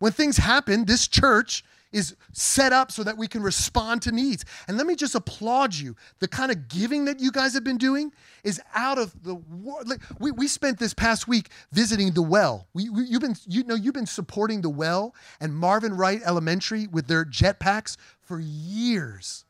When 0.00 0.12
things 0.12 0.36
happen, 0.36 0.84
this 0.84 1.08
church 1.08 1.64
is 1.92 2.14
set 2.32 2.74
up 2.74 2.92
so 2.92 3.02
that 3.04 3.16
we 3.16 3.26
can 3.26 3.42
respond 3.42 4.02
to 4.02 4.12
needs. 4.12 4.44
And 4.68 4.76
let 4.76 4.86
me 4.86 4.94
just 4.94 5.14
applaud 5.14 5.74
you. 5.74 5.96
The 6.18 6.28
kind 6.28 6.52
of 6.52 6.68
giving 6.68 7.06
that 7.06 7.18
you 7.18 7.32
guys 7.32 7.54
have 7.54 7.64
been 7.64 7.78
doing 7.78 8.12
is 8.44 8.60
out 8.74 8.98
of 8.98 9.14
the 9.22 9.36
world. 9.36 9.90
We, 10.18 10.32
we 10.32 10.46
spent 10.46 10.78
this 10.78 10.92
past 10.92 11.26
week 11.26 11.48
visiting 11.72 12.10
the 12.10 12.20
well. 12.20 12.66
We, 12.74 12.90
we, 12.90 13.04
you've 13.04 13.22
been, 13.22 13.36
you 13.46 13.64
know, 13.64 13.76
you've 13.76 13.94
been 13.94 14.04
supporting 14.04 14.60
the 14.60 14.68
well 14.68 15.14
and 15.40 15.56
Marvin 15.56 15.96
Wright 15.96 16.20
Elementary 16.22 16.86
with 16.86 17.06
their 17.06 17.24
jetpacks 17.24 17.96
for 18.20 18.38
years. 18.38 19.46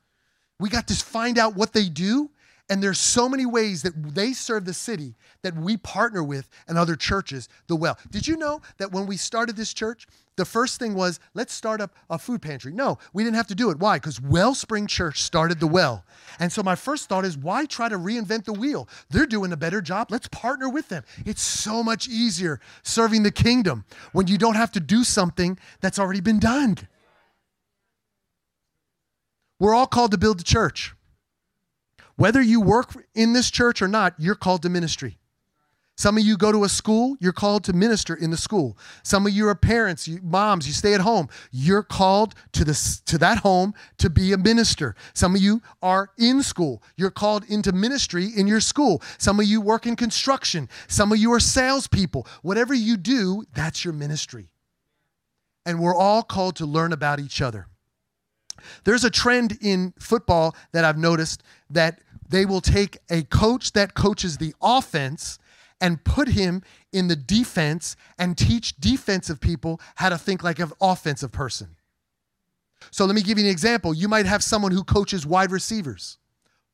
We 0.61 0.69
got 0.69 0.87
to 0.87 0.95
find 0.95 1.37
out 1.37 1.57
what 1.57 1.73
they 1.73 1.89
do 1.89 2.31
and 2.69 2.83
there's 2.83 2.99
so 2.99 3.29
many 3.29 3.47
ways 3.47 3.83
that 3.83 4.15
they 4.15 4.33
serve 4.33 4.65
the 4.65 4.75
city 4.75 5.15
that 5.43 5.55
we 5.55 5.77
partner 5.77 6.23
with 6.23 6.49
and 6.67 6.77
other 6.77 6.97
churches 6.97 7.49
the 7.69 7.77
well. 7.77 7.97
Did 8.11 8.27
you 8.27 8.37
know 8.37 8.61
that 8.79 8.91
when 8.91 9.07
we 9.07 9.17
started 9.17 9.57
this 9.57 9.73
church, 9.73 10.07
the 10.35 10.45
first 10.45 10.79
thing 10.79 10.95
was 10.95 11.21
let's 11.35 11.53
start 11.53 11.81
up 11.81 11.95
a 12.11 12.19
food 12.19 12.43
pantry? 12.43 12.73
No, 12.73 12.99
we 13.13 13.23
didn't 13.23 13.37
have 13.37 13.47
to 13.49 13.55
do 13.55 13.71
it. 13.71 13.79
Why? 13.79 13.99
Because 13.99 14.21
Wellspring 14.21 14.89
Church 14.89 15.23
started 15.23 15.61
the 15.61 15.67
well. 15.69 16.05
And 16.41 16.53
so 16.53 16.63
my 16.63 16.75
first 16.75 17.09
thought 17.09 17.25
is 17.25 17.39
why 17.39 17.67
try 17.67 17.89
to 17.89 17.99
reinvent 17.99 18.45
the 18.45 18.53
wheel? 18.53 18.89
They're 19.11 19.27
doing 19.27 19.53
a 19.53 19.57
better 19.57 19.81
job. 19.81 20.09
Let's 20.11 20.29
partner 20.29 20.69
with 20.69 20.89
them. 20.89 21.05
It's 21.25 21.43
so 21.43 21.85
much 21.85 22.09
easier 22.09 22.61
serving 22.83 23.23
the 23.23 23.31
kingdom 23.31 23.85
when 24.13 24.27
you 24.27 24.39
don't 24.39 24.57
have 24.57 24.73
to 24.73 24.81
do 24.81 25.05
something 25.05 25.57
that's 25.81 26.01
already 26.01 26.21
been 26.21 26.41
done. 26.41 26.77
We're 29.61 29.75
all 29.75 29.87
called 29.87 30.11
to 30.11 30.19
build 30.19 30.41
the 30.41 30.45
church. 30.45 30.96
Whether 32.17 32.41
you 32.43 32.61
work 32.61 32.93
in 33.15 33.33
this 33.33 33.51
church 33.51 33.83
or 33.83 33.89
not, 33.89 34.15
you're 34.19 34.35
called 34.35 34.63
to 34.63 34.69
ministry. 34.69 35.19
Some 35.99 36.19
of 36.19 36.25
you 36.25 36.37
go 36.37 36.53
to 36.53 36.65
a 36.65 36.69
school, 36.69 37.17
you're 37.21 37.33
called 37.33 37.65
to 37.65 37.73
minister 37.73 38.15
in 38.15 38.31
the 38.31 38.37
school. 38.37 38.77
Some 39.03 39.27
of 39.27 39.33
you 39.33 39.49
are 39.49 39.55
parents, 39.55 40.07
you, 40.07 40.21
moms, 40.23 40.67
you 40.67 40.75
stay 40.75 40.93
at 40.93 41.01
home. 41.01 41.29
You're 41.51 41.83
called 41.83 42.35
to, 42.53 42.67
this, 42.67 43.01
to 43.01 43.17
that 43.19 43.39
home 43.39 43.73
to 43.97 44.11
be 44.11 44.35
a 44.35 44.37
minister. 44.37 44.95
Some 45.15 45.35
of 45.35 45.41
you 45.41 45.63
are 45.83 46.11
in 46.19 46.43
school. 46.43 46.83
You're 46.97 47.11
called 47.11 47.45
into 47.49 47.73
ministry 47.73 48.27
in 48.37 48.47
your 48.47 48.61
school. 48.61 49.03
Some 49.17 49.41
of 49.41 49.47
you 49.47 49.63
work 49.63 49.87
in 49.87 49.97
construction. 49.97 50.69
Some 50.87 51.13
of 51.13 51.19
you 51.19 51.33
are 51.33 51.41
salespeople. 51.41 52.27
Whatever 52.43 52.75
you 52.75 52.99
do, 52.99 53.45
that's 53.55 53.83
your 53.83 53.95
ministry. 53.95 54.51
And 55.65 55.81
we're 55.81 55.97
all 55.97 56.23
called 56.23 56.57
to 56.57 56.67
learn 56.67 56.93
about 56.93 57.21
each 57.21 57.41
other. 57.41 57.69
There's 58.85 59.05
a 59.05 59.11
trend 59.11 59.59
in 59.63 59.95
football 59.99 60.55
that 60.73 60.85
I've 60.85 60.99
noticed 60.99 61.43
that 61.71 62.01
they 62.29 62.47
will 62.47 62.61
take 62.61 62.99
a 63.11 63.23
coach 63.23 63.73
that 63.73 63.95
coaches 63.95 64.39
the 64.39 64.55
offense 64.63 65.39
and 65.81 66.03
put 66.05 66.29
him 66.29 66.63
in 66.93 67.09
the 67.09 67.17
defense 67.17 67.97
and 68.19 68.37
teach 68.37 68.77
defensive 68.77 69.41
people 69.41 69.81
how 69.97 70.09
to 70.09 70.19
think 70.19 70.43
like 70.43 70.59
an 70.59 70.73
offensive 70.81 71.33
person. 71.33 71.77
So 72.91 73.05
let 73.05 73.15
me 73.15 73.23
give 73.23 73.39
you 73.39 73.45
an 73.45 73.51
example. 73.51 73.95
You 73.95 74.09
might 74.09 74.27
have 74.27 74.43
someone 74.43 74.73
who 74.73 74.85
coaches 74.85 75.27
wide 75.27 75.51
receivers. 75.51 76.19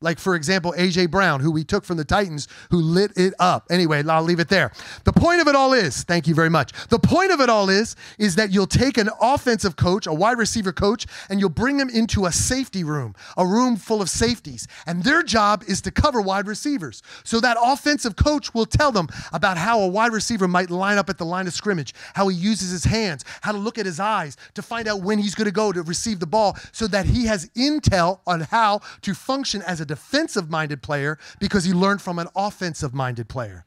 Like, 0.03 0.19
for 0.19 0.35
example, 0.35 0.75
A.J. 0.77 1.07
Brown, 1.07 1.41
who 1.41 1.51
we 1.51 1.65
took 1.65 1.85
from 1.85 1.97
the 1.97 2.05
Titans, 2.05 2.49
who 2.71 2.79
lit 2.79 3.13
it 3.17 3.35
up. 3.39 3.67
Anyway, 3.71 4.03
I'll 4.07 4.23
leave 4.23 4.41
it 4.41 4.49
there. 4.49 4.73
The 5.05 5.13
point 5.13 5.41
of 5.41 5.49
it 5.49 5.55
all 5.55 5.73
is, 5.73 6.03
thank 6.05 6.27
you 6.27 6.35
very 6.35 6.51
much. 6.51 6.73
The 6.89 6.99
point 6.99 7.33
of 7.33 7.41
it 7.41 7.49
all 7.49 7.69
is, 7.69 7.97
is 8.19 8.37
that 8.37 8.53
you'll 8.53 8.67
take 8.67 8.99
an 8.99 9.11
offensive 9.21 9.77
coach, 9.77 10.07
a 10.07 10.13
wide 10.13 10.39
receiver 10.39 10.73
coach, 10.73 11.07
and 11.29 11.41
you'll 11.41 11.49
bring 11.49 11.77
them 11.77 11.89
into 11.89 12.27
a 12.27 12.33
safety 12.33 12.85
room, 12.85 13.15
a 13.37 13.47
room 13.47 13.77
full 13.77 14.03
of 14.03 14.11
safeties. 14.11 14.67
And 14.87 15.05
their 15.05 15.23
job 15.23 15.65
is 15.67 15.81
to 15.83 15.91
cover 15.91 16.21
wide 16.21 16.47
receivers. 16.47 17.03
So 17.25 17.41
that 17.41 17.57
offensive 17.61 18.17
coach 18.17 18.55
will 18.55 18.67
tell 18.67 18.93
them 18.93 19.09
about 19.33 19.57
how 19.57 19.81
a 19.81 19.89
wide 19.89 20.13
receiver 20.13 20.49
might 20.49 20.71
line 20.71 20.99
up 20.99 21.09
at 21.09 21.19
the 21.19 21.25
line 21.25 21.47
of 21.47 21.53
scrimmage, 21.53 21.95
how 22.15 22.29
he 22.29 22.37
uses 22.37 22.71
his 22.71 22.85
hands, 22.85 23.25
how 23.43 23.53
to 23.53 23.59
look 23.59 23.79
at 23.79 23.87
his 23.87 24.01
eyes 24.01 24.37
to 24.55 24.63
find 24.63 24.89
out 24.89 25.03
when 25.03 25.19
he's 25.19 25.35
going 25.35 25.47
to 25.47 25.53
go 25.53 25.73
to 25.73 25.83
receive 25.83 26.21
the 26.21 26.27
ball 26.27 26.57
so 26.73 26.87
that 26.87 27.07
he 27.07 27.27
has 27.27 27.49
intel 27.51 28.21
on 28.27 28.41
how 28.41 28.81
to 29.03 29.15
function 29.15 29.63
as 29.63 29.81
a 29.81 29.85
defensive 29.93 30.49
minded 30.49 30.81
player 30.81 31.19
because 31.39 31.65
he 31.65 31.75
learned 31.75 32.01
from 32.01 32.19
an 32.19 32.27
offensive 32.35 32.95
minded 32.95 33.29
player. 33.29 33.67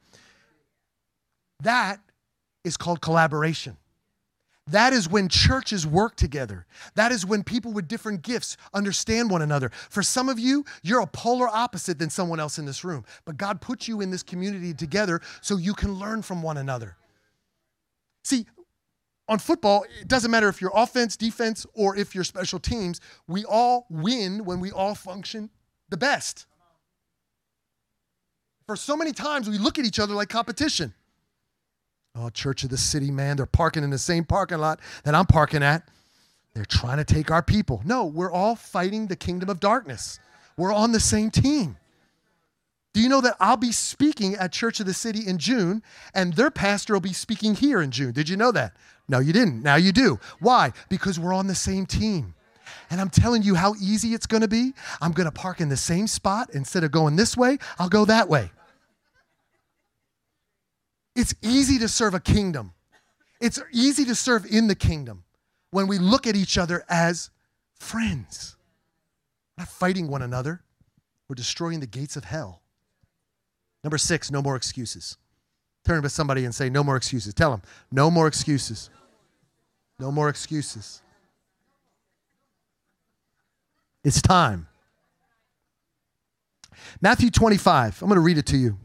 That 1.61 1.99
is 2.63 2.77
called 2.77 2.99
collaboration. 2.99 3.77
That 4.65 4.91
is 4.91 5.07
when 5.07 5.29
churches 5.29 5.85
work 5.85 6.15
together. 6.15 6.65
That 6.95 7.11
is 7.11 7.27
when 7.27 7.43
people 7.43 7.73
with 7.73 7.87
different 7.87 8.23
gifts 8.23 8.57
understand 8.73 9.29
one 9.29 9.43
another. 9.43 9.69
For 9.91 10.01
some 10.01 10.27
of 10.27 10.39
you, 10.39 10.65
you're 10.81 11.01
a 11.01 11.05
polar 11.05 11.47
opposite 11.47 11.99
than 11.99 12.09
someone 12.09 12.39
else 12.39 12.57
in 12.57 12.65
this 12.65 12.83
room, 12.83 13.05
but 13.23 13.37
God 13.37 13.61
put 13.61 13.87
you 13.87 14.01
in 14.01 14.09
this 14.09 14.23
community 14.23 14.73
together 14.73 15.21
so 15.41 15.57
you 15.57 15.75
can 15.75 15.93
learn 15.93 16.23
from 16.23 16.41
one 16.41 16.57
another. 16.57 16.97
See, 18.23 18.47
on 19.27 19.37
football, 19.37 19.85
it 20.01 20.07
doesn't 20.07 20.31
matter 20.31 20.49
if 20.49 20.59
you're 20.59 20.71
offense, 20.73 21.15
defense, 21.15 21.67
or 21.75 21.95
if 21.95 22.15
you're 22.15 22.23
special 22.23 22.57
teams, 22.57 22.99
we 23.27 23.45
all 23.45 23.85
win 23.91 24.43
when 24.43 24.59
we 24.59 24.71
all 24.71 24.95
function 24.95 25.51
the 25.89 25.97
best. 25.97 26.45
For 28.65 28.75
so 28.75 28.97
many 28.97 29.11
times, 29.11 29.49
we 29.49 29.57
look 29.57 29.77
at 29.77 29.85
each 29.85 29.99
other 29.99 30.13
like 30.13 30.29
competition. 30.29 30.93
Oh, 32.15 32.29
Church 32.29 32.63
of 32.63 32.69
the 32.69 32.77
City, 32.77 33.11
man, 33.11 33.37
they're 33.37 33.45
parking 33.45 33.83
in 33.83 33.89
the 33.89 33.97
same 33.97 34.23
parking 34.23 34.57
lot 34.59 34.79
that 35.03 35.13
I'm 35.13 35.25
parking 35.25 35.61
at. 35.61 35.87
They're 36.53 36.65
trying 36.65 36.97
to 36.97 37.03
take 37.03 37.29
our 37.29 37.43
people. 37.43 37.81
No, 37.83 38.05
we're 38.05 38.31
all 38.31 38.55
fighting 38.55 39.07
the 39.07 39.17
kingdom 39.17 39.49
of 39.49 39.59
darkness. 39.59 40.19
We're 40.57 40.73
on 40.73 40.93
the 40.93 41.01
same 41.01 41.29
team. 41.29 41.77
Do 42.93 43.01
you 43.01 43.09
know 43.09 43.19
that 43.19 43.35
I'll 43.41 43.57
be 43.57 43.73
speaking 43.73 44.35
at 44.35 44.53
Church 44.53 44.79
of 44.79 44.85
the 44.85 44.93
City 44.93 45.27
in 45.27 45.37
June 45.37 45.83
and 46.13 46.33
their 46.33 46.49
pastor 46.49 46.93
will 46.93 47.01
be 47.01 47.11
speaking 47.11 47.53
here 47.53 47.81
in 47.81 47.91
June? 47.91 48.13
Did 48.13 48.29
you 48.29 48.37
know 48.37 48.53
that? 48.53 48.73
No, 49.09 49.19
you 49.19 49.33
didn't. 49.33 49.61
Now 49.61 49.75
you 49.75 49.91
do. 49.91 50.17
Why? 50.39 50.71
Because 50.87 51.19
we're 51.19 51.33
on 51.33 51.47
the 51.47 51.55
same 51.55 51.85
team. 51.85 52.34
And 52.89 53.01
I'm 53.01 53.09
telling 53.09 53.43
you 53.43 53.55
how 53.55 53.75
easy 53.75 54.13
it's 54.13 54.25
going 54.25 54.41
to 54.41 54.47
be. 54.47 54.73
I'm 55.01 55.11
going 55.11 55.25
to 55.25 55.31
park 55.31 55.61
in 55.61 55.69
the 55.69 55.77
same 55.77 56.07
spot. 56.07 56.49
Instead 56.53 56.83
of 56.83 56.91
going 56.91 57.15
this 57.15 57.35
way, 57.35 57.57
I'll 57.79 57.89
go 57.89 58.05
that 58.05 58.29
way. 58.29 58.51
It's 61.15 61.33
easy 61.41 61.79
to 61.79 61.87
serve 61.87 62.13
a 62.13 62.19
kingdom. 62.19 62.73
It's 63.39 63.61
easy 63.71 64.05
to 64.05 64.15
serve 64.15 64.45
in 64.45 64.67
the 64.67 64.75
kingdom 64.75 65.23
when 65.71 65.87
we 65.87 65.97
look 65.97 66.27
at 66.27 66.35
each 66.35 66.57
other 66.57 66.83
as 66.89 67.29
friends. 67.73 68.55
not 69.57 69.67
fighting 69.67 70.07
one 70.07 70.21
another. 70.21 70.61
We're 71.29 71.35
destroying 71.35 71.79
the 71.79 71.87
gates 71.87 72.15
of 72.15 72.25
hell. 72.25 72.61
Number 73.83 73.97
six, 73.97 74.31
no 74.31 74.41
more 74.41 74.55
excuses. 74.55 75.17
Turn 75.85 76.01
to 76.01 76.09
somebody 76.09 76.45
and 76.45 76.53
say, 76.53 76.69
No 76.69 76.83
more 76.83 76.97
excuses. 76.97 77.33
Tell 77.33 77.51
them, 77.51 77.61
No 77.91 78.09
more 78.09 78.27
excuses. 78.27 78.89
No 79.99 80.11
more 80.11 80.29
excuses. 80.29 81.01
It's 84.05 84.21
time. 84.21 84.67
Matthew 87.01 87.29
25. 87.29 88.01
I'm 88.01 88.07
going 88.07 88.15
to 88.15 88.21
read 88.21 88.37
it 88.37 88.45
to 88.47 88.57
you. 88.57 88.77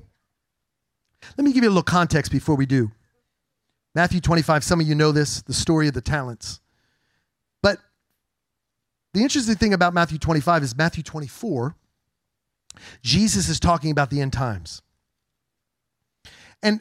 Let 1.37 1.45
me 1.45 1.53
give 1.53 1.63
you 1.63 1.69
a 1.69 1.71
little 1.71 1.83
context 1.83 2.33
before 2.33 2.57
we 2.57 2.67
do. 2.67 2.91
Matthew 3.95 4.21
25, 4.21 4.65
some 4.65 4.81
of 4.81 4.87
you 4.87 4.95
know 4.95 5.13
this, 5.13 5.43
the 5.43 5.53
story 5.53 5.89
of 5.89 5.95
the 5.95 6.01
talents. 6.01 6.61
But 7.63 7.79
the 9.13 9.23
interesting 9.23 9.57
thing 9.57 9.75
about 9.75 9.93
Matthew 9.93 10.19
25 10.19 10.63
is 10.63 10.77
Matthew 10.77 11.03
24, 11.03 11.75
Jesus 13.03 13.49
is 13.49 13.61
talking 13.61 13.91
about 13.91 14.11
the 14.11 14.21
end 14.21 14.33
times. 14.33 14.81
And 16.63 16.81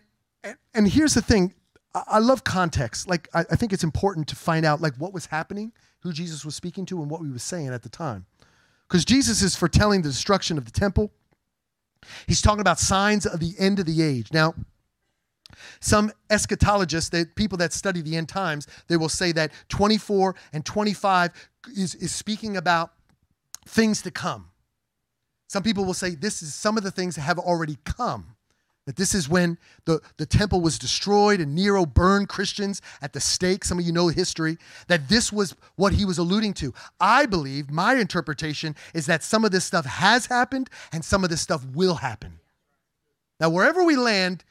and 0.74 0.88
here's 0.88 1.16
the 1.16 1.22
thing, 1.22 1.54
I 1.94 2.20
love 2.20 2.44
context. 2.44 3.10
Like 3.10 3.28
I, 3.34 3.44
think 3.44 3.74
it's 3.74 3.84
important 3.84 4.28
to 4.30 4.36
find 4.36 4.66
out 4.66 4.80
like 4.80 4.96
what 4.96 5.14
was 5.14 5.26
happening, 5.26 5.74
who 6.02 6.14
Jesus 6.14 6.46
was 6.46 6.56
speaking 6.56 6.86
to, 6.88 7.02
and 7.02 7.10
what 7.10 7.22
he 7.22 7.30
was 7.30 7.44
saying 7.44 7.70
at 7.70 7.82
the 7.82 7.90
time. 7.90 8.26
Because 8.90 9.06
Jesus 9.06 9.42
is 9.44 9.56
foretelling 9.56 10.02
the 10.02 10.10
destruction 10.10 10.58
of 10.58 10.66
the 10.66 10.72
temple. 10.72 11.12
He's 12.28 12.42
talking 12.42 12.62
about 12.62 12.80
signs 12.80 13.26
of 13.26 13.40
the 13.40 13.54
end 13.60 13.80
of 13.80 13.86
the 13.86 14.02
age. 14.02 14.34
Now, 14.34 14.56
some 15.80 16.12
eschatologists, 16.30 17.12
the 17.12 17.28
people 17.36 17.58
that 17.60 17.72
study 17.72 18.02
the 18.02 18.16
end 18.16 18.30
times, 18.30 18.68
they 18.88 18.98
will 18.98 19.10
say 19.10 19.32
that 19.34 19.52
24 19.70 20.36
and 20.54 20.66
25 20.66 21.32
is, 21.76 21.96
is 21.96 22.14
speaking 22.14 22.58
about 22.58 22.94
things 23.68 24.02
to 24.02 24.12
come. 24.12 24.50
Some 25.48 25.64
people 25.64 25.86
will 25.86 25.94
say 25.94 26.16
this 26.16 26.42
is 26.42 26.54
some 26.54 26.78
of 26.78 26.84
the 26.84 26.92
things 26.92 27.16
that 27.16 27.22
have 27.22 27.40
already 27.40 27.78
come. 27.84 28.36
That 28.90 28.96
this 28.96 29.14
is 29.14 29.30
when 29.30 29.60
the, 29.86 30.02
the 30.18 30.26
temple 30.26 30.62
was 30.62 30.80
destroyed 30.80 31.40
and 31.40 31.54
Nero 31.54 31.86
burned 31.86 32.28
Christians 32.28 32.82
at 33.04 33.14
the 33.14 33.20
stake. 33.20 33.64
Some 33.64 33.78
of 33.78 33.86
you 33.86 33.92
know 33.92 34.08
history. 34.08 34.58
That 34.88 35.10
this 35.10 35.32
was 35.32 35.56
what 35.76 35.94
he 35.94 36.06
was 36.06 36.18
alluding 36.18 36.56
to. 36.56 36.74
I 37.00 37.28
believe, 37.28 37.70
my 37.70 37.94
interpretation 37.94 38.76
is 38.96 39.06
that 39.06 39.22
some 39.22 39.46
of 39.46 39.52
this 39.52 39.64
stuff 39.64 39.86
has 39.86 40.26
happened 40.26 40.72
and 40.92 41.06
some 41.06 41.24
of 41.24 41.30
this 41.30 41.40
stuff 41.40 41.64
will 41.76 41.94
happen. 41.94 42.40
Now, 43.40 43.52
wherever 43.52 43.84
we 43.84 43.96
land, 43.96 44.44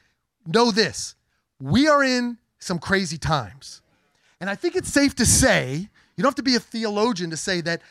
know 0.47 0.71
this 0.71 1.15
we 1.59 1.89
are 1.89 2.01
in 2.01 2.37
some 2.59 2.79
crazy 2.79 3.17
times. 3.17 3.81
And 4.39 4.49
I 4.49 4.55
think 4.55 4.77
it's 4.77 4.87
safe 4.87 5.15
to 5.15 5.25
say, 5.25 5.89
you 6.15 6.23
don't 6.23 6.29
have 6.29 6.35
to 6.35 6.43
be 6.43 6.55
a 6.55 6.61
theologian 6.61 7.29
to 7.31 7.35
say 7.35 7.59
that 7.59 7.81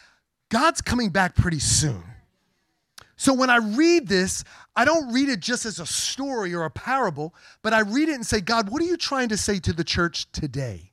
God's 0.48 0.80
coming 0.80 1.10
back 1.10 1.36
pretty 1.36 1.58
soon. 1.58 2.04
So 3.18 3.34
when 3.34 3.50
I 3.50 3.56
read 3.56 4.06
this, 4.06 4.44
I 4.76 4.84
don't 4.84 5.12
read 5.12 5.28
it 5.28 5.40
just 5.40 5.66
as 5.66 5.80
a 5.80 5.86
story 5.86 6.54
or 6.54 6.62
a 6.62 6.70
parable, 6.70 7.34
but 7.62 7.74
I 7.74 7.80
read 7.80 8.08
it 8.08 8.14
and 8.14 8.24
say, 8.24 8.40
God, 8.40 8.70
what 8.70 8.80
are 8.80 8.86
you 8.86 8.96
trying 8.96 9.28
to 9.30 9.36
say 9.36 9.58
to 9.58 9.72
the 9.72 9.82
church 9.82 10.30
today? 10.30 10.92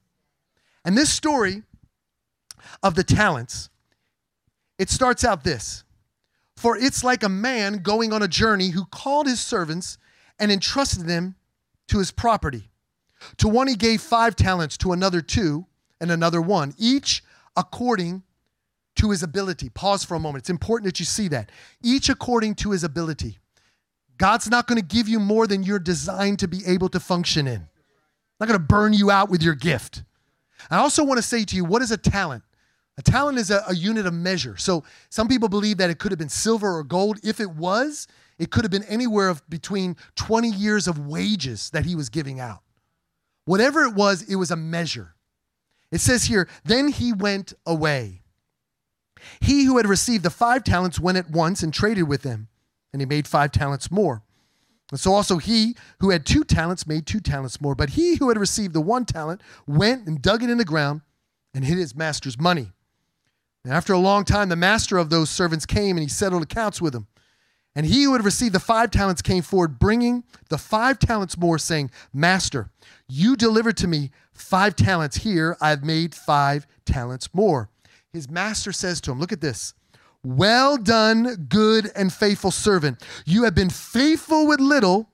And 0.83 0.97
this 0.97 1.13
story 1.13 1.61
of 2.81 2.95
the 2.95 3.03
talents, 3.03 3.69
it 4.79 4.89
starts 4.89 5.23
out 5.23 5.43
this 5.43 5.83
For 6.57 6.75
it's 6.75 7.03
like 7.03 7.21
a 7.21 7.29
man 7.29 7.83
going 7.83 8.11
on 8.11 8.23
a 8.23 8.27
journey 8.27 8.69
who 8.69 8.85
called 8.85 9.27
his 9.27 9.39
servants 9.39 9.99
and 10.39 10.51
entrusted 10.51 11.05
them 11.05 11.35
to 11.89 11.99
his 11.99 12.09
property. 12.09 12.71
To 13.37 13.47
one 13.47 13.67
he 13.67 13.75
gave 13.75 14.01
five 14.01 14.35
talents, 14.35 14.77
to 14.77 14.93
another 14.93 15.21
two, 15.21 15.67
and 16.01 16.09
another 16.09 16.41
one, 16.41 16.73
each 16.79 17.23
according 17.55 18.23
to 18.95 19.11
his 19.11 19.23
ability. 19.23 19.69
Pause 19.69 20.05
for 20.05 20.15
a 20.15 20.19
moment. 20.19 20.43
It's 20.43 20.49
important 20.49 20.85
that 20.85 20.99
you 20.99 21.05
see 21.05 21.27
that. 21.29 21.51
Each 21.83 22.09
according 22.09 22.55
to 22.55 22.71
his 22.71 22.83
ability. 22.83 23.39
God's 24.17 24.49
not 24.49 24.67
going 24.67 24.79
to 24.79 24.85
give 24.85 25.09
you 25.09 25.19
more 25.19 25.47
than 25.47 25.63
you're 25.63 25.79
designed 25.79 26.39
to 26.39 26.47
be 26.47 26.61
able 26.65 26.89
to 26.89 26.99
function 26.99 27.47
in. 27.47 27.67
Not 28.39 28.47
going 28.47 28.59
to 28.59 28.65
burn 28.65 28.93
you 28.93 29.11
out 29.11 29.29
with 29.29 29.41
your 29.41 29.55
gift. 29.55 30.03
I 30.69 30.77
also 30.77 31.03
want 31.03 31.17
to 31.17 31.21
say 31.21 31.43
to 31.45 31.55
you, 31.55 31.65
what 31.65 31.81
is 31.81 31.91
a 31.91 31.97
talent? 31.97 32.43
A 32.97 33.01
talent 33.01 33.37
is 33.37 33.51
a, 33.51 33.61
a, 33.67 33.75
unit 33.75 34.05
of 34.05 34.13
measure. 34.13 34.55
So 34.57 34.83
some 35.09 35.27
people 35.27 35.49
believe 35.49 35.77
that 35.77 35.89
it 35.89 35.99
could 35.99 36.11
have 36.11 36.19
been 36.19 36.29
silver 36.29 36.77
or 36.77 36.83
gold. 36.83 37.19
If 37.23 37.41
it 37.41 37.49
was, 37.49 38.07
it 38.39 38.51
could 38.51 38.63
have 38.63 38.71
been 38.71 38.85
anywhere 38.85 39.27
of 39.27 39.47
between 39.49 39.97
20 40.15 40.49
years 40.49 40.87
of 40.87 40.99
wages 40.99 41.69
that 41.71 41.85
he 41.85 41.95
was 41.95 42.09
giving 42.09 42.39
out. 42.39 42.61
Whatever 43.43 43.83
it 43.83 43.93
was, 43.93 44.21
it 44.23 44.35
was 44.35 44.49
a 44.49 44.55
measure. 44.55 45.15
It 45.91 45.99
says 45.99 46.23
here, 46.23 46.47
then 46.63 46.87
he 46.87 47.11
went 47.13 47.53
away. 47.65 48.21
He 49.39 49.65
who 49.65 49.77
had 49.77 49.87
received 49.87 50.23
the 50.23 50.29
five 50.29 50.63
talents 50.63 50.99
went 50.99 51.17
at 51.17 51.29
once 51.29 51.63
and 51.63 51.73
traded 51.73 52.07
with 52.07 52.21
them, 52.21 52.47
and 52.91 53.01
he 53.01 53.05
made 53.05 53.27
five 53.27 53.51
talents 53.51 53.91
more. 53.91 54.23
And 54.91 54.99
so 54.99 55.13
also 55.13 55.37
he 55.37 55.75
who 55.99 56.11
had 56.11 56.25
two 56.25 56.43
talents 56.43 56.85
made 56.85 57.05
two 57.05 57.19
talents 57.19 57.59
more. 57.59 57.75
But 57.75 57.91
he 57.91 58.15
who 58.15 58.29
had 58.29 58.37
received 58.37 58.73
the 58.73 58.81
one 58.81 59.05
talent 59.05 59.41
went 59.65 60.07
and 60.07 60.21
dug 60.21 60.43
it 60.43 60.49
in 60.49 60.57
the 60.57 60.65
ground 60.65 61.01
and 61.53 61.65
hid 61.65 61.77
his 61.77 61.95
master's 61.95 62.39
money. 62.39 62.71
And 63.63 63.73
after 63.73 63.93
a 63.93 63.99
long 63.99 64.25
time, 64.25 64.49
the 64.49 64.55
master 64.55 64.97
of 64.97 65.09
those 65.09 65.29
servants 65.29 65.65
came 65.65 65.97
and 65.97 66.03
he 66.03 66.09
settled 66.09 66.43
accounts 66.43 66.81
with 66.81 66.93
them. 66.93 67.07
And 67.75 67.85
he 67.85 68.03
who 68.03 68.13
had 68.13 68.23
received 68.23 68.53
the 68.53 68.59
five 68.59 68.91
talents 68.91 69.21
came 69.21 69.41
forward, 69.41 69.79
bringing 69.79 70.23
the 70.49 70.57
five 70.57 70.99
talents 70.99 71.37
more, 71.37 71.57
saying, 71.57 71.91
Master, 72.13 72.69
you 73.09 73.35
delivered 73.35 73.75
to 73.77 73.87
me 73.87 74.11
five 74.31 74.75
talents. 74.75 75.17
Here 75.17 75.57
I've 75.59 75.83
made 75.83 76.15
five 76.15 76.67
talents 76.85 77.27
more 77.33 77.69
his 78.15 78.29
master 78.29 78.71
says 78.71 79.01
to 79.01 79.11
him, 79.11 79.19
Look 79.19 79.31
at 79.31 79.41
this. 79.41 79.73
Well 80.23 80.77
done, 80.77 81.47
good 81.49 81.91
and 81.95 82.11
faithful 82.11 82.51
servant. 82.51 83.03
You 83.25 83.43
have 83.43 83.53
been 83.53 83.69
faithful 83.69 84.47
with 84.47 84.59
little, 84.59 85.09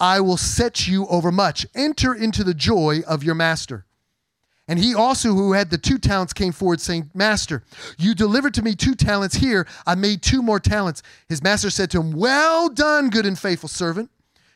I 0.00 0.20
will 0.20 0.38
set 0.38 0.88
you 0.88 1.06
over 1.06 1.30
much. 1.30 1.66
Enter 1.74 2.14
into 2.14 2.42
the 2.42 2.54
joy 2.54 3.00
of 3.06 3.22
your 3.22 3.34
master. 3.34 3.84
And 4.66 4.78
he 4.78 4.94
also, 4.94 5.34
who 5.34 5.52
had 5.52 5.68
the 5.68 5.76
two 5.76 5.98
talents, 5.98 6.32
came 6.32 6.52
forward, 6.52 6.80
saying, 6.80 7.10
Master, 7.12 7.62
you 7.98 8.14
delivered 8.14 8.54
to 8.54 8.62
me 8.62 8.74
two 8.74 8.94
talents. 8.94 9.36
Here, 9.36 9.66
I 9.86 9.94
made 9.94 10.22
two 10.22 10.42
more 10.42 10.58
talents. 10.58 11.02
His 11.28 11.42
master 11.42 11.68
said 11.68 11.90
to 11.90 12.00
him, 12.00 12.12
Well 12.12 12.70
done, 12.70 13.10
good 13.10 13.26
and 13.26 13.38
faithful 13.38 13.68
servant. 13.68 14.10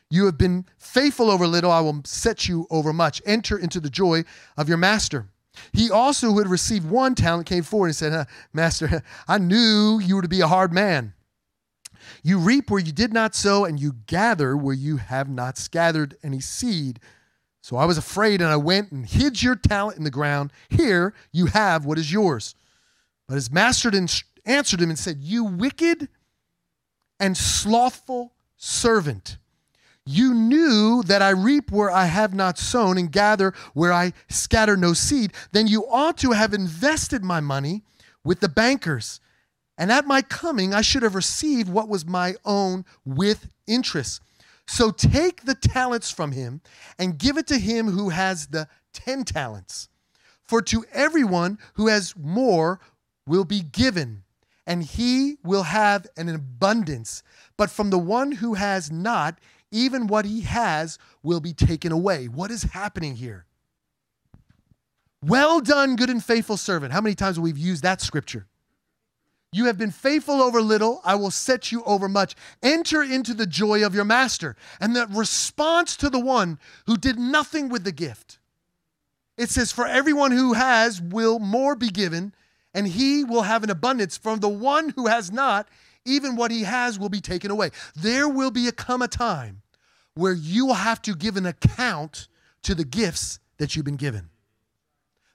You 0.09 0.25
have 0.25 0.39
been 0.39 0.65
faithful 0.79 1.29
over 1.29 1.45
little, 1.45 1.71
I 1.71 1.81
will 1.81 2.01
set 2.05 2.47
you 2.47 2.65
over 2.71 2.91
much. 2.91 3.21
Enter 3.27 3.59
into 3.59 3.79
the 3.79 3.91
joy 3.91 4.23
of 4.57 4.67
your 4.67 4.79
master. 4.79 5.27
He 5.73 5.89
also, 5.89 6.27
who 6.27 6.39
had 6.39 6.47
received 6.47 6.89
one 6.89 7.15
talent, 7.15 7.47
came 7.47 7.63
forward 7.63 7.87
and 7.87 7.95
said, 7.95 8.27
Master, 8.53 9.03
I 9.27 9.37
knew 9.37 9.99
you 9.99 10.15
were 10.15 10.21
to 10.21 10.27
be 10.27 10.41
a 10.41 10.47
hard 10.47 10.73
man. 10.73 11.13
You 12.23 12.39
reap 12.39 12.71
where 12.71 12.79
you 12.79 12.91
did 12.91 13.13
not 13.13 13.35
sow, 13.35 13.65
and 13.65 13.79
you 13.79 13.93
gather 14.05 14.55
where 14.55 14.73
you 14.73 14.97
have 14.97 15.29
not 15.29 15.57
scattered 15.57 16.17
any 16.23 16.39
seed. 16.39 16.99
So 17.61 17.75
I 17.77 17.85
was 17.85 17.97
afraid, 17.97 18.41
and 18.41 18.49
I 18.49 18.55
went 18.57 18.91
and 18.91 19.05
hid 19.05 19.43
your 19.43 19.55
talent 19.55 19.97
in 19.97 20.03
the 20.03 20.11
ground. 20.11 20.51
Here 20.69 21.13
you 21.31 21.47
have 21.47 21.85
what 21.85 21.97
is 21.97 22.11
yours. 22.11 22.55
But 23.27 23.35
his 23.35 23.51
master 23.51 23.91
answered 24.45 24.81
him 24.81 24.89
and 24.89 24.97
said, 24.97 25.17
You 25.19 25.43
wicked 25.43 26.07
and 27.19 27.37
slothful 27.37 28.33
servant. 28.55 29.37
You 30.11 30.33
knew 30.33 31.03
that 31.03 31.21
I 31.21 31.29
reap 31.29 31.71
where 31.71 31.91
I 31.91 32.05
have 32.05 32.33
not 32.33 32.57
sown 32.57 32.97
and 32.97 33.11
gather 33.11 33.53
where 33.75 33.93
I 33.93 34.13
scatter 34.27 34.75
no 34.75 34.93
seed. 34.93 35.33
Then 35.51 35.67
you 35.67 35.85
ought 35.85 36.17
to 36.17 36.31
have 36.31 36.51
invested 36.51 37.23
my 37.23 37.41
money 37.41 37.83
with 38.23 38.39
the 38.39 38.49
bankers. 38.49 39.19
And 39.77 39.91
at 39.91 40.07
my 40.07 40.23
coming, 40.23 40.73
I 40.73 40.81
should 40.81 41.03
have 41.03 41.13
received 41.13 41.69
what 41.69 41.87
was 41.87 42.07
my 42.07 42.33
own 42.43 42.85
with 43.05 43.51
interest. 43.67 44.23
So 44.65 44.89
take 44.89 45.43
the 45.45 45.53
talents 45.53 46.09
from 46.09 46.31
him 46.31 46.61
and 46.97 47.19
give 47.19 47.37
it 47.37 47.45
to 47.45 47.59
him 47.59 47.91
who 47.91 48.09
has 48.09 48.47
the 48.47 48.67
10 48.93 49.25
talents. 49.25 49.89
For 50.41 50.63
to 50.63 50.85
everyone 50.91 51.59
who 51.75 51.85
has 51.85 52.15
more 52.17 52.79
will 53.27 53.45
be 53.45 53.61
given, 53.61 54.23
and 54.65 54.83
he 54.83 55.37
will 55.43 55.63
have 55.63 56.07
an 56.17 56.29
abundance. 56.29 57.21
But 57.57 57.69
from 57.69 57.91
the 57.91 57.99
one 57.99 58.31
who 58.31 58.55
has 58.55 58.91
not, 58.91 59.39
even 59.71 60.07
what 60.07 60.25
he 60.25 60.41
has 60.41 60.97
will 61.23 61.39
be 61.39 61.53
taken 61.53 61.91
away. 61.91 62.27
What 62.27 62.51
is 62.51 62.63
happening 62.63 63.15
here? 63.15 63.45
Well 65.23 65.59
done, 65.59 65.95
good 65.95 66.09
and 66.09 66.23
faithful 66.23 66.57
servant. 66.57 66.93
How 66.93 67.01
many 67.01 67.15
times 67.15 67.39
we've 67.39 67.57
we 67.57 67.61
used 67.61 67.83
that 67.83 68.01
scripture? 68.01 68.47
You 69.51 69.65
have 69.65 69.77
been 69.77 69.91
faithful 69.91 70.41
over 70.41 70.61
little, 70.61 71.01
I 71.03 71.15
will 71.15 71.31
set 71.31 71.71
you 71.71 71.83
over 71.83 72.07
much. 72.07 72.35
Enter 72.61 73.01
into 73.01 73.33
the 73.33 73.47
joy 73.47 73.83
of 73.83 73.95
your 73.95 74.05
master. 74.05 74.55
And 74.79 74.95
the 74.95 75.07
response 75.07 75.97
to 75.97 76.09
the 76.09 76.19
one 76.19 76.59
who 76.85 76.97
did 76.97 77.17
nothing 77.17 77.67
with 77.67 77.83
the 77.83 77.91
gift. 77.91 78.37
It 79.37 79.49
says, 79.49 79.71
For 79.71 79.87
everyone 79.87 80.31
who 80.31 80.53
has 80.53 81.01
will 81.01 81.39
more 81.39 81.75
be 81.75 81.89
given, 81.89 82.33
and 82.75 82.87
he 82.87 83.23
will 83.23 83.41
have 83.41 83.63
an 83.63 83.71
abundance. 83.71 84.17
From 84.17 84.39
the 84.39 84.49
one 84.49 84.89
who 84.89 85.07
has 85.07 85.31
not, 85.31 85.67
even 86.09 86.35
what 86.35 86.51
he 86.51 86.63
has 86.63 86.99
will 86.99 87.09
be 87.09 87.21
taken 87.21 87.51
away. 87.51 87.69
There 87.95 88.27
will 88.27 88.51
be 88.51 88.67
a 88.67 88.71
come 88.71 89.01
a 89.01 89.07
time 89.07 89.61
where 90.15 90.33
you 90.33 90.65
will 90.65 90.73
have 90.73 91.01
to 91.03 91.15
give 91.15 91.37
an 91.37 91.45
account 91.45 92.27
to 92.63 92.75
the 92.75 92.83
gifts 92.83 93.39
that 93.57 93.75
you've 93.75 93.85
been 93.85 93.95
given. 93.95 94.29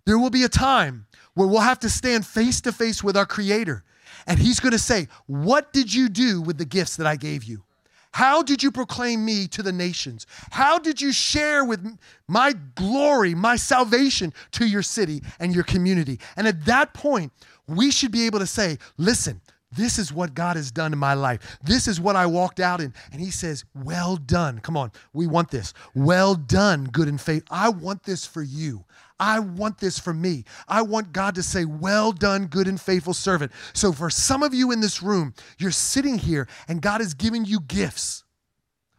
There 0.05 0.19
will 0.19 0.31
be 0.31 0.43
a 0.43 0.49
time 0.49 1.07
where 1.35 1.49
we'll 1.49 1.61
have 1.61 1.81
to 1.81 1.89
stand 1.89 2.27
face 2.27 2.61
to 2.63 2.73
face 2.73 3.03
with 3.03 3.17
our 3.17 3.27
creator 3.27 3.85
and 4.27 4.39
he's 4.39 4.61
going 4.61 4.73
to 4.73 4.79
say, 4.79 5.09
"What 5.27 5.73
did 5.73 5.93
you 5.93 6.09
do 6.09 6.41
with 6.41 6.59
the 6.59 6.65
gifts 6.65 6.97
that 6.97 7.07
I 7.07 7.17
gave 7.17 7.45
you?" 7.45 7.65
How 8.13 8.45
did 8.45 8.63
you 8.63 8.71
proclaim 8.71 9.25
me 9.25 9.49
to 9.49 9.63
the 9.63 9.73
nations? 9.73 10.25
How 10.53 10.79
did 10.79 11.01
you 11.01 11.11
share 11.11 11.65
with 11.65 11.99
my 12.29 12.55
glory, 12.77 13.35
my 13.35 13.57
salvation 13.57 14.33
to 14.53 14.67
your 14.67 14.83
city 14.83 15.21
and 15.41 15.53
your 15.53 15.65
community? 15.65 16.21
And 16.37 16.47
at 16.47 16.65
that 16.67 16.95
point, 16.95 17.33
we 17.67 17.91
should 17.91 18.13
be 18.13 18.25
able 18.27 18.39
to 18.39 18.47
say, 18.47 18.79
listen, 18.99 19.41
This 19.77 19.99
is 19.99 20.13
what 20.13 20.35
God 20.35 20.57
has 20.57 20.71
done 20.71 20.93
in 20.93 20.99
my 20.99 21.15
life. 21.15 21.59
This 21.63 21.89
is 21.89 22.01
what 22.01 22.17
I 22.17 22.27
walked 22.27 22.61
out 22.61 22.81
in. 22.81 22.95
And 23.13 23.21
he 23.21 23.31
says, 23.31 23.65
Well 23.75 24.17
done. 24.17 24.61
Come 24.61 24.77
on, 24.77 24.93
we 25.13 25.27
want 25.27 25.51
this. 25.51 25.75
Well 25.95 26.35
done, 26.35 26.85
good 26.85 27.09
and 27.09 27.21
faith. 27.21 27.45
I 27.51 27.69
want 27.71 28.05
this 28.05 28.27
for 28.27 28.43
you. 28.43 28.85
I 29.19 29.39
want 29.39 29.79
this 29.79 29.99
for 29.99 30.13
me. 30.13 30.45
I 30.69 30.83
want 30.83 31.13
God 31.13 31.35
to 31.37 31.43
say, 31.43 31.65
Well 31.65 32.13
done, 32.13 32.47
good 32.47 32.69
and 32.69 32.81
faithful 32.81 33.15
servant. 33.15 33.53
So, 33.73 33.93
for 33.93 34.11
some 34.11 34.43
of 34.43 34.55
you 34.55 34.71
in 34.71 34.81
this 34.81 35.03
room, 35.03 35.35
you're 35.59 35.71
sitting 35.71 36.19
here 36.19 36.49
and 36.69 36.83
God 36.83 37.01
is 37.01 37.15
giving 37.15 37.45
you 37.45 37.61
gifts. 37.61 38.25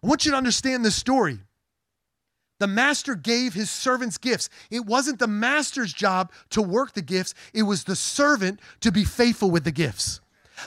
I 0.03 0.07
want 0.07 0.25
you 0.25 0.31
to 0.31 0.37
understand 0.37 0.83
this 0.83 0.95
story. 0.95 1.39
The 2.59 2.67
master 2.67 3.15
gave 3.15 3.53
his 3.53 3.69
servants 3.69 4.17
gifts. 4.17 4.49
It 4.71 4.85
wasn't 4.85 5.19
the 5.19 5.27
master's 5.27 5.91
job 5.91 6.31
to 6.51 6.61
work 6.61 6.93
the 6.93 7.01
gifts, 7.01 7.33
it 7.53 7.63
was 7.63 7.83
the 7.83 7.95
servant 7.95 8.59
to 8.81 8.91
be 8.91 9.03
faithful 9.03 9.51
with 9.51 9.63
the 9.63 9.71
gifts. 9.71 10.21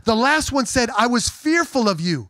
The 0.04 0.16
last 0.16 0.52
one 0.52 0.66
said, 0.66 0.90
I 0.96 1.06
was 1.06 1.28
fearful 1.28 1.88
of 1.88 2.00
you, 2.00 2.28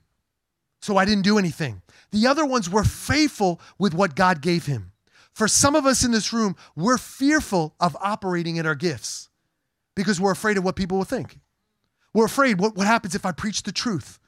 so 0.80 0.96
I 0.96 1.04
didn't 1.04 1.24
do 1.24 1.38
anything. 1.38 1.82
The 2.10 2.26
other 2.26 2.46
ones 2.46 2.70
were 2.70 2.84
faithful 2.84 3.60
with 3.78 3.94
what 3.94 4.14
God 4.14 4.40
gave 4.40 4.66
him. 4.66 4.92
For 5.32 5.46
some 5.46 5.74
of 5.74 5.86
us 5.86 6.04
in 6.04 6.10
this 6.10 6.32
room, 6.32 6.56
we're 6.74 6.98
fearful 6.98 7.74
of 7.78 7.96
operating 8.00 8.56
in 8.56 8.66
our 8.66 8.74
gifts 8.74 9.28
because 9.94 10.20
we're 10.20 10.32
afraid 10.32 10.58
of 10.58 10.64
what 10.64 10.76
people 10.76 10.98
will 10.98 11.04
think. 11.04 11.38
We're 12.14 12.24
afraid 12.24 12.58
what, 12.58 12.76
what 12.76 12.86
happens 12.86 13.14
if 13.14 13.26
I 13.26 13.32
preach 13.32 13.62
the 13.62 13.72
truth? 13.72 14.18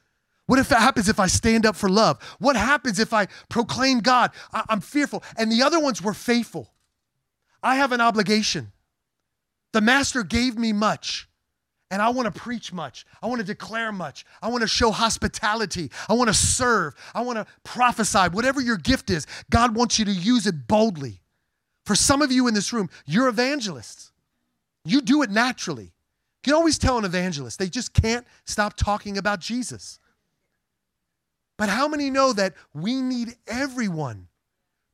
What 0.47 0.59
if 0.59 0.73
it 0.73 0.79
happens 0.79 1.09
if 1.09 1.21
I 1.21 1.29
stand 1.29 1.65
up 1.65 1.77
for 1.77 1.89
love? 1.89 2.21
What 2.41 2.57
happens 2.57 2.99
if 2.99 3.13
I 3.13 3.29
proclaim 3.49 4.01
God? 4.01 4.33
I, 4.53 4.65
I'm 4.69 4.81
fearful. 4.81 5.23
And 5.37 5.51
the 5.51 5.63
other 5.63 5.79
ones 5.79 6.03
were 6.03 6.15
faithful. 6.15 6.73
I 7.63 7.77
have 7.77 7.93
an 7.93 8.01
obligation. 8.01 8.73
The 9.73 9.81
master 9.81 10.25
gave 10.25 10.59
me 10.59 10.73
much. 10.73 11.29
And 11.91 12.01
I 12.01 12.11
want 12.11 12.33
to 12.33 12.41
preach 12.41 12.73
much. 12.73 13.05
I 13.21 13.27
want 13.27 13.41
to 13.41 13.47
declare 13.47 13.91
much. 13.91 14.25
I 14.41 14.49
want 14.49 14.63
to 14.63 14.69
show 14.69 14.93
hospitality. 14.93 15.91
I 16.09 16.13
want 16.13 16.29
to 16.29 16.35
serve. 16.35 16.95
I 17.15 17.23
want 17.23 17.39
to 17.39 17.47
prophesy. 17.65 18.29
Whatever 18.31 18.61
your 18.61 18.77
gift 18.77 19.11
is, 19.11 19.27
God 19.51 19.75
wants 19.75 19.99
you 19.99 20.05
to 20.05 20.13
use 20.13 20.47
it 20.47 20.69
boldly. 20.69 21.21
For 21.85 21.97
some 21.97 22.23
of 22.23 22.31
you 22.31 22.47
in 22.47 22.55
this 22.55 22.73
room, 22.73 22.89
you're 23.07 23.29
evangelists. 23.29 24.13
You 24.85 25.01
do 25.01 25.23
it 25.23 25.31
naturally. 25.31 25.85
You 25.85 26.53
can 26.53 26.55
always 26.55 26.79
tell 26.79 26.97
an 26.97 27.05
evangelist, 27.05 27.59
they 27.59 27.69
just 27.69 27.93
can't 27.93 28.27
stop 28.45 28.75
talking 28.77 29.19
about 29.19 29.41
Jesus. 29.41 29.99
But 31.59 31.69
how 31.69 31.89
many 31.89 32.09
know 32.09 32.33
that 32.33 32.55
we 32.73 33.03
need 33.03 33.35
everyone 33.47 34.29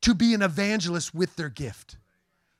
to 0.03 0.15
be 0.15 0.35
an 0.35 0.43
evangelist 0.43 1.15
with 1.15 1.37
their 1.37 1.49
gift? 1.49 1.99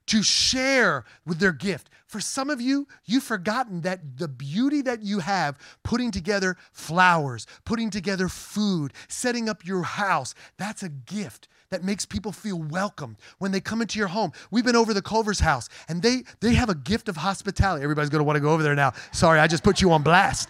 To 0.07 0.22
share 0.22 1.04
with 1.24 1.38
their 1.38 1.52
gift. 1.52 1.90
For 2.07 2.20
some 2.20 2.50
of 2.50 2.61
you, 2.61 2.86
you've 3.04 3.24
forgotten 3.24 3.80
that 3.80 4.18
the 4.18 4.28
beauty 4.28 4.80
that 4.82 5.02
you 5.02 5.18
have 5.18 5.59
putting 5.82 6.12
together 6.12 6.57
flowers, 6.72 7.46
putting 7.64 7.90
together 7.90 8.28
food, 8.28 8.92
setting 9.09 9.48
up 9.48 9.66
your 9.66 9.82
house, 9.82 10.34
that's 10.57 10.84
a 10.84 10.88
gift 10.88 11.48
that 11.70 11.82
makes 11.82 12.07
people 12.07 12.32
feel 12.32 12.59
welcome 12.59 13.16
when 13.38 13.50
they 13.50 13.61
come 13.61 13.82
into 13.82 13.98
your 13.98 14.09
home. 14.09 14.32
We've 14.50 14.64
been 14.64 14.76
over 14.76 14.94
the 14.94 15.02
Culver's 15.02 15.40
house 15.40 15.68
and 15.88 16.02
they 16.02 16.22
they 16.40 16.54
have 16.54 16.68
a 16.68 16.74
gift 16.74 17.09
of 17.09 17.16
hospitality. 17.16 17.82
Everybody's 17.82 18.11
going 18.11 18.20
to 18.20 18.24
want 18.24 18.36
to 18.36 18.40
go 18.40 18.50
over 18.50 18.62
there 18.62 18.74
now. 18.74 18.92
Sorry, 19.12 19.40
I 19.40 19.46
just 19.46 19.64
put 19.64 19.80
you 19.80 19.90
on 19.90 20.02
blast. 20.02 20.48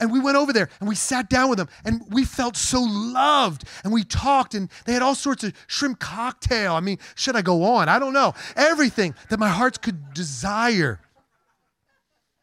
And 0.00 0.12
we 0.12 0.20
went 0.20 0.36
over 0.36 0.52
there 0.52 0.68
and 0.78 0.88
we 0.88 0.94
sat 0.94 1.28
down 1.28 1.48
with 1.48 1.58
them 1.58 1.68
and 1.84 2.02
we 2.10 2.24
felt 2.24 2.56
so 2.56 2.80
loved 2.80 3.64
and 3.82 3.92
we 3.92 4.04
talked 4.04 4.54
and 4.54 4.70
they 4.84 4.92
had 4.92 5.02
all 5.02 5.16
sorts 5.16 5.42
of 5.42 5.52
shrimp 5.66 5.98
cocktail. 5.98 6.74
I 6.74 6.80
mean, 6.80 6.98
should 7.16 7.34
I 7.34 7.42
go 7.42 7.64
on? 7.64 7.88
I 7.88 7.98
don't 7.98 8.12
know. 8.12 8.34
Everything 8.54 9.14
that 9.28 9.40
my 9.40 9.48
heart 9.48 9.82
could 9.82 10.14
desire. 10.14 11.00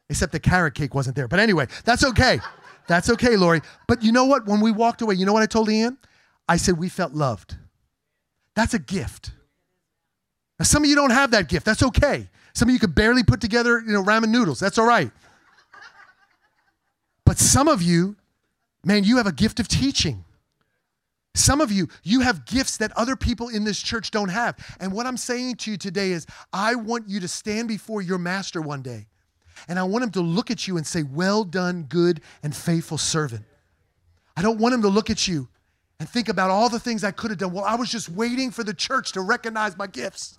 Except 0.10 0.34
the 0.34 0.40
carrot 0.40 0.76
cake 0.76 0.94
wasn't 0.94 1.16
there. 1.16 1.28
But 1.30 1.40
anyway, 1.40 1.68
that's 1.86 2.04
okay. 2.04 2.40
That's 2.88 3.10
okay, 3.10 3.38
Lori. 3.38 3.62
But 3.88 4.04
you 4.04 4.12
know 4.12 4.26
what? 4.26 4.46
When 4.46 4.60
we 4.60 4.72
walked 4.72 5.02
away, 5.02 5.16
you 5.16 5.26
know 5.26 5.34
what 5.34 5.42
I 5.42 5.48
told 5.48 5.70
Ian? 5.70 5.98
I 6.48 6.58
said, 6.58 6.78
we 6.78 6.90
felt 6.90 7.14
loved. 7.14 7.56
That's 8.56 8.74
a 8.74 8.80
gift. 8.80 9.32
Now, 10.60 10.64
some 10.64 10.84
of 10.84 10.90
you 10.90 10.96
don't 10.96 11.12
have 11.12 11.32
that 11.32 11.50
gift. 11.50 11.66
That's 11.66 11.84
okay. 11.84 12.30
Some 12.54 12.70
of 12.70 12.74
you 12.74 12.80
could 12.80 12.96
barely 12.96 13.24
put 13.24 13.42
together, 13.42 13.82
you 13.86 13.92
know, 13.92 14.04
ramen 14.04 14.30
noodles. 14.30 14.60
That's 14.60 14.78
all 14.78 14.86
right. 14.86 15.12
But 17.26 17.40
some 17.40 17.68
of 17.68 17.82
you, 17.82 18.16
man, 18.84 19.04
you 19.04 19.18
have 19.18 19.28
a 19.28 19.32
gift 19.32 19.60
of 19.60 19.68
teaching. 19.68 20.24
Some 21.34 21.60
of 21.60 21.72
you, 21.72 21.90
you 22.04 22.22
have 22.22 22.46
gifts 22.46 22.78
that 22.78 22.94
other 22.94 23.18
people 23.18 23.50
in 23.50 23.66
this 23.66 23.82
church 23.82 24.12
don't 24.12 24.30
have. 24.30 24.56
And 24.80 24.94
what 24.94 25.06
I'm 25.06 25.18
saying 25.18 25.56
to 25.58 25.72
you 25.72 25.78
today 25.78 26.12
is, 26.12 26.26
I 26.54 26.76
want 26.76 27.10
you 27.10 27.20
to 27.20 27.28
stand 27.28 27.68
before 27.68 28.02
your 28.02 28.18
master 28.18 28.62
one 28.62 28.82
day. 28.82 29.08
And 29.68 29.78
I 29.78 29.84
want 29.84 30.04
him 30.04 30.12
to 30.12 30.22
look 30.22 30.50
at 30.50 30.68
you 30.68 30.78
and 30.78 30.88
say, 30.88 31.04
Well 31.04 31.44
done, 31.44 31.84
good 31.84 32.22
and 32.44 32.56
faithful 32.56 32.98
servant. 32.98 33.44
I 34.38 34.42
don't 34.42 34.60
want 34.60 34.76
him 34.76 34.82
to 34.84 34.90
look 34.90 35.10
at 35.10 35.28
you 35.28 35.48
and 36.00 36.08
think 36.08 36.30
about 36.30 36.52
all 36.52 36.70
the 36.70 36.80
things 36.80 37.04
I 37.04 37.12
could 37.12 37.32
have 37.32 37.40
done. 37.40 37.52
Well, 37.52 37.64
I 37.64 37.76
was 37.76 37.90
just 37.90 38.10
waiting 38.10 38.52
for 38.52 38.64
the 38.64 38.74
church 38.74 39.14
to 39.14 39.22
recognize 39.22 39.78
my 39.78 39.88
gifts. 39.88 40.38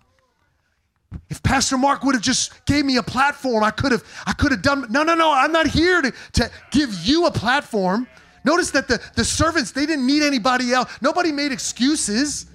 If 1.29 1.43
Pastor 1.43 1.77
Mark 1.79 2.03
would 2.05 2.15
have 2.15 2.23
just 2.23 2.65
gave 2.67 2.85
me 2.85 2.97
a 2.97 3.03
platform, 3.03 3.65
I 3.65 3.71
could 3.71 3.93
have 3.93 4.05
I 4.27 4.33
could 4.33 4.53
have 4.53 4.63
done 4.63 4.87
no 4.91 5.03
no 5.03 5.15
no, 5.15 5.33
I'm 5.33 5.53
not 5.53 5.67
here 5.67 6.03
to, 6.03 6.13
to 6.35 6.51
give 6.71 6.95
you 7.05 7.27
a 7.27 7.31
platform. 7.31 8.07
Notice 8.45 8.71
that 8.71 8.87
the, 8.87 9.01
the 9.17 9.25
servants, 9.25 9.73
they 9.73 9.87
didn't 9.87 10.07
need 10.07 10.23
anybody 10.23 10.73
else. 10.73 10.91
Nobody 11.03 11.33
made 11.33 11.51
excuses. 11.51 12.47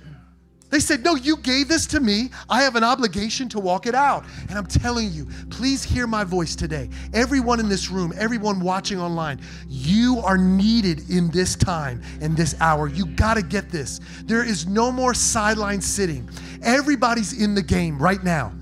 They 0.72 0.80
said, 0.80 1.04
No, 1.04 1.16
you 1.16 1.38
gave 1.38 1.68
this 1.68 1.86
to 1.88 2.00
me. 2.00 2.32
I 2.50 2.64
have 2.64 2.76
an 2.76 2.84
obligation 2.84 3.48
to 3.50 3.60
walk 3.60 3.86
it 3.86 3.94
out. 3.94 4.26
And 4.50 4.58
I'm 4.58 4.66
telling 4.66 5.12
you, 5.12 5.28
please 5.50 5.84
hear 5.84 6.08
my 6.08 6.24
voice 6.24 6.56
today. 6.56 6.90
Everyone 7.14 7.60
in 7.60 7.70
this 7.70 7.92
room, 7.92 8.14
everyone 8.18 8.62
watching 8.62 9.00
online, 9.00 9.40
you 9.68 10.22
are 10.24 10.38
needed 10.38 11.10
in 11.10 11.30
this 11.30 11.56
time, 11.56 12.02
in 12.22 12.34
this 12.34 12.56
hour. 12.60 12.88
You 12.88 13.06
got 13.06 13.36
to 13.36 13.44
get 13.44 13.70
this. 13.70 14.00
There 14.24 14.44
is 14.44 14.66
no 14.66 14.92
more 14.92 15.14
sideline 15.14 15.82
sitting. 15.82 16.28
Everybody's 16.64 17.40
in 17.40 17.54
the 17.54 17.62
game 17.62 18.02
right 18.02 18.24
now. 18.24 18.54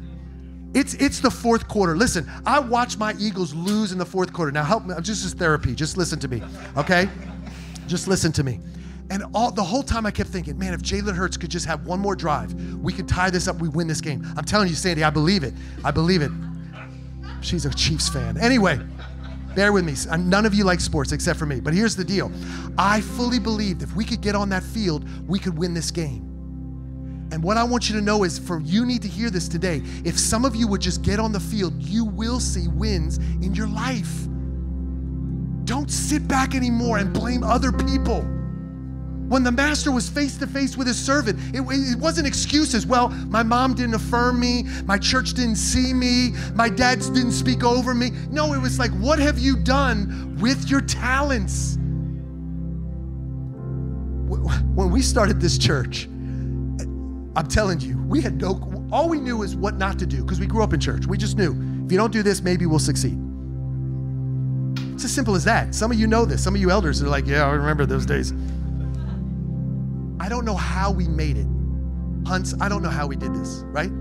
It's 0.74 0.94
it's 0.96 1.20
the 1.20 1.32
fourth 1.32 1.68
quarter. 1.68 1.96
Listen, 1.96 2.30
I 2.46 2.60
watched 2.60 3.00
my 3.00 3.16
Eagles 3.20 3.54
lose 3.54 3.92
in 3.92 3.98
the 3.98 4.06
fourth 4.06 4.34
quarter. 4.34 4.52
Now 4.52 4.64
help 4.64 4.86
me. 4.86 4.94
Just 5.02 5.26
as 5.26 5.34
therapy. 5.34 5.74
Just 5.74 5.98
listen 5.98 6.20
to 6.20 6.28
me, 6.28 6.44
okay? 6.78 7.08
Just 7.88 8.08
listen 8.08 8.32
to 8.34 8.44
me. 8.44 8.60
And 9.10 9.24
all 9.34 9.52
the 9.52 9.64
whole 9.64 9.82
time 9.82 10.06
I 10.06 10.12
kept 10.12 10.30
thinking, 10.30 10.58
man, 10.58 10.74
if 10.74 10.82
Jalen 10.82 11.16
Hurts 11.16 11.36
could 11.36 11.50
just 11.50 11.66
have 11.66 11.86
one 11.86 12.00
more 12.00 12.16
drive, 12.16 12.54
we 12.76 12.94
could 12.94 13.08
tie 13.08 13.30
this 13.30 13.48
up. 13.48 13.58
We 13.58 13.68
win 13.70 13.88
this 13.88 14.02
game. 14.02 14.26
I'm 14.38 14.46
telling 14.46 14.68
you, 14.68 14.76
Sandy, 14.76 15.04
I 15.04 15.10
believe 15.10 15.44
it. 15.44 15.54
I 15.84 15.92
believe 15.92 16.22
it. 16.22 16.32
She's 17.42 17.66
a 17.66 17.74
Chiefs 17.74 18.10
fan. 18.10 18.38
Anyway, 18.38 18.80
bear 19.56 19.74
with 19.74 19.84
me. 19.84 19.96
Uh, 20.10 20.18
none 20.18 20.46
of 20.46 20.54
you 20.54 20.64
like 20.64 20.80
sports 20.80 21.12
except 21.12 21.40
for 21.40 21.46
me. 21.46 21.60
But 21.60 21.74
here's 21.74 21.96
the 21.96 22.04
deal. 22.04 22.32
I 22.78 23.02
fully 23.02 23.40
believed 23.40 23.82
if 23.82 23.96
we 23.96 24.06
could 24.06 24.22
get 24.22 24.36
on 24.36 24.50
that 24.50 24.64
field, 24.64 25.08
we 25.28 25.40
could 25.40 25.58
win 25.58 25.74
this 25.74 25.90
game. 25.90 26.26
And 27.32 27.44
what 27.44 27.58
I 27.58 27.64
want 27.64 27.90
you 27.90 27.96
to 27.96 28.02
know 28.02 28.24
is 28.24 28.38
for 28.38 28.60
you 28.62 28.86
need 28.86 29.02
to 29.04 29.08
hear 29.08 29.30
this 29.30 29.48
today. 29.48 29.82
If 30.04 30.20
some 30.20 30.46
of 30.46 30.56
you 30.56 30.68
would 30.68 30.82
just 30.82 31.02
get 31.02 31.20
on 31.20 31.32
the 31.32 31.40
field, 31.40 31.82
you 31.82 32.06
will 32.06 32.40
see 32.40 32.68
wins 32.68 33.18
in 33.18 33.56
your 33.56 33.68
life. 33.68 34.26
Don't 35.66 35.92
sit 35.92 36.28
back 36.28 36.56
anymore 36.56 36.98
and 36.98 37.14
blame 37.14 37.44
other 37.44 37.72
people. 37.72 38.28
When 39.30 39.44
the 39.44 39.52
master 39.52 39.92
was 39.92 40.10
face 40.10 40.38
to 40.40 40.48
face 40.48 40.76
with 40.76 40.88
his 40.88 40.98
servant, 40.98 41.40
it, 41.54 41.62
it, 41.62 42.00
wasn't 42.00 42.26
excuses. 42.26 42.88
Well, 42.88 43.10
my 43.10 43.44
mom 43.44 43.76
didn't 43.76 43.94
affirm 43.94 44.40
me, 44.40 44.64
my 44.86 44.98
church 44.98 45.36
didn't 45.36 45.58
see 45.58 45.94
me, 45.94 46.32
my 46.56 46.68
dad 46.68 47.00
didn't 47.00 47.34
speak 47.34 47.64
over 47.64 47.94
me. 47.94 48.10
No, 48.32 48.54
it 48.54 48.58
was 48.60 48.80
like, 48.80 48.90
what 48.94 49.20
have 49.20 49.38
you 49.38 49.56
done 49.56 50.36
with 50.42 50.68
your 50.68 50.82
talents? 50.82 51.76
When 54.76 54.90
we 54.90 55.04
started 55.04 55.40
this 55.40 55.60
church, 55.60 56.06
I'm 56.06 57.48
telling 57.48 57.80
you, 57.82 58.02
we 58.08 58.22
had 58.22 58.42
no, 58.42 58.88
all 58.92 59.10
we 59.10 59.20
knew 59.20 59.44
is 59.44 59.56
what 59.56 59.76
not 59.76 60.00
to 60.00 60.08
do 60.08 60.24
because 60.24 60.40
we 60.40 60.48
grew 60.48 60.64
up 60.64 60.74
in 60.74 60.80
church. 60.80 61.06
We 61.06 61.20
just 61.20 61.38
knew 61.38 61.52
if 61.86 61.92
you 61.92 62.00
don't 62.00 62.12
do 62.12 62.24
this, 62.24 62.42
maybe 62.42 62.66
we'll 62.66 62.80
succeed. 62.80 63.18
It's 64.96 65.06
as 65.06 65.14
simple 65.14 65.36
as 65.36 65.44
that. 65.44 65.76
Some 65.76 65.92
of 65.92 66.00
you 66.00 66.08
know 66.08 66.26
this. 66.26 66.44
Some 66.44 66.56
of 66.56 66.62
you 66.62 66.72
elders 66.72 67.04
are 67.04 67.08
like, 67.08 67.28
yeah, 67.28 67.46
I 67.46 67.52
remember 67.52 67.86
those 67.86 68.08
days. 68.08 68.34
I 70.20 70.30
don't 70.30 70.46
know 70.46 70.56
how 70.56 70.92
we 70.92 71.08
made 71.08 71.38
it. 71.38 71.48
Hunts, 72.28 72.54
I 72.60 72.70
don't 72.70 72.84
know 72.84 72.90
how 72.90 73.08
we 73.08 73.16
did 73.16 73.34
this, 73.34 73.64
right? 73.68 73.92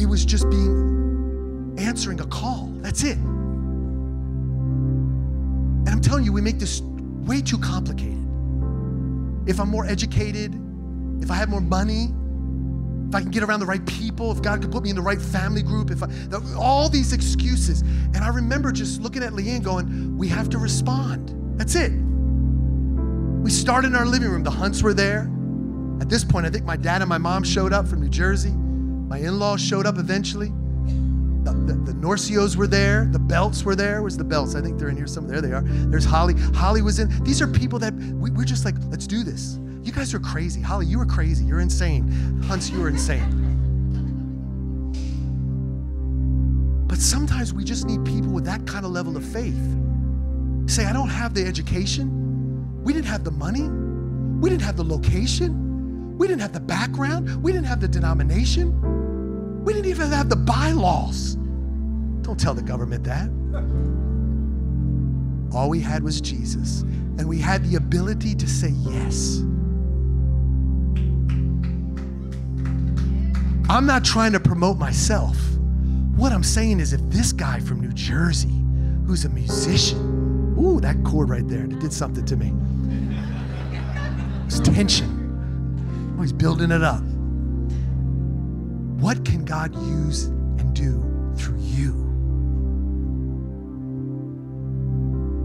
It 0.00 0.06
was 0.06 0.24
just 0.24 0.48
being 0.48 1.74
answering 1.78 2.20
a 2.20 2.26
call. 2.26 2.72
That's 2.76 3.02
it. 3.02 3.16
And 5.86 5.88
I'm 5.88 6.00
telling 6.00 6.24
you, 6.24 6.32
we 6.32 6.40
make 6.40 6.58
this 6.58 6.80
way 6.80 7.42
too 7.42 7.58
complicated. 7.58 8.14
If 9.46 9.60
I'm 9.60 9.68
more 9.68 9.86
educated, 9.86 10.54
if 11.20 11.30
I 11.30 11.34
have 11.34 11.48
more 11.48 11.60
money, 11.60 12.12
if 13.08 13.14
I 13.14 13.20
can 13.20 13.30
get 13.30 13.42
around 13.42 13.60
the 13.60 13.66
right 13.66 13.84
people, 13.86 14.32
if 14.32 14.42
God 14.42 14.60
could 14.60 14.72
put 14.72 14.82
me 14.82 14.90
in 14.90 14.96
the 14.96 15.02
right 15.02 15.20
family 15.20 15.62
group, 15.62 15.90
if 15.90 16.02
I, 16.02 16.08
all 16.58 16.88
these 16.88 17.12
excuses. 17.12 17.82
And 17.82 18.18
I 18.18 18.28
remember 18.28 18.72
just 18.72 19.00
looking 19.00 19.22
at 19.22 19.32
Leanne 19.32 19.62
going, 19.62 20.16
we 20.16 20.28
have 20.28 20.48
to 20.50 20.58
respond. 20.58 21.32
That's 21.58 21.74
it. 21.74 21.92
We 23.46 23.52
started 23.52 23.86
in 23.86 23.94
our 23.94 24.06
living 24.06 24.28
room. 24.28 24.42
The 24.42 24.50
Hunts 24.50 24.82
were 24.82 24.92
there. 24.92 25.30
At 26.00 26.08
this 26.08 26.24
point, 26.24 26.46
I 26.46 26.50
think 26.50 26.64
my 26.64 26.76
dad 26.76 27.00
and 27.00 27.08
my 27.08 27.16
mom 27.16 27.44
showed 27.44 27.72
up 27.72 27.86
from 27.86 28.00
New 28.00 28.08
Jersey. 28.08 28.50
My 28.50 29.18
in 29.18 29.38
laws 29.38 29.60
showed 29.60 29.86
up 29.86 29.98
eventually. 29.98 30.48
The, 31.44 31.52
the, 31.52 31.74
the 31.74 31.92
Norcios 31.92 32.56
were 32.56 32.66
there. 32.66 33.06
The 33.12 33.20
Belts 33.20 33.62
were 33.62 33.76
there. 33.76 34.02
Where's 34.02 34.16
the 34.16 34.24
Belts? 34.24 34.56
I 34.56 34.62
think 34.62 34.80
they're 34.80 34.88
in 34.88 34.96
here 34.96 35.06
somewhere. 35.06 35.40
There 35.40 35.48
they 35.48 35.56
are. 35.56 35.62
There's 35.62 36.04
Holly. 36.04 36.34
Holly 36.56 36.82
was 36.82 36.98
in. 36.98 37.08
These 37.22 37.40
are 37.40 37.46
people 37.46 37.78
that 37.78 37.94
we, 37.94 38.32
we're 38.32 38.44
just 38.44 38.64
like, 38.64 38.74
let's 38.90 39.06
do 39.06 39.22
this. 39.22 39.60
You 39.84 39.92
guys 39.92 40.12
are 40.12 40.18
crazy. 40.18 40.60
Holly, 40.60 40.86
you 40.86 40.98
were 40.98 41.06
crazy. 41.06 41.44
You're 41.44 41.60
insane. 41.60 42.42
Hunts, 42.48 42.68
you 42.68 42.80
were 42.80 42.88
insane. 42.88 43.30
But 46.88 46.98
sometimes 46.98 47.54
we 47.54 47.62
just 47.62 47.86
need 47.86 48.04
people 48.04 48.32
with 48.32 48.44
that 48.46 48.66
kind 48.66 48.84
of 48.84 48.90
level 48.90 49.16
of 49.16 49.24
faith. 49.24 49.54
Say, 50.66 50.84
I 50.84 50.92
don't 50.92 51.10
have 51.10 51.32
the 51.32 51.46
education. 51.46 52.25
We 52.86 52.92
didn't 52.92 53.08
have 53.08 53.24
the 53.24 53.32
money. 53.32 53.68
We 54.40 54.48
didn't 54.48 54.62
have 54.62 54.76
the 54.76 54.84
location. 54.84 56.16
We 56.16 56.28
didn't 56.28 56.42
have 56.42 56.52
the 56.52 56.60
background. 56.60 57.42
We 57.42 57.50
didn't 57.50 57.66
have 57.66 57.80
the 57.80 57.88
denomination. 57.88 59.64
We 59.64 59.72
didn't 59.72 59.90
even 59.90 60.12
have 60.12 60.28
the 60.28 60.36
bylaws. 60.36 61.34
Don't 62.22 62.38
tell 62.38 62.54
the 62.54 62.62
government 62.62 63.02
that. 63.02 63.28
All 65.52 65.68
we 65.68 65.80
had 65.80 66.04
was 66.04 66.20
Jesus, 66.20 66.82
and 67.18 67.28
we 67.28 67.40
had 67.40 67.64
the 67.64 67.74
ability 67.74 68.36
to 68.36 68.48
say 68.48 68.68
yes. 68.68 69.38
I'm 73.68 73.84
not 73.84 74.04
trying 74.04 74.30
to 74.30 74.38
promote 74.38 74.78
myself. 74.78 75.36
What 76.14 76.30
I'm 76.30 76.44
saying 76.44 76.78
is, 76.78 76.92
if 76.92 77.00
this 77.10 77.32
guy 77.32 77.58
from 77.58 77.80
New 77.80 77.92
Jersey, 77.94 78.62
who's 79.06 79.24
a 79.24 79.28
musician, 79.30 80.54
ooh, 80.56 80.80
that 80.82 81.02
chord 81.02 81.30
right 81.30 81.48
there, 81.48 81.64
it 81.64 81.80
did 81.80 81.92
something 81.92 82.24
to 82.26 82.36
me. 82.36 82.52
It's 84.46 84.60
tension. 84.60 86.14
Oh, 86.18 86.22
he's 86.22 86.32
building 86.32 86.70
it 86.70 86.82
up. 86.82 87.02
What 89.00 89.24
can 89.24 89.44
God 89.44 89.74
use 89.74 90.24
and 90.24 90.74
do 90.74 91.02
through 91.36 91.58
you? 91.58 91.92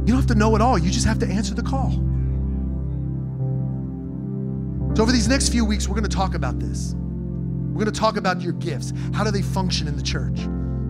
You 0.02 0.08
don't 0.08 0.18
have 0.18 0.28
to 0.28 0.36
know 0.36 0.56
it 0.56 0.62
all, 0.62 0.78
you 0.78 0.90
just 0.90 1.06
have 1.06 1.20
to 1.20 1.28
answer 1.28 1.54
the 1.54 1.64
call. 1.64 1.92
So, 4.96 5.04
over 5.04 5.12
these 5.12 5.28
next 5.28 5.50
few 5.50 5.66
weeks, 5.66 5.88
we're 5.88 5.96
going 5.96 6.10
to 6.10 6.16
talk 6.16 6.34
about 6.36 6.60
this. 6.60 6.94
We're 6.96 7.84
going 7.84 7.94
to 7.94 8.00
talk 8.00 8.18
about 8.18 8.42
your 8.42 8.54
gifts. 8.54 8.94
How 9.14 9.24
do 9.24 9.32
they 9.32 9.42
function 9.42 9.88
in 9.88 9.96
the 9.96 10.04
church? 10.04 10.40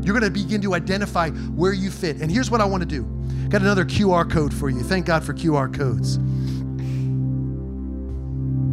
You're 0.03 0.20
going 0.20 0.24
to 0.24 0.32
begin 0.32 0.62
to 0.64 0.74
identify 0.74 1.30
where 1.30 1.74
you 1.74 1.91
fit. 1.91 2.22
And 2.22 2.32
here's 2.32 2.49
what 2.49 2.62
I 2.62 2.66
want 2.66 2.82
to 2.82 2.88
do 2.88 3.03
got 3.49 3.62
another 3.62 3.86
QR 3.86 4.30
code 4.30 4.53
for 4.53 4.70
you. 4.70 4.82
Thank 4.82 5.05
God 5.05 5.24
for 5.24 5.34
QR 5.34 5.74
codes. 5.74 6.20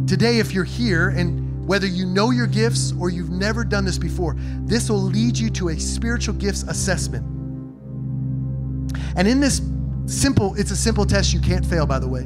Today, 0.09 0.39
if 0.39 0.55
you're 0.55 0.63
here 0.63 1.09
and 1.09 1.67
whether 1.67 1.85
you 1.85 2.03
know 2.03 2.31
your 2.31 2.47
gifts 2.47 2.93
or 2.99 3.11
you've 3.11 3.29
never 3.29 3.63
done 3.63 3.85
this 3.85 3.99
before, 3.99 4.35
this 4.61 4.89
will 4.89 5.03
lead 5.03 5.37
you 5.37 5.51
to 5.51 5.69
a 5.69 5.79
spiritual 5.79 6.33
gifts 6.33 6.63
assessment. 6.63 7.23
And 9.15 9.27
in 9.27 9.39
this 9.39 9.61
simple, 10.07 10.55
it's 10.55 10.71
a 10.71 10.75
simple 10.75 11.05
test 11.05 11.31
you 11.31 11.39
can't 11.39 11.63
fail, 11.63 11.85
by 11.85 11.99
the 11.99 12.07
way. 12.07 12.21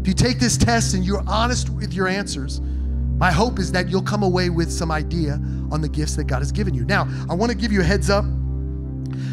If 0.00 0.06
you 0.06 0.14
take 0.14 0.38
this 0.38 0.56
test 0.56 0.94
and 0.94 1.04
you're 1.04 1.24
honest 1.26 1.70
with 1.70 1.92
your 1.92 2.06
answers, 2.06 2.60
my 2.60 3.32
hope 3.32 3.58
is 3.58 3.72
that 3.72 3.88
you'll 3.88 4.00
come 4.00 4.22
away 4.22 4.48
with 4.48 4.70
some 4.70 4.92
idea 4.92 5.40
on 5.72 5.80
the 5.80 5.88
gifts 5.88 6.14
that 6.14 6.28
God 6.28 6.38
has 6.38 6.52
given 6.52 6.72
you. 6.72 6.84
Now, 6.84 7.08
I 7.28 7.34
want 7.34 7.50
to 7.50 7.58
give 7.58 7.72
you 7.72 7.80
a 7.80 7.84
heads 7.84 8.10
up 8.10 8.24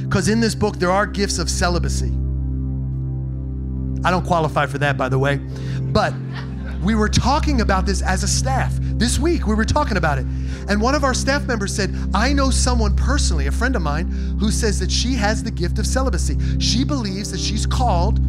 because 0.02 0.28
in 0.28 0.40
this 0.40 0.56
book, 0.56 0.78
there 0.78 0.90
are 0.90 1.06
gifts 1.06 1.38
of 1.38 1.52
celibacy. 1.52 2.14
I 4.04 4.10
don't 4.10 4.26
qualify 4.26 4.66
for 4.66 4.80
that, 4.80 4.98
by 4.98 5.08
the 5.08 5.20
way, 5.20 5.38
but 5.38 6.12
we 6.86 6.94
were 6.94 7.10
talking 7.10 7.62
about 7.62 7.88
this 7.88 8.04
as 8.04 8.22
a 8.22 8.28
staff. 8.28 8.72
This 8.80 9.18
week, 9.18 9.48
we 9.48 9.56
were 9.56 9.66
talking 9.66 9.98
about 9.98 10.20
it. 10.20 10.26
And 10.70 10.80
one 10.80 10.94
of 10.94 11.04
our 11.04 11.16
staff 11.16 11.44
members 11.46 11.76
said, 11.76 11.94
I 12.14 12.32
know 12.32 12.52
someone 12.52 12.96
personally, 12.96 13.48
a 13.48 13.52
friend 13.52 13.76
of 13.76 13.82
mine, 13.82 14.06
who 14.40 14.52
says 14.52 14.80
that 14.80 14.92
she 14.92 15.16
has 15.16 15.44
the 15.44 15.50
gift 15.50 15.80
of 15.80 15.88
celibacy. 15.88 16.38
She 16.60 16.84
believes 16.84 17.32
that 17.32 17.40
she's 17.40 17.66
called 17.66 18.22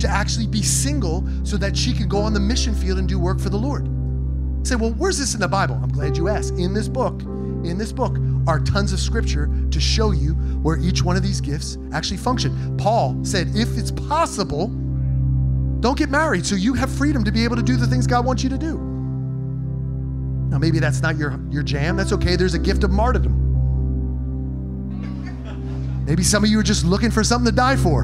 to 0.00 0.08
actually 0.08 0.48
be 0.48 0.60
single 0.60 1.24
so 1.44 1.56
that 1.58 1.76
she 1.76 1.92
can 1.92 2.08
go 2.08 2.18
on 2.18 2.34
the 2.34 2.40
mission 2.40 2.74
field 2.74 2.98
and 2.98 3.08
do 3.08 3.16
work 3.16 3.38
for 3.38 3.48
the 3.48 3.56
Lord. 3.56 3.88
Say, 4.66 4.74
well, 4.74 4.90
where's 4.94 5.18
this 5.18 5.34
in 5.34 5.40
the 5.40 5.48
Bible? 5.48 5.78
I'm 5.80 5.90
glad 5.90 6.16
you 6.16 6.28
asked. 6.28 6.54
In 6.54 6.74
this 6.74 6.88
book, 6.88 7.22
in 7.22 7.78
this 7.78 7.92
book 7.92 8.18
are 8.48 8.58
tons 8.58 8.92
of 8.92 8.98
scripture 8.98 9.48
to 9.70 9.80
show 9.80 10.10
you 10.10 10.32
where 10.62 10.78
each 10.78 11.04
one 11.04 11.16
of 11.16 11.22
these 11.22 11.40
gifts 11.40 11.78
actually 11.92 12.16
function. 12.16 12.76
Paul 12.76 13.24
said, 13.24 13.54
if 13.54 13.78
it's 13.78 13.92
possible, 13.92 14.68
don't 15.80 15.98
get 15.98 16.10
married 16.10 16.44
so 16.44 16.54
you 16.54 16.74
have 16.74 16.90
freedom 16.90 17.24
to 17.24 17.32
be 17.32 17.42
able 17.42 17.56
to 17.56 17.62
do 17.62 17.76
the 17.76 17.86
things 17.86 18.06
God 18.06 18.24
wants 18.24 18.42
you 18.42 18.50
to 18.50 18.58
do. 18.58 18.78
Now, 20.50 20.58
maybe 20.58 20.78
that's 20.78 21.00
not 21.00 21.16
your, 21.16 21.40
your 21.50 21.62
jam. 21.62 21.96
That's 21.96 22.12
okay. 22.12 22.36
There's 22.36 22.54
a 22.54 22.58
gift 22.58 22.84
of 22.84 22.90
martyrdom. 22.90 23.46
Maybe 26.04 26.22
some 26.24 26.42
of 26.42 26.50
you 26.50 26.58
are 26.58 26.64
just 26.64 26.84
looking 26.84 27.10
for 27.10 27.22
something 27.22 27.50
to 27.50 27.56
die 27.56 27.76
for. 27.76 28.02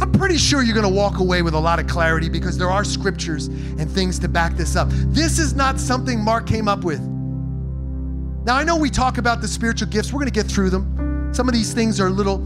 I'm 0.00 0.12
pretty 0.12 0.36
sure 0.36 0.62
you're 0.62 0.74
going 0.74 0.86
to 0.86 0.94
walk 0.94 1.20
away 1.20 1.40
with 1.40 1.54
a 1.54 1.58
lot 1.58 1.78
of 1.78 1.86
clarity 1.86 2.28
because 2.28 2.58
there 2.58 2.70
are 2.70 2.84
scriptures 2.84 3.46
and 3.46 3.90
things 3.90 4.18
to 4.18 4.28
back 4.28 4.56
this 4.56 4.76
up. 4.76 4.88
This 4.90 5.38
is 5.38 5.54
not 5.54 5.80
something 5.80 6.22
Mark 6.22 6.46
came 6.46 6.68
up 6.68 6.84
with. 6.84 7.00
Now, 7.00 8.56
I 8.56 8.62
know 8.62 8.76
we 8.76 8.90
talk 8.90 9.16
about 9.16 9.40
the 9.40 9.48
spiritual 9.48 9.88
gifts, 9.88 10.12
we're 10.12 10.20
going 10.20 10.30
to 10.30 10.38
get 10.38 10.46
through 10.46 10.68
them. 10.68 11.32
Some 11.32 11.48
of 11.48 11.54
these 11.54 11.72
things 11.72 11.98
are 11.98 12.08
a 12.08 12.10
little 12.10 12.38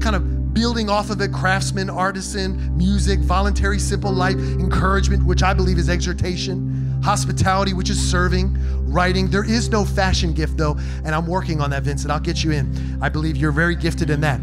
kind 0.00 0.16
of 0.16 0.33
building 0.54 0.88
off 0.88 1.10
of 1.10 1.20
it 1.20 1.32
craftsman, 1.32 1.90
artisan, 1.90 2.76
music, 2.76 3.18
voluntary, 3.20 3.78
simple 3.78 4.12
life, 4.12 4.36
encouragement, 4.36 5.24
which 5.26 5.42
I 5.42 5.52
believe 5.52 5.78
is 5.78 5.88
exhortation, 5.88 7.00
hospitality, 7.02 7.74
which 7.74 7.90
is 7.90 8.00
serving, 8.00 8.56
writing. 8.90 9.28
There 9.28 9.44
is 9.44 9.68
no 9.68 9.84
fashion 9.84 10.32
gift, 10.32 10.56
though, 10.56 10.78
and 11.04 11.08
I'm 11.08 11.26
working 11.26 11.60
on 11.60 11.70
that, 11.70 11.82
Vincent. 11.82 12.10
I'll 12.10 12.20
get 12.20 12.42
you 12.42 12.52
in. 12.52 12.98
I 13.02 13.08
believe 13.08 13.36
you're 13.36 13.52
very 13.52 13.76
gifted 13.76 14.08
in 14.08 14.20
that. 14.22 14.40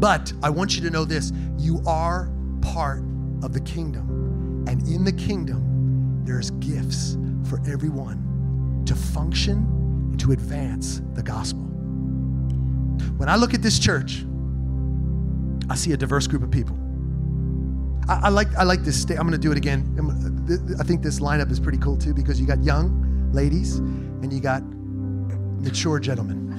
But 0.00 0.32
I 0.42 0.50
want 0.50 0.76
you 0.76 0.82
to 0.82 0.90
know 0.90 1.04
this 1.04 1.32
you 1.56 1.80
are 1.86 2.30
part 2.60 3.02
of 3.42 3.52
the 3.52 3.60
kingdom. 3.60 4.64
And 4.68 4.86
in 4.86 5.04
the 5.04 5.12
kingdom, 5.12 6.22
there's 6.24 6.50
gifts 6.50 7.16
for 7.48 7.60
everyone 7.66 8.82
to 8.86 8.94
function 8.94 9.56
and 10.10 10.20
to 10.20 10.32
advance 10.32 11.00
the 11.14 11.22
gospel. 11.22 11.62
When 13.16 13.28
I 13.28 13.36
look 13.36 13.54
at 13.54 13.62
this 13.62 13.78
church, 13.78 14.24
I 15.70 15.74
see 15.74 15.92
a 15.92 15.96
diverse 15.96 16.26
group 16.26 16.42
of 16.42 16.50
people. 16.50 16.76
I, 18.08 18.20
I 18.24 18.28
like 18.28 18.54
I 18.56 18.62
like 18.62 18.82
this. 18.82 19.00
Sta- 19.00 19.16
I'm 19.16 19.22
going 19.22 19.32
to 19.32 19.38
do 19.38 19.52
it 19.52 19.58
again. 19.58 20.76
I 20.80 20.82
think 20.82 21.02
this 21.02 21.20
lineup 21.20 21.50
is 21.50 21.60
pretty 21.60 21.78
cool 21.78 21.96
too 21.96 22.14
because 22.14 22.40
you 22.40 22.46
got 22.46 22.62
young 22.62 23.30
ladies 23.32 23.76
and 23.76 24.32
you 24.32 24.40
got 24.40 24.62
mature 25.62 25.98
gentlemen. 25.98 26.54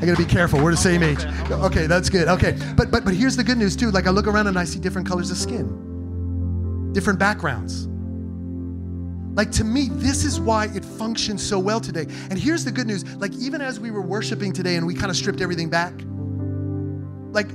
I 0.00 0.06
gotta 0.06 0.16
be 0.16 0.24
careful. 0.24 0.62
We're 0.62 0.70
the 0.70 0.76
same 0.76 1.02
age. 1.02 1.24
Okay, 1.50 1.86
that's 1.86 2.08
good. 2.08 2.28
Okay, 2.28 2.56
but 2.76 2.90
but 2.90 3.04
but 3.04 3.14
here's 3.14 3.36
the 3.36 3.42
good 3.44 3.58
news 3.58 3.74
too. 3.74 3.90
Like 3.90 4.06
I 4.06 4.10
look 4.10 4.26
around 4.26 4.46
and 4.46 4.58
I 4.58 4.64
see 4.64 4.78
different 4.78 5.08
colors 5.08 5.30
of 5.30 5.36
skin, 5.36 6.92
different 6.92 7.18
backgrounds. 7.18 7.88
Like 9.36 9.50
to 9.52 9.64
me, 9.64 9.88
this 9.90 10.24
is 10.24 10.40
why 10.40 10.66
it 10.74 10.84
functions 10.84 11.42
so 11.46 11.58
well 11.58 11.80
today. 11.80 12.06
And 12.30 12.38
here's 12.38 12.64
the 12.64 12.72
good 12.72 12.86
news. 12.86 13.04
Like 13.16 13.32
even 13.34 13.60
as 13.60 13.78
we 13.80 13.90
were 13.90 14.02
worshiping 14.02 14.52
today 14.52 14.76
and 14.76 14.86
we 14.86 14.94
kind 14.94 15.10
of 15.10 15.16
stripped 15.16 15.40
everything 15.40 15.68
back, 15.68 15.92
like 17.32 17.48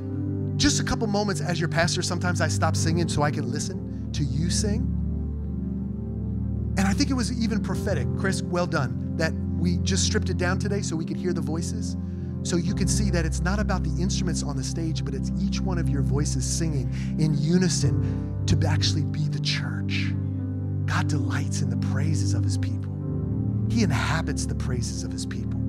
just 0.58 0.80
a 0.80 0.84
couple 0.84 1.08
moments 1.08 1.42
as 1.42 1.60
your 1.60 1.70
pastor, 1.70 2.02
sometimes 2.02 2.42
I 2.42 2.48
stop 2.48 2.76
singing 2.76 3.08
so 3.08 3.24
I 3.24 3.32
can 3.32 3.52
listen 3.52 4.12
to 4.14 4.24
you 4.24 4.50
sing. 4.50 4.90
And 6.78 6.88
I 6.88 6.94
think 6.94 7.10
it 7.10 7.14
was 7.14 7.32
even 7.42 7.62
prophetic. 7.62 8.08
Chris, 8.18 8.42
well 8.42 8.68
done. 8.68 9.16
That 9.18 9.34
we 9.58 9.78
just 9.78 10.06
stripped 10.06 10.30
it 10.30 10.38
down 10.38 10.60
today 10.60 10.82
so 10.82 10.96
we 10.96 11.06
could 11.06 11.18
hear 11.18 11.34
the 11.34 11.42
voices. 11.42 11.98
So 12.44 12.58
you 12.58 12.76
can 12.76 12.88
see 12.88 13.10
that 13.12 13.26
it's 13.26 13.40
not 13.40 13.60
about 13.60 13.84
the 13.84 14.02
instruments 14.02 14.44
on 14.44 14.58
the 14.58 14.64
stage, 14.64 15.06
but 15.06 15.14
it's 15.14 15.32
each 15.42 15.62
one 15.62 15.78
of 15.78 15.88
your 15.88 16.02
voices 16.02 16.46
singing 16.46 16.94
in 17.20 17.38
unison 17.38 18.44
to 18.48 18.68
actually 18.68 19.06
be 19.06 19.28
the 19.30 19.40
church. 19.40 20.12
God 20.86 21.08
delights 21.08 21.62
in 21.62 21.70
the 21.70 21.78
praises 21.88 22.34
of 22.34 22.44
his 22.44 22.58
people. 22.58 22.92
He 23.70 23.84
inhabits 23.84 24.46
the 24.46 24.56
praises 24.56 25.04
of 25.04 25.12
his 25.12 25.26
people. 25.26 25.63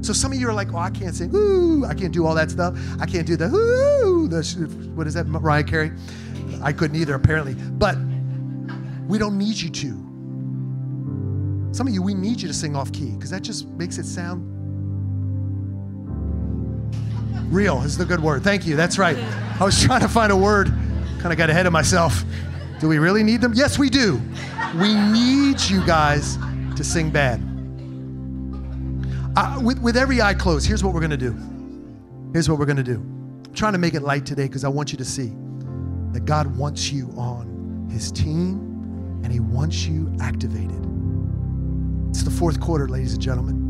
So 0.00 0.12
some 0.12 0.32
of 0.32 0.38
you 0.38 0.48
are 0.48 0.52
like, 0.52 0.72
oh, 0.72 0.78
I 0.78 0.90
can't 0.90 1.14
sing, 1.14 1.34
ooh, 1.34 1.84
I 1.84 1.94
can't 1.94 2.12
do 2.12 2.26
all 2.26 2.34
that 2.34 2.50
stuff. 2.50 2.78
I 3.00 3.06
can't 3.06 3.26
do 3.26 3.36
the, 3.36 3.46
ooh, 3.46 4.28
the, 4.28 4.42
what 4.94 5.06
is 5.06 5.14
that, 5.14 5.26
Mariah 5.26 5.64
Carey? 5.64 5.92
I 6.62 6.72
couldn't 6.72 6.96
either, 6.96 7.14
apparently. 7.14 7.54
But 7.54 7.96
we 9.06 9.18
don't 9.18 9.38
need 9.38 9.56
you 9.56 9.70
to. 9.70 9.88
Some 11.72 11.88
of 11.88 11.92
you, 11.92 12.02
we 12.02 12.14
need 12.14 12.40
you 12.40 12.48
to 12.48 12.54
sing 12.54 12.76
off 12.76 12.92
key 12.92 13.12
because 13.12 13.30
that 13.30 13.42
just 13.42 13.66
makes 13.68 13.98
it 13.98 14.06
sound 14.06 14.56
Real 17.48 17.82
is 17.82 17.96
the 17.96 18.04
good 18.04 18.20
word. 18.20 18.42
Thank 18.42 18.66
you. 18.66 18.74
That's 18.76 18.98
right. 18.98 19.16
I 19.16 19.64
was 19.64 19.80
trying 19.82 20.00
to 20.00 20.08
find 20.08 20.32
a 20.32 20.36
word, 20.36 20.66
kind 21.20 21.32
of 21.32 21.38
got 21.38 21.48
ahead 21.48 21.66
of 21.66 21.72
myself. 21.72 22.24
Do 22.80 22.88
we 22.88 22.98
really 22.98 23.22
need 23.22 23.40
them? 23.40 23.52
Yes, 23.54 23.78
we 23.78 23.88
do. 23.88 24.20
We 24.78 24.94
need 24.94 25.60
you 25.60 25.84
guys 25.86 26.38
to 26.76 26.82
sing 26.82 27.10
bad. 27.10 27.40
Uh, 29.36 29.60
with, 29.62 29.78
with 29.80 29.98
every 29.98 30.22
eye 30.22 30.32
closed, 30.32 30.66
here's 30.66 30.82
what 30.82 30.94
we're 30.94 31.00
going 31.00 31.10
to 31.10 31.16
do. 31.18 31.36
Here's 32.32 32.48
what 32.48 32.58
we're 32.58 32.64
going 32.64 32.78
to 32.78 32.82
do. 32.82 32.94
I'm 32.94 33.54
trying 33.54 33.74
to 33.74 33.78
make 33.78 33.92
it 33.92 34.00
light 34.00 34.24
today 34.24 34.44
because 34.44 34.64
I 34.64 34.68
want 34.68 34.92
you 34.92 34.98
to 34.98 35.04
see 35.04 35.30
that 36.12 36.24
God 36.24 36.46
wants 36.56 36.90
you 36.90 37.10
on 37.18 37.88
his 37.90 38.10
team 38.10 39.20
and 39.22 39.30
he 39.30 39.40
wants 39.40 39.84
you 39.84 40.10
activated. 40.20 40.80
It's 42.08 42.22
the 42.22 42.30
fourth 42.30 42.58
quarter, 42.60 42.88
ladies 42.88 43.12
and 43.12 43.20
gentlemen. 43.20 43.66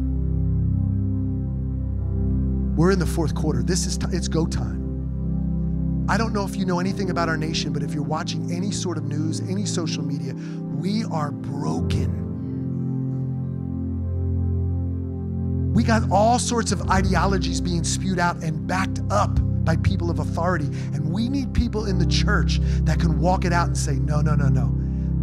We're 2.76 2.92
in 2.92 3.00
the 3.00 3.06
fourth 3.06 3.34
quarter. 3.34 3.64
This 3.64 3.86
is 3.86 3.98
t- 3.98 4.06
it's 4.12 4.28
go 4.28 4.46
time. 4.46 6.06
I 6.08 6.16
don't 6.16 6.32
know 6.32 6.44
if 6.44 6.54
you 6.54 6.64
know 6.64 6.78
anything 6.78 7.10
about 7.10 7.28
our 7.28 7.36
nation, 7.36 7.72
but 7.72 7.82
if 7.82 7.92
you're 7.92 8.04
watching 8.04 8.52
any 8.52 8.70
sort 8.70 8.98
of 8.98 9.04
news, 9.04 9.40
any 9.40 9.66
social 9.66 10.04
media, 10.04 10.32
we 10.34 11.02
are 11.06 11.32
broken. 11.32 12.25
We 15.76 15.84
got 15.84 16.10
all 16.10 16.38
sorts 16.38 16.72
of 16.72 16.88
ideologies 16.88 17.60
being 17.60 17.84
spewed 17.84 18.18
out 18.18 18.42
and 18.42 18.66
backed 18.66 19.02
up 19.10 19.38
by 19.62 19.76
people 19.76 20.10
of 20.10 20.20
authority. 20.20 20.64
And 20.94 21.12
we 21.12 21.28
need 21.28 21.52
people 21.52 21.84
in 21.84 21.98
the 21.98 22.06
church 22.06 22.60
that 22.84 22.98
can 22.98 23.20
walk 23.20 23.44
it 23.44 23.52
out 23.52 23.66
and 23.66 23.76
say, 23.76 23.96
no, 23.96 24.22
no, 24.22 24.34
no, 24.34 24.48
no. 24.48 24.74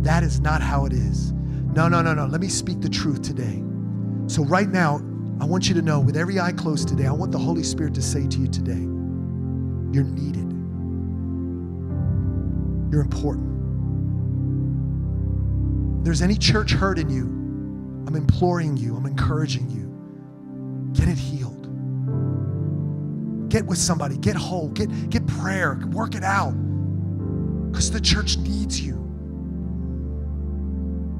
That 0.03 0.21
is 0.21 0.41
not 0.41 0.61
how 0.61 0.85
it 0.85 0.93
is. 0.93 1.31
No, 1.31 1.87
no, 1.87 2.03
no, 2.03 2.13
no. 2.13 2.27
Let 2.27 2.39
me 2.39 2.49
speak 2.49 2.81
the 2.81 2.89
truth 2.89 3.23
today. 3.23 3.63
So, 4.27 4.43
right 4.43 4.69
now, 4.69 5.01
I 5.41 5.45
want 5.45 5.67
you 5.67 5.73
to 5.73 5.81
know 5.81 5.99
with 5.99 6.15
every 6.15 6.39
eye 6.39 6.51
closed 6.51 6.87
today, 6.87 7.07
I 7.07 7.13
want 7.13 7.31
the 7.31 7.39
Holy 7.39 7.63
Spirit 7.63 7.95
to 7.95 8.03
say 8.03 8.27
to 8.27 8.37
you 8.37 8.47
today, 8.47 8.73
you're 9.91 10.03
needed. 10.03 10.51
You're 12.91 13.01
important. 13.01 13.49
If 15.97 16.05
there's 16.05 16.21
any 16.21 16.35
church 16.35 16.73
hurt 16.73 16.99
in 16.99 17.09
you, 17.09 17.23
I'm 18.05 18.15
imploring 18.15 18.77
you, 18.77 18.95
I'm 18.95 19.07
encouraging 19.07 19.71
you. 19.71 19.82
Get 20.93 21.07
it 21.07 21.17
healed. 21.17 21.69
Get 23.49 23.65
with 23.65 23.77
somebody, 23.77 24.17
get 24.17 24.35
whole, 24.35 24.69
get, 24.69 25.09
get 25.09 25.27
prayer, 25.27 25.79
work 25.91 26.15
it 26.15 26.23
out. 26.23 26.53
Because 27.71 27.91
the 27.91 28.01
church 28.01 28.37
needs 28.37 28.79
you. 28.79 28.93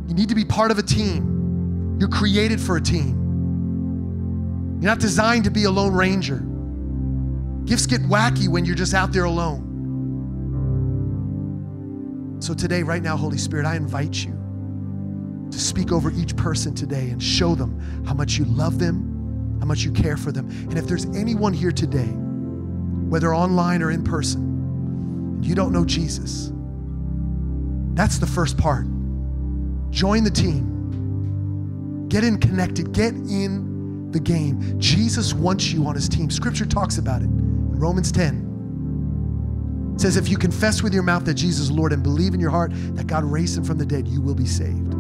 You 0.08 0.14
need 0.14 0.30
to 0.30 0.36
be 0.36 0.46
part 0.46 0.72
of 0.72 0.78
a 0.78 0.84
team. 0.84 1.98
You're 2.00 2.10
created 2.10 2.60
for 2.60 2.78
a 2.78 2.82
team. 2.82 3.20
You're 4.82 4.90
not 4.92 5.00
designed 5.00 5.46
to 5.46 5.52
be 5.52 5.64
a 5.64 5.72
lone 5.72 5.94
ranger. 5.94 6.44
Gifts 7.66 7.86
get 7.86 8.02
wacky 8.02 8.48
when 8.48 8.66
you're 8.66 8.76
just 8.76 8.94
out 8.94 9.14
there 9.14 9.24
alone. 9.24 9.72
So, 12.40 12.54
today, 12.54 12.84
right 12.84 13.02
now, 13.02 13.16
Holy 13.16 13.38
Spirit, 13.38 13.66
I 13.66 13.78
invite 13.78 14.26
you 14.26 14.38
to 15.50 15.58
speak 15.58 15.94
over 15.94 16.12
each 16.12 16.36
person 16.36 16.76
today 16.76 17.10
and 17.10 17.24
show 17.24 17.56
them 17.56 17.80
how 18.06 18.14
much 18.14 18.38
you 18.38 18.44
love 18.46 18.80
them, 18.80 19.13
how 19.64 19.68
much 19.68 19.84
you 19.84 19.94
care 19.94 20.18
for 20.18 20.34
them. 20.34 20.50
And 20.50 20.78
if 20.78 20.88
there's 20.88 21.06
anyone 21.16 21.54
here 21.54 21.72
today, 21.72 22.10
whether 23.08 23.34
online 23.34 23.82
or 23.82 23.92
in 23.92 24.04
person, 24.04 25.40
you 25.42 25.56
don't 25.56 25.72
know 25.72 25.86
Jesus, 25.86 26.52
that's 27.94 28.18
the 28.18 28.28
first 28.28 28.58
part. 28.58 28.86
Join 29.90 30.26
the 30.26 30.32
team, 30.32 32.10
get 32.10 32.26
in 32.26 32.40
connected, 32.40 32.92
get 32.92 33.14
in 33.14 34.12
the 34.12 34.20
game. 34.20 34.78
Jesus 34.82 35.34
wants 35.34 35.72
you 35.72 35.86
on 35.86 35.96
his 35.96 36.10
team. 36.10 36.30
Scripture 36.30 36.66
talks 36.66 36.98
about 36.98 37.22
it 37.22 37.30
in 37.30 37.80
Romans 37.80 38.12
10. 38.12 39.94
It 39.96 40.02
says, 40.02 40.18
if 40.18 40.28
you 40.28 40.38
confess 40.38 40.84
with 40.84 40.94
your 40.94 41.04
mouth 41.04 41.24
that 41.24 41.36
Jesus 41.36 41.68
is 41.68 41.72
Lord 41.72 41.94
and 41.94 42.04
believe 42.04 42.34
in 42.34 42.42
your 42.42 42.52
heart 42.52 42.74
that 42.96 43.08
God 43.08 43.24
raised 43.24 43.58
him 43.58 43.64
from 43.64 43.78
the 43.78 43.86
dead, 43.86 44.10
you 44.10 44.20
will 44.20 44.36
be 44.36 44.46
saved. 44.46 44.94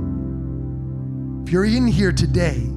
If 1.45 1.51
you're 1.51 1.66
in 1.66 1.86
here 1.86 2.14
today, 2.14 2.70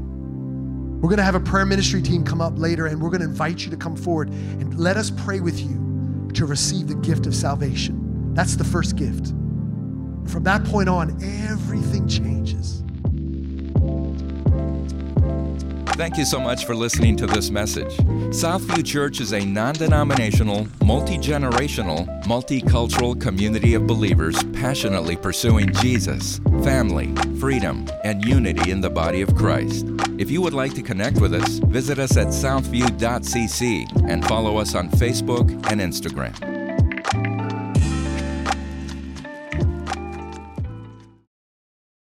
we're 0.97 1.11
going 1.11 1.19
to 1.19 1.25
have 1.25 1.35
a 1.35 1.41
prayer 1.41 1.67
ministry 1.67 2.01
team 2.01 2.25
come 2.25 2.41
up 2.41 2.59
later 2.59 2.87
and 2.87 3.03
we're 3.03 3.11
going 3.11 3.21
to 3.21 3.27
invite 3.27 3.65
you 3.65 3.71
to 3.71 3.77
come 3.77 3.95
forward 3.95 4.29
and 4.29 4.79
let 4.79 4.97
us 4.97 5.11
pray 5.11 5.41
with 5.41 5.61
you 5.61 6.31
to 6.35 6.47
receive 6.47 6.89
the 6.89 6.95
gift 6.97 7.27
of 7.27 7.35
salvation. 7.35 8.35
That's 8.35 8.57
the 8.57 8.65
first 8.65 8.97
gift. 8.97 9.29
From 10.27 10.43
that 10.45 10.65
point 10.65 10.89
on, 10.89 11.23
everything 11.23 12.09
changes. 12.09 12.83
Thank 15.97 16.19
you 16.19 16.27
so 16.27 16.39
much 16.39 16.67
for 16.67 16.77
listening 16.77 17.17
to 17.17 17.27
this 17.27 17.51
message. 17.51 17.97
Southview 18.29 18.85
Church 18.85 19.19
is 19.19 19.33
a 19.33 19.43
non 19.43 19.73
denominational, 19.73 20.69
multi 20.85 21.17
generational, 21.17 22.07
multicultural 22.25 23.19
community 23.19 23.73
of 23.73 23.87
believers 23.87 24.37
passionately 24.53 25.17
pursuing 25.17 25.73
Jesus, 25.77 26.39
family, 26.63 27.15
freedom, 27.41 27.89
and 28.05 28.23
unity 28.27 28.71
in 28.71 28.83
the 28.83 28.91
body 28.91 29.23
of 29.23 29.35
Christ. 29.35 29.87
If 30.19 30.31
you 30.31 30.43
would 30.43 30.53
like 30.53 30.75
to 30.75 30.83
connect 30.83 31.19
with 31.19 31.33
us, 31.33 31.61
visit 31.61 31.99
us 31.99 32.19
at 32.19 32.27
southview.cc 32.29 34.11
and 34.11 34.23
follow 34.27 34.59
us 34.59 34.75
on 34.75 34.91
Facebook 34.91 35.51
and 35.71 35.81
Instagram. 35.81 36.56